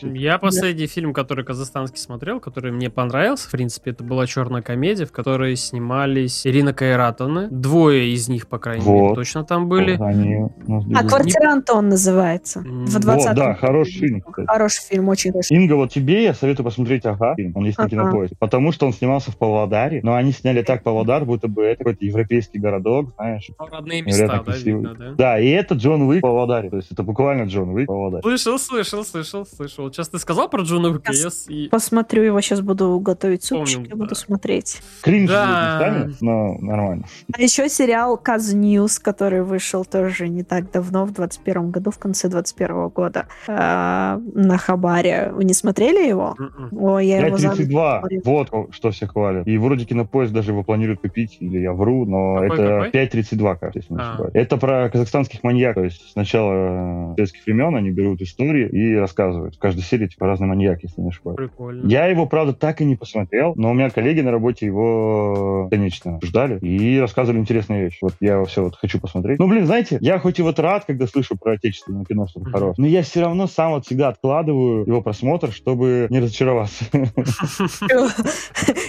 Я 0.02 0.38
последний 0.38 0.86
фильм, 0.86 1.12
который 1.12 1.44
казахстанский 1.44 1.98
смотрел, 1.98 2.40
который 2.40 2.72
мне 2.72 2.90
понравился, 2.90 3.48
в 3.48 3.50
принципе, 3.50 3.90
это 3.90 4.04
была 4.04 4.26
черная 4.26 4.62
комедия, 4.62 5.04
в 5.04 5.12
которой 5.12 5.56
снимались 5.56 6.46
Ирина 6.46 6.72
Кайратовна. 6.72 7.48
Двое 7.50 8.12
из 8.12 8.28
них, 8.28 8.48
по 8.48 8.58
крайней 8.58 8.84
вот. 8.84 9.02
мере, 9.02 9.14
точно 9.14 9.44
там 9.44 9.68
были. 9.68 9.96
Они 10.00 10.48
а 10.94 11.04
«Квартирант» 11.06 11.70
он 11.70 11.88
называется. 11.88 12.60
В 12.60 12.98
20 12.98 13.28
вот, 13.28 13.36
да, 13.36 13.54
хороший 13.54 13.92
фильм. 13.92 14.20
Кстати. 14.20 14.46
Хороший 14.46 14.82
фильм, 14.82 15.08
очень 15.08 15.30
хороший. 15.32 15.56
Инга, 15.56 15.74
вот 15.74 15.92
тебе 15.92 16.24
я 16.24 16.34
советую 16.34 16.64
посмотреть 16.64 17.04
«Ага», 17.06 17.34
фильм. 17.36 17.52
Он 17.54 17.64
есть 17.64 17.78
ага. 17.78 17.84
на 17.84 17.90
кинопоиске. 17.90 18.36
Потому 18.38 18.72
что 18.72 18.86
он 18.86 18.92
снимался 18.92 19.30
в 19.30 19.36
Павлодаре, 19.36 20.00
но 20.02 20.14
они 20.14 20.32
сняли 20.32 20.62
так 20.62 20.82
Павлодар, 20.82 21.24
будто 21.24 21.48
бы 21.48 21.62
это 21.64 21.78
какой-то 21.78 22.04
европейский 22.04 22.58
городок, 22.58 23.10
знаешь. 23.16 23.50
Родные 23.58 24.02
места, 24.02 24.42
да, 24.44 24.56
видно, 24.56 24.94
да? 24.94 25.12
Да, 25.12 25.38
и 25.38 25.48
это 25.48 25.74
Джон 25.74 26.02
Уик 26.02 26.18
в 26.18 26.22
Павлодаре. 26.22 26.70
То 26.70 26.76
есть 26.76 26.90
это 26.92 27.02
буквально 27.02 27.44
Джон 27.44 27.70
Уик 27.70 27.84
в 27.84 27.92
Павлодаре. 27.92 28.22
Слышал, 28.42 28.58
слышал, 28.58 29.04
слышал, 29.04 29.46
слышал. 29.46 29.92
Сейчас 29.92 30.08
ты 30.08 30.18
сказал 30.18 30.48
про 30.48 30.62
Джона 30.62 30.88
Уика, 30.88 31.12
я... 31.12 31.68
Посмотрю 31.70 32.24
его, 32.24 32.40
сейчас 32.40 32.60
буду 32.60 32.98
готовить 32.98 33.44
супчик 33.44 33.88
и 33.88 33.94
буду 33.94 34.14
смотреть. 34.14 34.80
Кринж 35.02 35.30
да. 35.30 35.76
станет, 35.76 36.20
но 36.20 36.56
нормально. 36.58 37.04
А 37.32 37.40
еще 37.40 37.68
сериал 37.68 38.16
Каз 38.16 38.52
Ньюс, 38.52 38.98
который 38.98 39.42
вышел 39.42 39.84
тоже 39.84 40.28
не 40.28 40.42
так 40.42 40.72
давно, 40.72 41.04
в 41.04 41.12
21 41.12 41.70
году, 41.70 41.90
в 41.90 41.98
конце 41.98 42.28
21 42.28 42.88
года, 42.88 43.26
э, 43.46 43.52
на 43.52 44.58
Хабаре. 44.58 45.30
Вы 45.32 45.44
не 45.44 45.54
смотрели 45.54 46.08
его? 46.08 46.34
М-м. 46.38 46.68
О, 46.72 46.98
я 46.98 47.28
5.32, 47.28 47.66
его 48.10 48.46
вот 48.50 48.74
что 48.74 48.90
все 48.90 49.06
хвалят. 49.06 49.46
И 49.46 49.56
вроде 49.58 49.84
кинопоиск 49.84 50.32
даже 50.32 50.50
его 50.50 50.64
планирует 50.64 51.00
купить, 51.00 51.36
или 51.40 51.60
я 51.60 51.72
вру, 51.72 52.06
но 52.06 52.40
какой, 52.40 52.90
это 52.90 53.18
5.32, 53.18 53.58
кажется, 53.58 53.78
если 53.78 53.94
не 53.94 54.00
а. 54.00 54.10
ошибаюсь. 54.10 54.34
Это 54.34 54.56
про 54.56 54.90
казахстанских 54.90 55.44
маньяков. 55.44 55.74
То 55.74 55.84
есть 55.84 56.12
сначала 56.12 57.14
советских 57.16 57.46
времен 57.46 57.74
они 57.76 57.90
берут 57.90 58.20
истории 58.32 58.68
и 58.68 58.96
рассказывают. 58.96 59.56
В 59.56 59.58
каждой 59.58 59.82
серии 59.82 60.08
типа 60.08 60.26
разный 60.26 60.48
маньяк, 60.48 60.82
если 60.82 61.00
не 61.00 61.08
ошибаюсь. 61.08 61.36
Прикольно. 61.36 61.86
Я 61.86 62.06
его, 62.06 62.26
правда, 62.26 62.52
так 62.52 62.80
и 62.80 62.84
не 62.84 62.96
посмотрел, 62.96 63.52
но 63.56 63.70
у 63.70 63.74
меня 63.74 63.90
коллеги 63.90 64.20
на 64.20 64.30
работе 64.30 64.66
его, 64.66 65.68
конечно, 65.70 66.18
ждали 66.22 66.58
и 66.60 66.98
рассказывали 66.98 67.40
интересные 67.40 67.84
вещи. 67.84 67.98
Вот 68.02 68.14
я 68.20 68.42
все 68.44 68.64
вот 68.64 68.76
хочу 68.76 69.00
посмотреть. 69.00 69.38
Ну, 69.38 69.48
блин, 69.48 69.66
знаете, 69.66 69.98
я 70.00 70.18
хоть 70.18 70.38
и 70.38 70.42
вот 70.42 70.58
рад, 70.58 70.84
когда 70.86 71.06
слышу 71.06 71.36
про 71.36 71.52
отечественное 71.52 72.04
кино, 72.04 72.26
что-то 72.26 72.48
mm-hmm. 72.48 72.52
хорошее, 72.52 72.74
но 72.78 72.86
я 72.86 73.02
все 73.02 73.20
равно 73.20 73.46
сам 73.46 73.72
вот 73.72 73.86
всегда 73.86 74.08
откладываю 74.08 74.86
его 74.86 75.02
просмотр, 75.02 75.52
чтобы 75.52 76.06
не 76.10 76.20
разочароваться. 76.20 76.84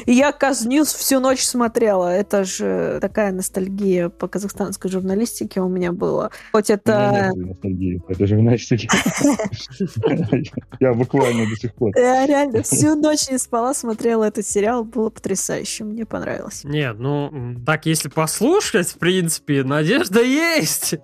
Я 0.05 0.31
Казньюз 0.31 0.93
всю 0.93 1.19
ночь 1.19 1.41
смотрела. 1.41 2.07
Это 2.07 2.43
же 2.43 2.99
такая 3.01 3.31
ностальгия 3.31 4.09
по 4.09 4.27
казахстанской 4.27 4.91
журналистике 4.91 5.61
у 5.61 5.69
меня 5.69 5.91
была. 5.91 6.31
Хоть 6.51 6.69
это... 6.69 7.31
этой 8.07 8.27
журналистике. 8.27 8.89
Я 10.79 10.93
буквально 10.93 11.47
до 11.47 11.55
сих 11.55 11.73
пор. 11.73 11.91
Я 11.95 12.25
реально 12.25 12.63
всю 12.63 12.95
ночь 12.95 13.29
не 13.29 13.37
спала, 13.37 13.73
смотрела 13.73 14.25
этот 14.25 14.45
сериал. 14.45 14.83
Было 14.83 15.09
потрясающе. 15.09 15.83
Мне 15.83 16.05
понравилось. 16.05 16.63
Нет, 16.63 16.97
ну, 16.99 17.55
так 17.65 17.85
если 17.85 18.09
послушать, 18.09 18.87
в 18.89 18.97
принципе, 18.97 19.63
надежда 19.63 20.21
есть. 20.21 20.95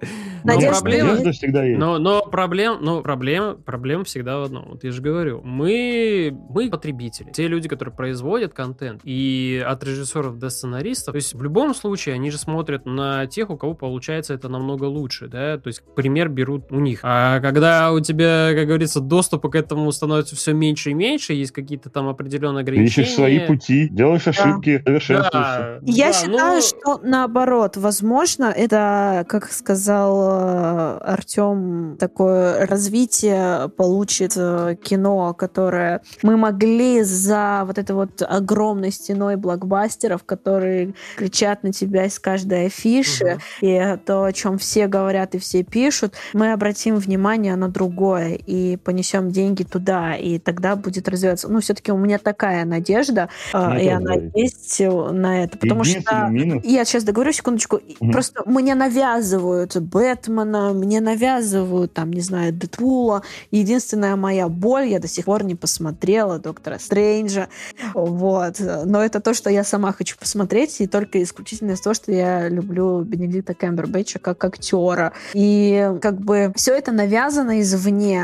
Надежда, 0.44 0.84
надежда 0.84 1.32
всегда 1.32 1.64
есть. 1.64 1.80
Но, 1.80 1.98
но 1.98 2.22
проблем, 2.22 2.78
ну, 2.82 3.02
проблем, 3.02 3.62
проблем 3.64 4.04
всегда 4.04 4.40
в 4.40 4.44
одном. 4.44 4.70
Вот 4.70 4.84
я 4.84 4.92
же 4.92 5.02
говорю, 5.02 5.42
мы, 5.44 6.36
мы 6.50 6.70
потребители. 6.70 7.32
Те 7.32 7.48
люди, 7.48 7.68
которые 7.68 7.94
производят 7.96 8.54
контент. 8.54 9.02
И 9.04 9.64
от 9.66 9.84
режиссеров 9.84 10.38
до 10.38 10.50
сценаристов. 10.50 11.14
То 11.14 11.18
есть 11.18 11.34
в 11.34 11.44
любом 11.44 11.74
случае 11.74 12.16
они 12.16 12.32
же 12.32 12.38
смотрят 12.38 12.86
на 12.86 13.26
тех, 13.28 13.50
у 13.50 13.58
кого 13.58 13.74
получается 13.74 14.34
это 14.34 14.50
намного 14.50 14.86
лучше, 14.86 15.28
да. 15.28 15.58
То 15.58 15.68
есть 15.68 15.84
пример 15.96 16.30
берут 16.30 16.72
у 16.72 16.80
них. 16.80 17.00
А 17.04 17.40
когда 17.40 17.92
у 17.92 18.00
тебя, 18.00 18.19
как 18.24 18.68
говорится, 18.68 19.00
доступа 19.00 19.50
к 19.50 19.56
этому 19.56 19.92
становится 19.92 20.36
все 20.36 20.54
меньше 20.54 20.92
и 20.92 20.94
меньше, 20.94 21.34
есть 21.34 21.52
какие-то 21.52 21.90
там 21.90 22.08
определенные 22.08 22.62
ограничения. 22.62 23.06
Ищешь 23.06 23.16
свои 23.16 23.40
пути, 23.40 23.90
делаешь 23.90 24.24
да. 24.24 24.32
ошибки, 24.32 24.82
совершенствуешься. 24.86 25.32
Да. 25.34 25.80
Я 25.84 26.08
да, 26.08 26.14
считаю, 26.14 26.56
ну... 26.56 26.62
что 26.62 27.00
наоборот, 27.04 27.78
возможно, 27.78 28.46
это, 28.46 29.26
как 29.28 29.52
сказал 29.52 30.22
э, 30.32 30.98
Артем, 31.00 31.98
такое 32.00 32.66
развитие 32.66 33.70
получит 33.70 34.34
э, 34.36 34.76
кино, 34.82 35.34
которое 35.34 36.02
мы 36.24 36.38
могли 36.38 37.04
за 37.04 37.64
вот 37.66 37.78
этой 37.78 37.96
вот 37.96 38.22
огромной 38.22 38.92
стеной 38.92 39.36
блокбастеров, 39.36 40.24
которые 40.24 40.94
кричат 41.18 41.64
на 41.64 41.72
тебя 41.72 42.06
из 42.06 42.20
каждой 42.20 42.68
афиши, 42.68 43.36
угу. 43.36 43.42
и 43.62 43.98
то, 44.06 44.24
о 44.24 44.34
чем 44.34 44.58
все 44.58 44.88
говорят 44.88 45.36
и 45.36 45.40
все 45.40 45.64
пишут, 45.64 46.16
мы 46.34 46.52
обратим 46.52 46.96
внимание 46.96 47.56
на 47.56 47.70
другое 47.70 48.09
и 48.18 48.78
понесем 48.78 49.32
деньги 49.32 49.64
туда, 49.64 50.16
и 50.16 50.40
тогда 50.40 50.76
будет 50.76 51.08
развиваться. 51.08 51.48
Ну, 51.48 51.60
все-таки 51.60 51.92
у 51.92 51.98
меня 51.98 52.18
такая 52.18 52.66
надежда, 52.66 53.30
ну, 53.54 53.78
и 53.78 53.88
она 53.88 54.16
есть 54.34 54.80
на 54.80 55.44
это, 55.44 55.58
потому 55.58 55.84
что 55.84 56.28
минус. 56.30 56.64
я 56.66 56.86
сейчас 56.86 57.04
договорю 57.04 57.32
секундочку, 57.32 57.78
угу. 58.00 58.12
просто 58.12 58.44
мне 58.46 58.76
навязывают 58.76 59.76
Бэтмена, 59.78 60.74
мне 60.74 61.02
навязывают 61.02 61.94
там, 61.94 62.12
не 62.12 62.22
знаю, 62.22 62.54
Дэдпула. 62.54 63.24
Единственная 63.52 64.16
моя 64.16 64.48
боль, 64.48 64.88
я 64.88 65.00
до 65.00 65.08
сих 65.08 65.26
пор 65.26 65.44
не 65.44 65.56
посмотрела 65.56 66.40
Доктора 66.40 66.80
Стрэнджа, 66.80 67.48
вот. 67.94 68.56
Но 68.60 69.04
это 69.04 69.20
то, 69.20 69.34
что 69.34 69.50
я 69.50 69.64
сама 69.64 69.94
хочу 69.94 70.18
посмотреть, 70.18 70.82
и 70.82 70.88
только 70.88 71.22
исключительно 71.22 71.72
из 71.72 71.82
того, 71.82 71.94
что 71.94 72.12
я 72.12 72.50
люблю 72.50 73.02
Бенедикта 73.02 73.54
Кэмбербэтча 73.54 74.20
как 74.20 74.44
актера. 74.44 75.14
И 75.34 75.92
как 76.02 76.20
бы 76.20 76.52
все 76.56 76.76
это 76.76 76.92
навязано 76.92 77.62
извне, 77.62 77.80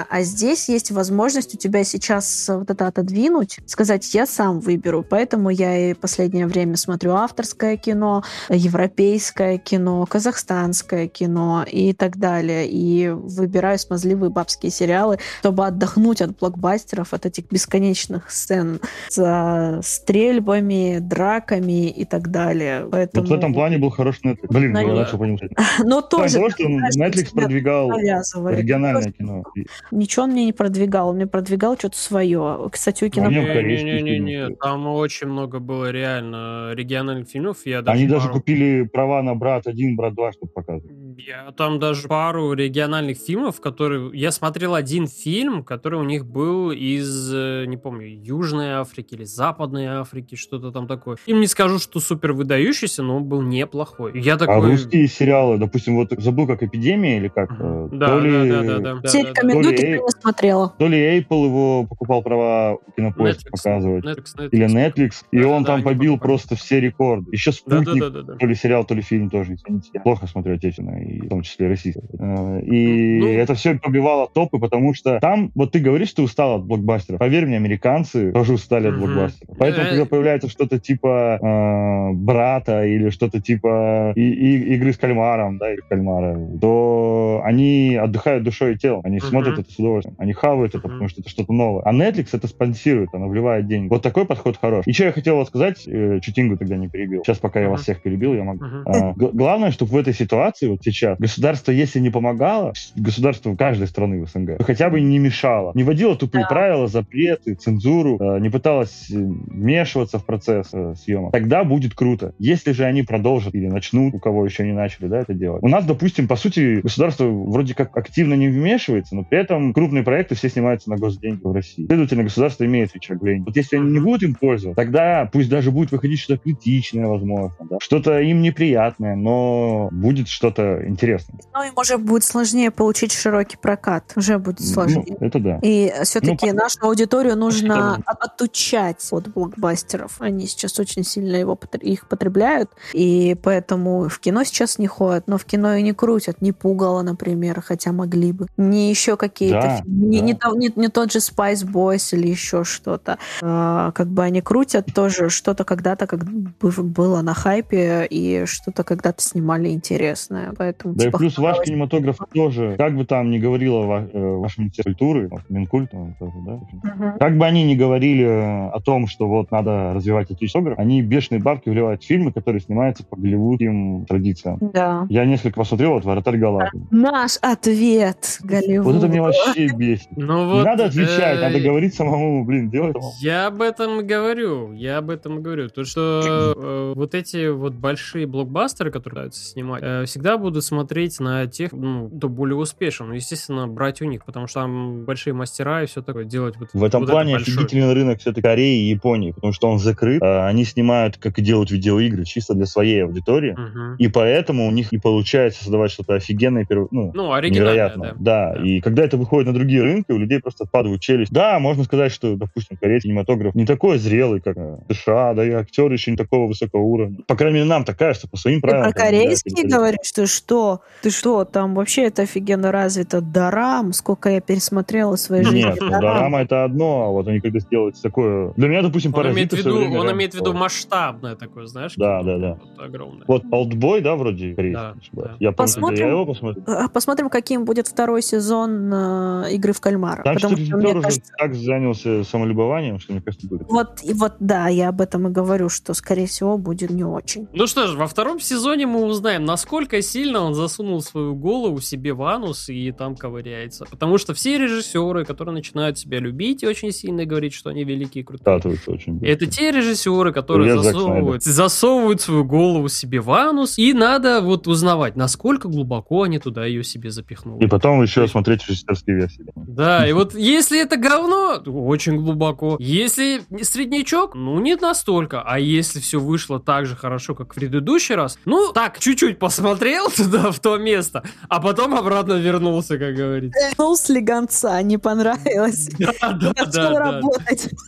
а 0.10 0.22
здесь 0.22 0.70
есть 0.70 0.92
возможность 0.92 1.56
у 1.56 1.58
тебя 1.58 1.84
сейчас 1.84 2.50
вот 2.50 2.70
это 2.70 2.88
отодвинуть, 2.88 3.60
сказать, 3.66 4.14
я 4.14 4.26
сам 4.26 4.60
выберу. 4.60 5.06
Поэтому 5.08 5.50
я 5.50 5.92
и 5.92 5.94
последнее 5.94 6.48
время 6.48 6.78
смотрю 6.78 7.14
авторское 7.14 7.78
кино, 7.78 8.24
европейское 8.50 9.58
кино, 9.58 10.06
казахстанское 10.06 11.08
кино 11.08 11.66
и 11.70 11.94
так 11.94 12.18
далее. 12.18 12.68
И 12.70 13.10
выбираю 13.10 13.78
смазливые 13.80 14.30
бабские 14.30 14.72
сериалы, 14.72 15.20
чтобы 15.40 15.66
отдохнуть 15.66 16.22
от 16.22 16.38
блокбастеров, 16.38 17.14
от 17.14 17.26
этих 17.26 17.50
бесконечных 17.50 18.32
сцен 18.32 18.80
с 19.10 19.80
стрельбами, 19.84 21.00
драками 21.00 21.90
и 21.90 22.06
так 22.06 22.32
далее. 22.32 22.88
Поэтому... 22.92 23.26
Вот 23.26 23.36
в 23.36 23.38
этом 23.38 23.54
плане 23.54 23.78
был 23.78 23.90
хороший 23.90 24.32
Netflix. 24.32 24.48
Блин, 24.50 24.72
на... 24.72 24.82
я 24.82 24.94
начал 24.94 25.18
понимать. 25.18 25.52
Но 25.84 26.02
тоже... 26.10 26.36
Того, 26.36 26.50
что 26.50 26.64
Netflix 26.64 27.32
продвигал 27.34 27.92
региональное 27.98 29.12
кино. 29.12 29.44
Ничего 29.92 30.24
он 30.24 30.32
мне 30.32 30.46
не 30.46 30.54
продвигал, 30.54 31.10
он 31.10 31.16
мне 31.16 31.28
продвигал 31.28 31.78
что-то 31.78 31.98
свое. 31.98 32.70
Кстати, 32.72 33.04
у 33.04 33.10
кино... 33.10 33.30
Не-не-не, 33.30 34.56
там 34.56 34.88
очень 34.88 35.28
много 35.28 35.60
было 35.60 35.92
реально 35.92 36.72
региональных 36.74 37.30
фильмов. 37.30 37.66
Я 37.66 37.82
даже 37.82 37.98
Они 37.98 38.08
пару... 38.08 38.20
даже 38.20 38.32
купили 38.32 38.84
права 38.84 39.22
на 39.22 39.36
«Брат 39.36 39.68
1», 39.68 39.96
«Брат 39.96 40.14
2», 40.14 40.32
чтобы 40.34 40.52
показывать. 40.52 40.92
Я 41.18 41.52
там 41.52 41.80
даже 41.80 42.08
пару 42.08 42.54
региональных 42.54 43.18
фильмов, 43.18 43.62
которые... 43.62 44.12
Я 44.14 44.32
смотрел 44.32 44.76
один 44.76 45.08
фильм, 45.08 45.64
который 45.64 46.00
у 46.00 46.04
них 46.04 46.26
был 46.26 46.72
из, 46.72 47.34
э, 47.34 47.66
не 47.68 47.78
помню, 47.78 48.08
Южной 48.08 48.74
Африки 48.74 49.16
или 49.16 49.24
Западной 49.24 49.88
Африки, 49.88 50.36
что-то 50.36 50.72
там 50.72 50.88
такое. 50.88 51.18
Им 51.26 51.40
не 51.40 51.48
скажу, 51.48 51.80
что 51.80 52.00
супер 52.00 52.34
выдающийся, 52.34 53.04
но 53.04 53.18
он 53.18 53.26
был 53.26 53.42
неплохой. 53.42 54.20
Я 54.20 54.34
а 54.34 54.38
такой... 54.38 54.56
А 54.56 54.62
русские 54.62 55.08
сериалы, 55.08 55.58
допустим, 55.58 55.96
вот 55.96 56.12
забыл, 56.18 56.48
как 56.48 56.64
«Эпидемия» 56.64 57.18
или 57.18 57.28
как? 57.30 57.52
Uh-huh. 57.52 57.90
Да, 57.92 58.08
то 58.08 58.20
ли... 58.20 58.50
да, 58.50 58.62
да, 58.64 58.80
да, 58.80 58.96
да. 58.96 59.08
Все 59.08 59.24
рекомендуют, 59.24 59.80
я 59.80 59.98
не 59.98 60.10
смотрела. 60.10 60.74
То 60.78 60.88
ли 60.88 61.20
Apple 61.20 61.46
его 61.46 61.86
покупал 61.88 62.22
права 62.24 62.78
кинопоиск 62.96 63.50
показывать. 63.50 64.04
Netflix, 64.04 64.36
Netflix. 64.38 64.50
Или 64.52 64.66
Netflix. 64.68 65.12
И 65.32 65.42
да, 65.42 65.48
он 65.48 65.64
да, 65.64 65.74
там 65.74 65.84
побил 65.84 66.18
просто 66.18 66.56
все 66.56 66.80
рекорды. 66.80 67.32
Еще 67.32 67.52
«Спутник», 67.52 67.86
да, 67.86 68.10
да, 68.10 68.22
да, 68.22 68.22
да. 68.24 68.36
то 68.36 68.46
ли 68.46 68.56
сериал, 68.56 68.86
то 68.86 68.94
ли 68.94 69.02
фильм 69.02 69.30
тоже, 69.30 69.54
извините. 69.54 69.92
Я 69.94 70.02
плохо 70.02 70.28
смотрю 70.28 70.56
отечественное, 70.56 71.05
и 71.06 71.22
в 71.22 71.30
том 71.30 71.42
числе 71.42 71.68
российское. 71.68 72.04
Э, 72.20 72.62
и 72.62 73.20
ну, 73.20 73.28
это 73.28 73.54
все 73.56 73.76
побивало 73.76 74.28
топы, 74.28 74.60
потому 74.60 74.94
что 74.94 75.20
там, 75.20 75.52
вот 75.56 75.72
ты 75.72 75.80
говоришь, 75.80 76.10
что 76.10 76.24
устал 76.24 76.58
от 76.58 76.66
блокбастеров. 76.66 77.20
Поверь 77.20 77.46
мне, 77.46 77.58
американцы 77.58 78.32
тоже 78.32 78.54
устали 78.54 78.88
от 78.88 79.00
блокбастеров. 79.00 79.58
Поэтому, 79.58 79.88
когда 79.90 80.06
появляется 80.06 80.50
что-то 80.50 80.80
типа 80.80 81.40
э, 81.42 82.14
брата 82.14 82.86
или 82.86 83.10
что-то 83.10 83.42
типа 83.42 84.14
и, 84.16 84.22
и, 84.22 84.76
игры 84.76 84.94
с 84.94 84.98
кальмаром, 84.98 85.58
да, 85.58 85.72
или 85.72 85.82
кальмара, 85.88 86.38
то 86.60 87.42
они 87.44 87.96
отдыхают 87.96 88.44
душой 88.44 88.74
и 88.74 88.78
телом. 88.78 89.02
Они 89.04 89.20
смотрят 89.20 89.60
это 89.60 89.72
с 89.72 89.78
удовольствием. 89.78 90.16
Они 90.20 90.34
хавают 90.34 90.76
это, 90.76 90.88
потому 90.88 91.08
что 91.08 91.22
это 91.22 91.30
что-то 91.30 91.54
новое. 91.54 91.84
А 91.84 91.94
Netflix 91.94 92.30
это 92.34 92.48
спонсирует, 92.48 93.10
она 93.14 93.28
вливает 93.28 93.68
деньги. 93.68 93.90
Вот 93.90 94.02
такой 94.02 94.26
подход 94.26 94.58
хорош. 94.58 94.86
Еще 94.88 95.06
я 95.06 95.12
хотел 95.12 95.36
вот 95.36 95.48
сказать, 95.48 95.84
э, 95.88 96.20
Чутингу 96.22 96.58
тогда 96.58 96.78
не 96.78 96.88
перебил. 96.88 97.24
Сейчас, 97.24 97.38
пока 97.38 97.60
я 97.60 97.70
вас 97.70 97.82
всех 97.82 98.02
перебил, 98.02 98.34
я 98.34 98.44
могу. 98.44 98.66
А, 98.86 99.14
главное, 99.16 99.72
чтобы 99.72 99.92
в 99.92 99.98
этой 99.98 100.14
ситуации, 100.14 100.68
вот 100.68 100.80
сейчас 100.84 100.95
сейчас. 100.96 101.20
Государство, 101.20 101.72
если 101.72 102.00
не 102.00 102.10
помогало, 102.10 102.74
государство 102.96 103.56
каждой 103.56 103.88
страны 103.88 104.24
в 104.24 104.30
СНГ, 104.30 104.64
хотя 104.64 104.90
бы 104.90 105.02
не 105.02 105.20
мешало. 105.20 105.72
Не 105.76 105.84
вводило 105.84 106.16
тупые 106.16 106.44
да. 106.44 106.50
правила, 106.50 106.88
запреты, 106.88 107.56
цензуру, 107.56 108.18
э, 108.20 108.40
не 108.40 108.50
пыталось 108.50 109.10
э, 109.12 109.16
вмешиваться 109.18 110.20
в 110.20 110.26
процесс 110.26 110.70
э, 110.74 110.96
съемок. 110.96 111.32
Тогда 111.32 111.64
будет 111.64 111.94
круто. 111.94 112.34
Если 112.40 112.72
же 112.72 112.86
они 112.86 113.04
продолжат 113.04 113.54
или 113.56 113.68
начнут, 113.68 114.14
у 114.14 114.20
кого 114.20 114.46
еще 114.46 114.66
не 114.66 114.74
начали, 114.74 115.08
да, 115.08 115.20
это 115.20 115.34
делать. 115.34 115.62
У 115.64 115.68
нас, 115.68 115.86
допустим, 115.86 116.28
по 116.28 116.36
сути, 116.36 116.82
государство 116.82 117.26
вроде 117.26 117.76
как 117.76 117.96
активно 117.98 118.34
не 118.34 118.48
вмешивается, 118.48 119.16
но 119.16 119.24
при 119.24 119.40
этом 119.40 119.74
крупные 119.74 120.04
проекты 120.04 120.36
все 120.36 120.50
снимаются 120.50 120.90
на 120.90 120.98
госденьги 120.98 121.42
в 121.44 121.52
России. 121.52 121.86
Следовательно, 121.86 122.24
государство 122.24 122.66
имеет 122.66 122.94
рычаг 122.94 123.20
Вот 123.22 123.56
если 123.56 123.78
они 123.78 123.92
не 123.92 124.00
будут 124.00 124.24
им 124.24 124.36
пользоваться, 124.36 124.82
тогда 124.82 125.30
пусть 125.32 125.50
даже 125.50 125.72
будет 125.72 125.92
выходить 125.92 126.20
что-то 126.20 126.42
критичное, 126.42 127.08
возможно, 127.08 127.52
да, 127.70 127.78
что-то 127.82 128.20
им 128.20 128.42
неприятное, 128.42 129.16
но 129.16 129.90
будет 129.92 130.28
что-то 130.28 130.85
интересное. 130.88 131.40
Ну, 131.54 131.64
им 131.64 131.74
уже 131.78 131.98
будет 131.98 132.24
сложнее 132.24 132.72
получить 132.72 133.12
широкий 133.12 133.58
прокат. 133.58 134.14
Уже 134.16 134.38
будет 134.38 134.60
ну, 134.60 134.66
сложнее. 134.66 135.18
Ну, 135.20 135.28
это 135.28 135.40
да. 135.40 135.60
И 135.62 135.94
все-таки 136.04 136.52
ну, 136.52 136.58
нашу 136.58 136.80
аудиторию 136.82 137.36
нужно 137.36 138.02
отучать 138.06 139.08
от 139.12 139.28
блокбастеров. 139.30 140.16
Они 140.20 140.48
сейчас 140.48 140.80
очень 140.80 141.04
сильно 141.04 141.36
его, 141.36 141.58
их 141.82 142.08
потребляют, 142.08 142.72
и 142.94 143.36
поэтому 143.42 144.10
в 144.10 144.20
кино 144.20 144.44
сейчас 144.44 144.80
не 144.80 144.88
ходят, 144.88 145.28
но 145.28 145.38
в 145.38 145.46
кино 145.46 145.76
и 145.76 145.82
не 145.82 145.94
крутят. 145.94 146.42
Не 146.42 146.52
пугало, 146.52 147.02
например, 147.02 147.62
хотя 147.62 147.92
могли 147.92 148.32
бы. 148.32 148.48
Не 148.58 148.90
еще 148.90 149.18
какие-то... 149.18 149.62
Да, 149.62 149.82
не, 149.86 150.34
да. 150.34 150.50
Не, 150.54 150.68
не, 150.68 150.74
не 150.76 150.88
тот 150.90 151.12
же 151.12 151.20
Spice 151.20 151.66
Boys 151.66 152.16
или 152.16 152.28
еще 152.28 152.64
что-то. 152.64 153.18
А, 153.42 153.92
как 153.92 154.08
бы 154.08 154.24
они 154.24 154.42
крутят 154.42 154.88
тоже 154.94 155.30
что-то 155.30 155.64
когда-то 155.64 156.08
как 156.08 156.24
было 156.26 157.22
на 157.22 157.34
хайпе, 157.34 158.06
и 158.10 158.46
что-то 158.46 158.84
когда-то 158.84 159.22
снимали 159.22 159.70
интересное. 159.70 160.54
Поэтому, 160.58 160.75
да 160.84 161.06
типа, 161.06 161.16
и 161.16 161.20
плюс 161.20 161.38
ваш 161.38 161.60
кинематограф 161.62 162.18
тоже, 162.34 162.76
как 162.78 162.96
бы 162.96 163.06
там 163.06 163.30
ни 163.30 163.38
говорила 163.38 163.86
ва- 163.86 164.10
э, 164.12 164.36
ваш 164.36 164.58
министерство 164.58 164.92
культуры, 164.92 165.30
Минкульт, 165.50 165.92
тоже, 165.92 166.34
да? 166.46 166.54
Угу. 166.54 167.20
Как 167.20 167.38
бы 167.38 167.46
они 167.46 167.64
ни 167.64 167.76
говорили 167.76 168.24
о 168.24 168.80
том, 168.84 169.08
что 169.08 169.28
вот 169.28 169.52
надо 169.52 169.94
развивать 169.94 170.32
отечественный 170.32 170.56
они 170.78 171.02
бешеные 171.02 171.42
бабки 171.42 171.70
вливают 171.70 172.04
в 172.04 172.08
фильмы, 172.08 172.32
которые 172.32 172.62
снимаются 172.62 173.04
по 173.04 173.16
голливудским 173.16 174.06
традициям. 174.06 174.58
Да. 174.62 175.06
Я 175.10 175.26
несколько 175.26 175.60
посмотрел, 175.60 175.92
вот 175.92 176.06
«Вратарь 176.06 176.38
Галактики». 176.38 176.84
Наш 176.92 177.38
ответ, 177.42 178.40
Голливуд. 178.42 178.86
Вот 178.86 178.96
это 178.96 179.08
меня 179.08 179.24
вообще 179.24 179.68
бесит. 179.68 180.08
Ну, 180.16 180.50
вот, 180.50 180.60
Не 180.60 180.64
надо 180.64 180.86
отвечать, 180.86 181.38
э, 181.38 181.42
надо 181.42 181.60
говорить 181.60 181.94
самому, 181.94 182.46
блин, 182.46 182.70
делать 182.70 182.96
Я 183.20 183.48
об 183.48 183.62
этом 183.62 184.02
и 184.02 184.04
говорю, 184.04 184.74
я 184.74 184.98
об 184.98 185.10
этом 185.10 185.42
говорю. 185.42 185.70
То, 185.70 185.84
что 185.84 186.54
э, 186.56 186.94
вот 186.96 187.16
эти 187.16 187.50
вот 187.50 187.74
большие 187.74 188.28
блокбастеры, 188.28 188.92
которые 188.92 189.16
пытаются 189.16 189.44
снимать, 189.44 189.84
э, 189.84 190.06
всегда 190.06 190.38
буду 190.38 190.62
смотреть 190.66 191.20
на 191.20 191.48
тех, 191.48 191.72
ну, 191.72 192.10
кто 192.10 192.30
более 192.30 192.58
успешен. 192.58 193.12
Естественно, 193.14 193.68
брать 193.68 194.02
у 194.02 194.06
них, 194.06 194.26
потому 194.26 194.48
что 194.48 194.62
там 194.62 195.06
большие 195.06 195.34
мастера 195.34 195.84
и 195.84 195.86
все 195.86 196.02
такое 196.02 196.26
делать. 196.26 196.56
Вот, 196.58 196.70
в 196.74 196.84
этом 196.84 197.02
вот 197.02 197.10
плане 197.10 197.36
офигительный 197.36 197.94
рынок 197.94 198.20
все-таки 198.20 198.42
Кореи 198.42 198.84
и 198.84 198.90
Японии, 198.90 199.32
потому 199.32 199.54
что 199.54 199.70
он 199.70 199.80
закрыт. 199.80 200.22
Э, 200.22 200.46
они 200.46 200.66
снимают, 200.66 201.18
как 201.18 201.40
и 201.40 201.42
делают 201.42 201.72
видеоигры, 201.72 202.26
чисто 202.26 202.54
для 202.54 202.66
своей 202.66 203.04
аудитории. 203.04 203.54
Угу. 203.54 203.96
И 204.00 204.08
поэтому 204.08 204.68
у 204.68 204.72
них 204.72 204.94
и 204.94 204.98
получается 204.98 205.64
создавать 205.64 205.92
что-то 205.92 206.16
офигенное, 206.16 206.66
ну, 206.70 207.12
ну 207.14 207.40
невероятное. 207.42 208.16
Да. 208.18 208.54
да. 208.54 208.64
И 208.64 208.82
когда 208.82 209.04
это 209.04 209.18
выходит 209.18 209.48
на 209.48 209.54
другие 209.54 209.82
рынки, 209.82 210.12
у 210.12 210.18
людей 210.18 210.40
просто 210.40 210.66
падают 210.70 211.02
челюсть. 211.02 211.32
Да, 211.32 211.60
можно 211.60 211.84
сказать, 211.84 212.12
что, 212.12 212.36
допустим, 212.36 212.78
корейский 212.78 213.10
кинематограф 213.10 213.56
не 213.56 213.66
такой 213.66 213.98
зрелый, 213.98 214.42
как 214.42 214.58
э, 214.58 214.78
США, 214.94 215.34
да 215.34 215.46
и 215.46 215.52
актеры 215.52 215.94
еще 215.94 216.12
не 216.12 216.18
такого 216.18 216.48
высокого 216.48 216.82
уровня. 216.82 217.20
По 217.28 217.36
крайней 217.36 217.60
мере, 217.60 217.70
нам 217.70 217.86
так 217.86 217.98
кажется, 217.98 218.28
по 218.28 218.38
своим 218.38 218.62
правилам. 218.62 218.92
Ты 218.92 218.94
про 218.94 219.06
корейский 219.06 219.68
говоришь? 219.68 220.12
Ты 220.14 220.26
что? 220.26 220.55
Ты 221.02 221.10
что? 221.10 221.46
Там 221.46 221.76
вообще 221.76 222.04
это 222.04 222.24
офигенно 222.24 222.72
развито. 222.72 223.22
Дарам, 223.22 223.94
сколько 223.94 224.30
я 224.30 224.42
пересмотрела 224.42 225.16
в 225.16 225.20
своей 225.20 225.44
жизни. 225.44 225.64
Нет, 225.64 225.78
ну, 225.80 225.90
Дарама 225.90 226.42
это 226.42 226.64
одно, 226.64 227.04
а 227.04 227.12
вот 227.12 227.28
они 227.28 227.40
когда 227.40 227.60
сделают 227.60 228.02
такое... 228.02 228.54
Для 228.56 228.68
меня, 228.68 228.82
допустим, 228.82 229.14
он 229.16 229.32
имеет 229.32 229.54
в 229.54 229.58
виду, 229.58 229.76
Он 229.76 230.12
имеет 230.12 230.34
в 230.34 230.38
виду 230.38 230.54
масштабное 230.54 231.36
такое, 231.36 231.66
знаешь? 231.68 231.94
Да, 231.96 232.24
да, 232.24 232.38
да. 232.38 232.58
Вот, 232.62 232.86
огромное. 232.86 233.26
Вот 233.28 233.44
Олдбой, 233.52 234.02
да, 234.02 234.16
вроде 234.16 234.56
корейский? 234.56 235.12
Да, 235.14 235.24
да. 235.24 235.36
Я 235.40 235.52
посмотрим, 235.52 236.00
я 236.00 236.12
его 236.12 236.26
посмотрю. 236.26 236.64
А, 236.68 236.88
посмотрим, 236.88 237.30
каким 237.30 237.66
будет 237.66 237.88
второй 237.88 238.22
сезон 238.22 238.92
э, 238.94 239.52
игры 239.52 239.74
в 239.74 239.82
кальмара. 239.82 240.24
Там 240.24 240.36
потому 240.36 240.58
что, 240.58 240.66
что 240.66 240.78
уже 240.78 241.02
кажется... 241.02 241.32
так 241.38 241.56
занялся 241.56 242.24
самолюбованием, 242.24 243.00
что 243.00 243.14
мне 243.14 243.22
кажется 243.22 243.48
будет. 243.48 243.68
Вот, 243.70 244.00
и 244.04 244.14
вот, 244.14 244.34
да, 244.40 244.68
я 244.68 244.90
об 244.90 245.02
этом 245.02 245.28
и 245.28 245.32
говорю, 245.32 245.70
что, 245.70 245.94
скорее 245.94 246.28
всего, 246.28 246.58
будет 246.58 246.90
не 246.90 247.04
очень. 247.04 247.48
Ну 247.54 247.68
что 247.68 247.88
ж, 247.88 247.96
во 247.96 248.08
втором 248.08 248.40
сезоне 248.40 248.86
мы 248.88 249.04
узнаем, 249.04 249.46
насколько 249.46 250.02
сильно 250.02 250.45
он 250.46 250.54
засунул 250.54 251.02
свою 251.02 251.36
голову 251.36 251.82
себе 251.82 252.14
в 252.14 252.24
анус 252.24 252.70
и 252.70 252.92
там 252.92 253.16
ковыряется. 253.16 253.86
Потому 253.90 254.18
что 254.18 254.34
все 254.34 254.58
режиссеры, 254.58 255.26
которые 255.26 255.54
начинают 255.54 255.98
себя 255.98 256.20
любить 256.20 256.64
и 256.64 256.68
очень 256.68 256.92
сильно 256.92 257.26
говорить, 257.26 257.54
что 257.54 257.70
они 257.70 257.84
великие 257.84 258.22
и 258.22 258.26
крутые, 258.26 258.60
да, 258.60 258.70
очень 258.88 259.20
это 259.26 259.46
те 259.48 259.72
режиссеры, 259.72 260.32
которые 260.32 260.82
засовывают, 260.82 261.44
засовывают 261.44 262.22
свою 262.22 262.44
голову 262.44 262.90
себе 262.90 263.20
в 263.20 263.32
анус, 263.32 263.78
и 263.78 263.94
надо 263.94 264.42
вот 264.42 264.68
узнавать, 264.68 265.16
насколько 265.16 265.68
глубоко 265.68 266.24
они 266.24 266.40
туда 266.40 266.66
ее 266.66 266.84
себе 266.84 267.12
запихнули. 267.12 267.64
И 267.64 267.68
потом 267.68 268.02
еще 268.02 268.28
смотреть 268.28 268.68
режиссерские 268.68 269.16
версии. 269.18 269.46
Да, 269.56 270.08
и 270.08 270.14
вот 270.14 270.36
если 270.36 270.82
это 270.82 270.98
говно, 270.98 271.62
очень 271.66 272.18
глубоко. 272.18 272.78
Если 272.80 273.42
среднячок, 273.62 274.36
ну 274.36 274.60
не 274.60 274.76
настолько. 274.76 275.42
А 275.42 275.60
если 275.60 276.00
все 276.00 276.20
вышло 276.20 276.60
так 276.60 276.86
же 276.86 276.96
хорошо, 276.96 277.36
как 277.36 277.54
в 277.54 277.56
предыдущий 277.56 278.16
раз, 278.16 278.38
ну 278.46 278.72
так, 278.74 279.00
чуть-чуть 279.00 279.40
посмотрел 279.40 280.10
туда, 280.26 280.52
в 280.52 280.60
то 280.60 280.78
место, 280.78 281.24
а 281.50 281.60
потом 281.60 281.96
обратно 281.96 282.34
вернулся, 282.34 282.98
как 282.98 283.16
говорится. 283.16 283.60
Вернул 283.70 283.96
слегонца, 283.98 284.82
не 284.82 284.98
понравилось. 284.98 285.90
Да, 286.06 286.34
да, 286.34 286.54
да. 286.66 287.22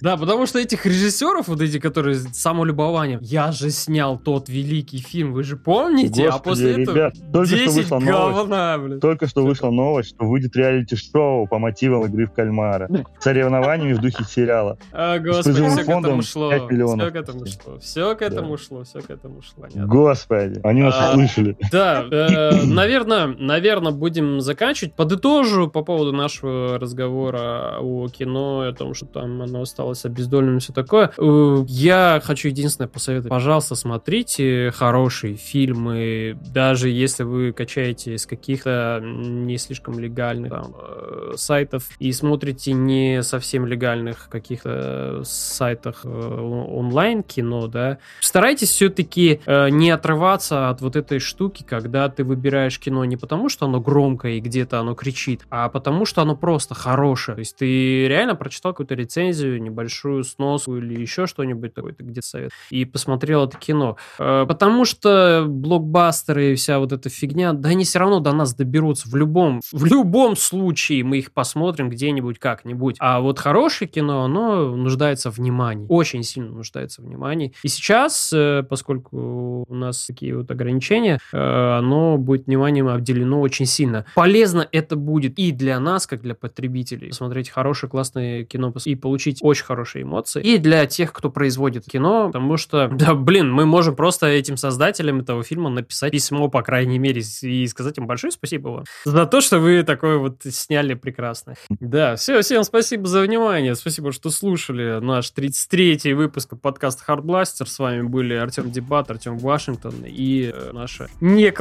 Да, 0.02 0.18
потому 0.18 0.46
что 0.48 0.60
этих 0.60 0.86
режиссеров, 0.86 1.48
вот 1.48 1.62
эти, 1.62 1.80
которые 1.80 2.16
с 2.16 2.28
самолюбованием, 2.34 3.20
я 3.22 3.52
же 3.52 3.70
снял 3.70 4.18
тот 4.18 4.50
великий 4.50 4.98
фильм, 5.00 5.34
вы 5.34 5.44
же 5.44 5.58
помните? 5.58 6.30
а 6.30 6.40
после 6.40 6.84
этого 6.84 7.12
только 7.32 7.50
10 7.50 7.64
что 7.64 7.72
вышла 7.72 8.00
говна, 8.00 8.78
блин. 8.78 9.00
Только 9.00 9.28
что 9.28 9.44
вышла 9.44 9.70
новость, 9.72 10.10
что 10.10 10.26
выйдет 10.26 10.56
реалити-шоу 10.56 11.48
по 11.48 11.60
мотивам 11.60 12.06
игры 12.06 12.28
в 12.28 12.34
кальмара. 12.34 12.90
Соревнованиями 13.20 13.94
в 13.94 14.02
духе 14.02 14.24
сериала. 14.24 14.78
А, 14.92 15.20
господи, 15.20 15.68
все 15.68 15.84
к 15.84 15.90
этому 15.90 16.22
шло. 16.22 16.52
Все 16.52 17.12
к 17.12 17.16
этому 17.16 17.46
шло. 17.46 17.80
Все 17.80 18.16
к 18.16 18.22
этому 18.22 18.58
шло, 18.58 18.84
все 18.84 19.02
к 19.02 19.10
этому 19.10 19.42
шло. 19.42 19.68
Господи, 19.76 20.60
они 20.64 20.82
нас 20.82 20.96
а, 20.98 21.12
услышали. 21.12 21.58
Да, 21.72 22.06
наверное, 22.66 23.28
наверное, 23.28 23.92
будем 23.92 24.42
заканчивать. 24.42 24.94
Подытожу 24.94 25.68
по 25.68 25.84
поводу 25.84 26.12
нашего 26.14 26.80
разговора 26.80 27.78
о 27.80 28.08
кино, 28.10 28.62
о 28.62 28.74
том, 28.74 28.94
что 28.94 29.06
там 29.06 29.42
оно 29.42 29.62
осталось 29.62 30.06
обездоленным 30.06 30.58
и 30.58 30.60
все 30.60 30.74
такое. 30.74 31.12
Э, 31.18 31.64
я 31.68 32.22
хочу 32.24 32.50
единственное 32.50 32.88
посоветовать. 32.88 33.30
Пожалуйста, 33.30 33.76
смотрите 33.76 34.72
хорошие 34.76 35.36
фильмы, 35.36 36.38
даже 36.54 36.90
если 36.90 37.24
вы 37.24 37.52
качаете 37.54 38.16
из 38.16 38.26
каких-то 38.26 39.02
не 39.04 39.58
слишком 39.58 40.00
легальных 40.00 40.52
там, 40.52 40.76
э, 40.78 41.34
сайтов 41.36 41.90
и 42.00 42.12
смотрите 42.12 42.74
не 42.74 43.24
совсем 43.24 43.66
легальных 43.66 44.30
каких-то 44.30 45.22
сайтах 45.24 46.02
э, 46.04 46.10
онлайн 46.10 47.24
кино, 47.24 47.68
да, 47.68 47.98
старайтесь 48.20 48.70
все-таки 48.70 49.42
э, 49.46 49.70
не 49.70 49.92
отрываться 49.92 50.70
от 50.70 50.82
вот 50.82 50.96
этой 50.96 51.20
штуки, 51.20 51.64
когда 51.68 52.10
ты 52.18 52.24
выбираешь 52.24 52.80
кино 52.80 53.06
не 53.06 53.16
потому, 53.16 53.48
что 53.48 53.68
оно 53.68 53.80
громкое 53.80 54.34
и 54.34 54.40
где-то 54.40 54.80
оно 54.80 54.96
кричит, 54.96 55.46
а 55.52 55.70
потому, 55.70 56.06
что 56.06 56.24
оно 56.24 56.36
просто 56.36 56.74
хорошее. 56.74 57.36
То 57.36 57.40
есть 57.40 57.56
ты 57.56 58.08
реально 58.08 58.36
прочитал 58.36 58.74
какую-то 58.74 58.96
рецензию, 58.96 59.62
небольшую 59.62 60.24
сноску 60.24 60.78
или 60.78 61.00
еще 61.00 61.28
что-нибудь 61.28 61.76
такое, 61.76 61.94
ты 61.94 62.04
где-то 62.04 62.28
совет, 62.28 62.52
и 62.72 62.86
посмотрел 62.86 63.46
это 63.46 63.58
кино. 63.58 63.98
Э, 64.18 64.46
потому 64.48 64.84
что 64.84 65.46
блокбастеры 65.48 66.54
и 66.54 66.56
вся 66.56 66.80
вот 66.80 66.92
эта 66.92 67.10
фигня, 67.10 67.54
да 67.54 67.70
они 67.70 67.84
все 67.84 68.00
равно 68.00 68.20
до 68.20 68.34
нас 68.34 68.56
доберутся 68.56 69.08
в 69.08 69.16
любом, 69.16 69.62
в 69.72 69.86
любом 69.86 70.36
случае 70.36 71.04
мы 71.04 71.20
их 71.20 71.32
посмотрим 71.32 71.90
где-нибудь 71.90 72.40
как-нибудь. 72.40 72.96
А 73.00 73.20
вот 73.20 73.38
хорошее 73.38 73.88
кино, 73.88 74.24
оно 74.24 74.76
нуждается 74.76 75.32
в 75.32 75.38
внимании, 75.38 75.86
очень 75.88 76.24
сильно 76.24 76.50
нуждается 76.50 77.04
в 77.04 77.06
внимании. 77.06 77.54
И 77.62 77.68
сейчас, 77.68 78.34
э, 78.34 78.64
поскольку 78.68 79.66
у 79.68 79.76
нас 79.76 80.08
такие 80.08 80.36
вот 80.36 80.50
ограничения, 80.50 81.20
э, 81.32 81.78
будет 82.16 82.48
вниманием 82.48 82.88
обделено 82.88 83.42
очень 83.42 83.66
сильно. 83.66 84.06
Полезно 84.16 84.68
это 84.72 84.96
будет 84.96 85.38
и 85.38 85.52
для 85.52 85.80
нас, 85.80 86.08
как 86.08 86.22
для 86.22 86.36
потребителей, 86.36 87.12
смотреть 87.12 87.50
хорошее, 87.50 87.90
классное 87.90 88.46
кино 88.46 88.74
и 88.86 88.96
получить 88.96 89.40
очень 89.42 89.66
хорошие 89.66 90.04
эмоции, 90.04 90.42
и 90.42 90.58
для 90.58 90.86
тех, 90.86 91.12
кто 91.12 91.30
производит 91.30 91.86
кино, 91.86 92.28
потому 92.28 92.58
что, 92.58 92.88
да, 92.92 93.14
блин, 93.14 93.52
мы 93.52 93.66
можем 93.66 93.96
просто 93.96 94.28
этим 94.28 94.56
создателям 94.56 95.20
этого 95.20 95.44
фильма 95.44 95.70
написать 95.70 96.12
письмо, 96.12 96.48
по 96.48 96.62
крайней 96.62 97.00
мере, 97.00 97.22
и 97.42 97.68
сказать 97.68 97.98
им 97.98 98.08
большое 98.08 98.32
спасибо 98.32 98.70
вам 98.70 98.86
за 99.06 99.26
то, 99.26 99.42
что 99.42 99.60
вы 99.60 99.84
такое 99.84 100.18
вот 100.18 100.42
сняли 100.44 100.94
прекрасно. 100.94 101.56
Да, 101.70 102.16
все, 102.16 102.42
всем 102.42 102.64
спасибо 102.64 103.08
за 103.08 103.22
внимание, 103.22 103.76
спасибо, 103.76 104.12
что 104.12 104.30
слушали 104.30 105.00
наш 105.00 105.32
33-й 105.34 106.14
выпуск 106.14 106.54
подкаста 106.62 107.04
Hard 107.08 107.24
Blaster. 107.24 107.66
С 107.66 107.80
вами 107.80 108.04
были 108.04 108.34
Артем 108.36 108.72
Дебат 108.72 109.10
Артем 109.10 109.38
Вашингтон 109.38 109.96
и 110.06 110.52
э, 110.54 110.72
наша 110.74 111.10
не 111.20 111.52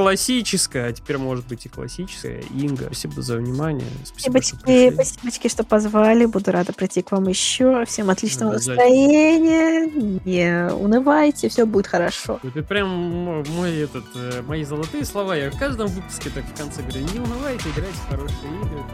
а 0.42 0.92
теперь 0.92 1.18
может 1.18 1.46
быть 1.46 1.66
и 1.66 1.68
классическая 1.68 2.42
Инга. 2.54 2.86
Спасибо 2.86 3.22
за 3.22 3.36
внимание. 3.36 3.86
Спасибо, 4.04 4.42
что 4.42 4.56
Спасибо, 4.56 5.02
спасибо, 5.02 5.48
что 5.48 5.64
позвали. 5.64 6.24
Буду 6.26 6.52
рада 6.52 6.72
прийти 6.72 7.02
к 7.02 7.12
вам 7.12 7.28
еще. 7.28 7.84
Всем 7.86 8.10
отличного 8.10 8.52
настроения. 8.52 9.86
Не 10.24 10.72
унывайте, 10.72 11.48
все 11.48 11.66
будет 11.66 11.86
хорошо. 11.86 12.40
Это 12.42 12.62
прям 12.62 12.88
мой 12.88 13.76
этот, 13.76 14.04
э, 14.14 14.42
мои 14.42 14.64
золотые 14.64 15.04
слова. 15.04 15.34
Я 15.34 15.50
в 15.50 15.58
каждом 15.58 15.88
выпуске 15.88 16.30
так 16.30 16.44
в 16.44 16.56
конце 16.56 16.82
говорю, 16.82 17.00
не 17.12 17.20
унывайте, 17.20 17.68
играйте 17.70 17.96
в 17.96 18.08
хорошие 18.08 18.50
игры. 18.62 18.84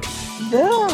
Да. 0.51 0.89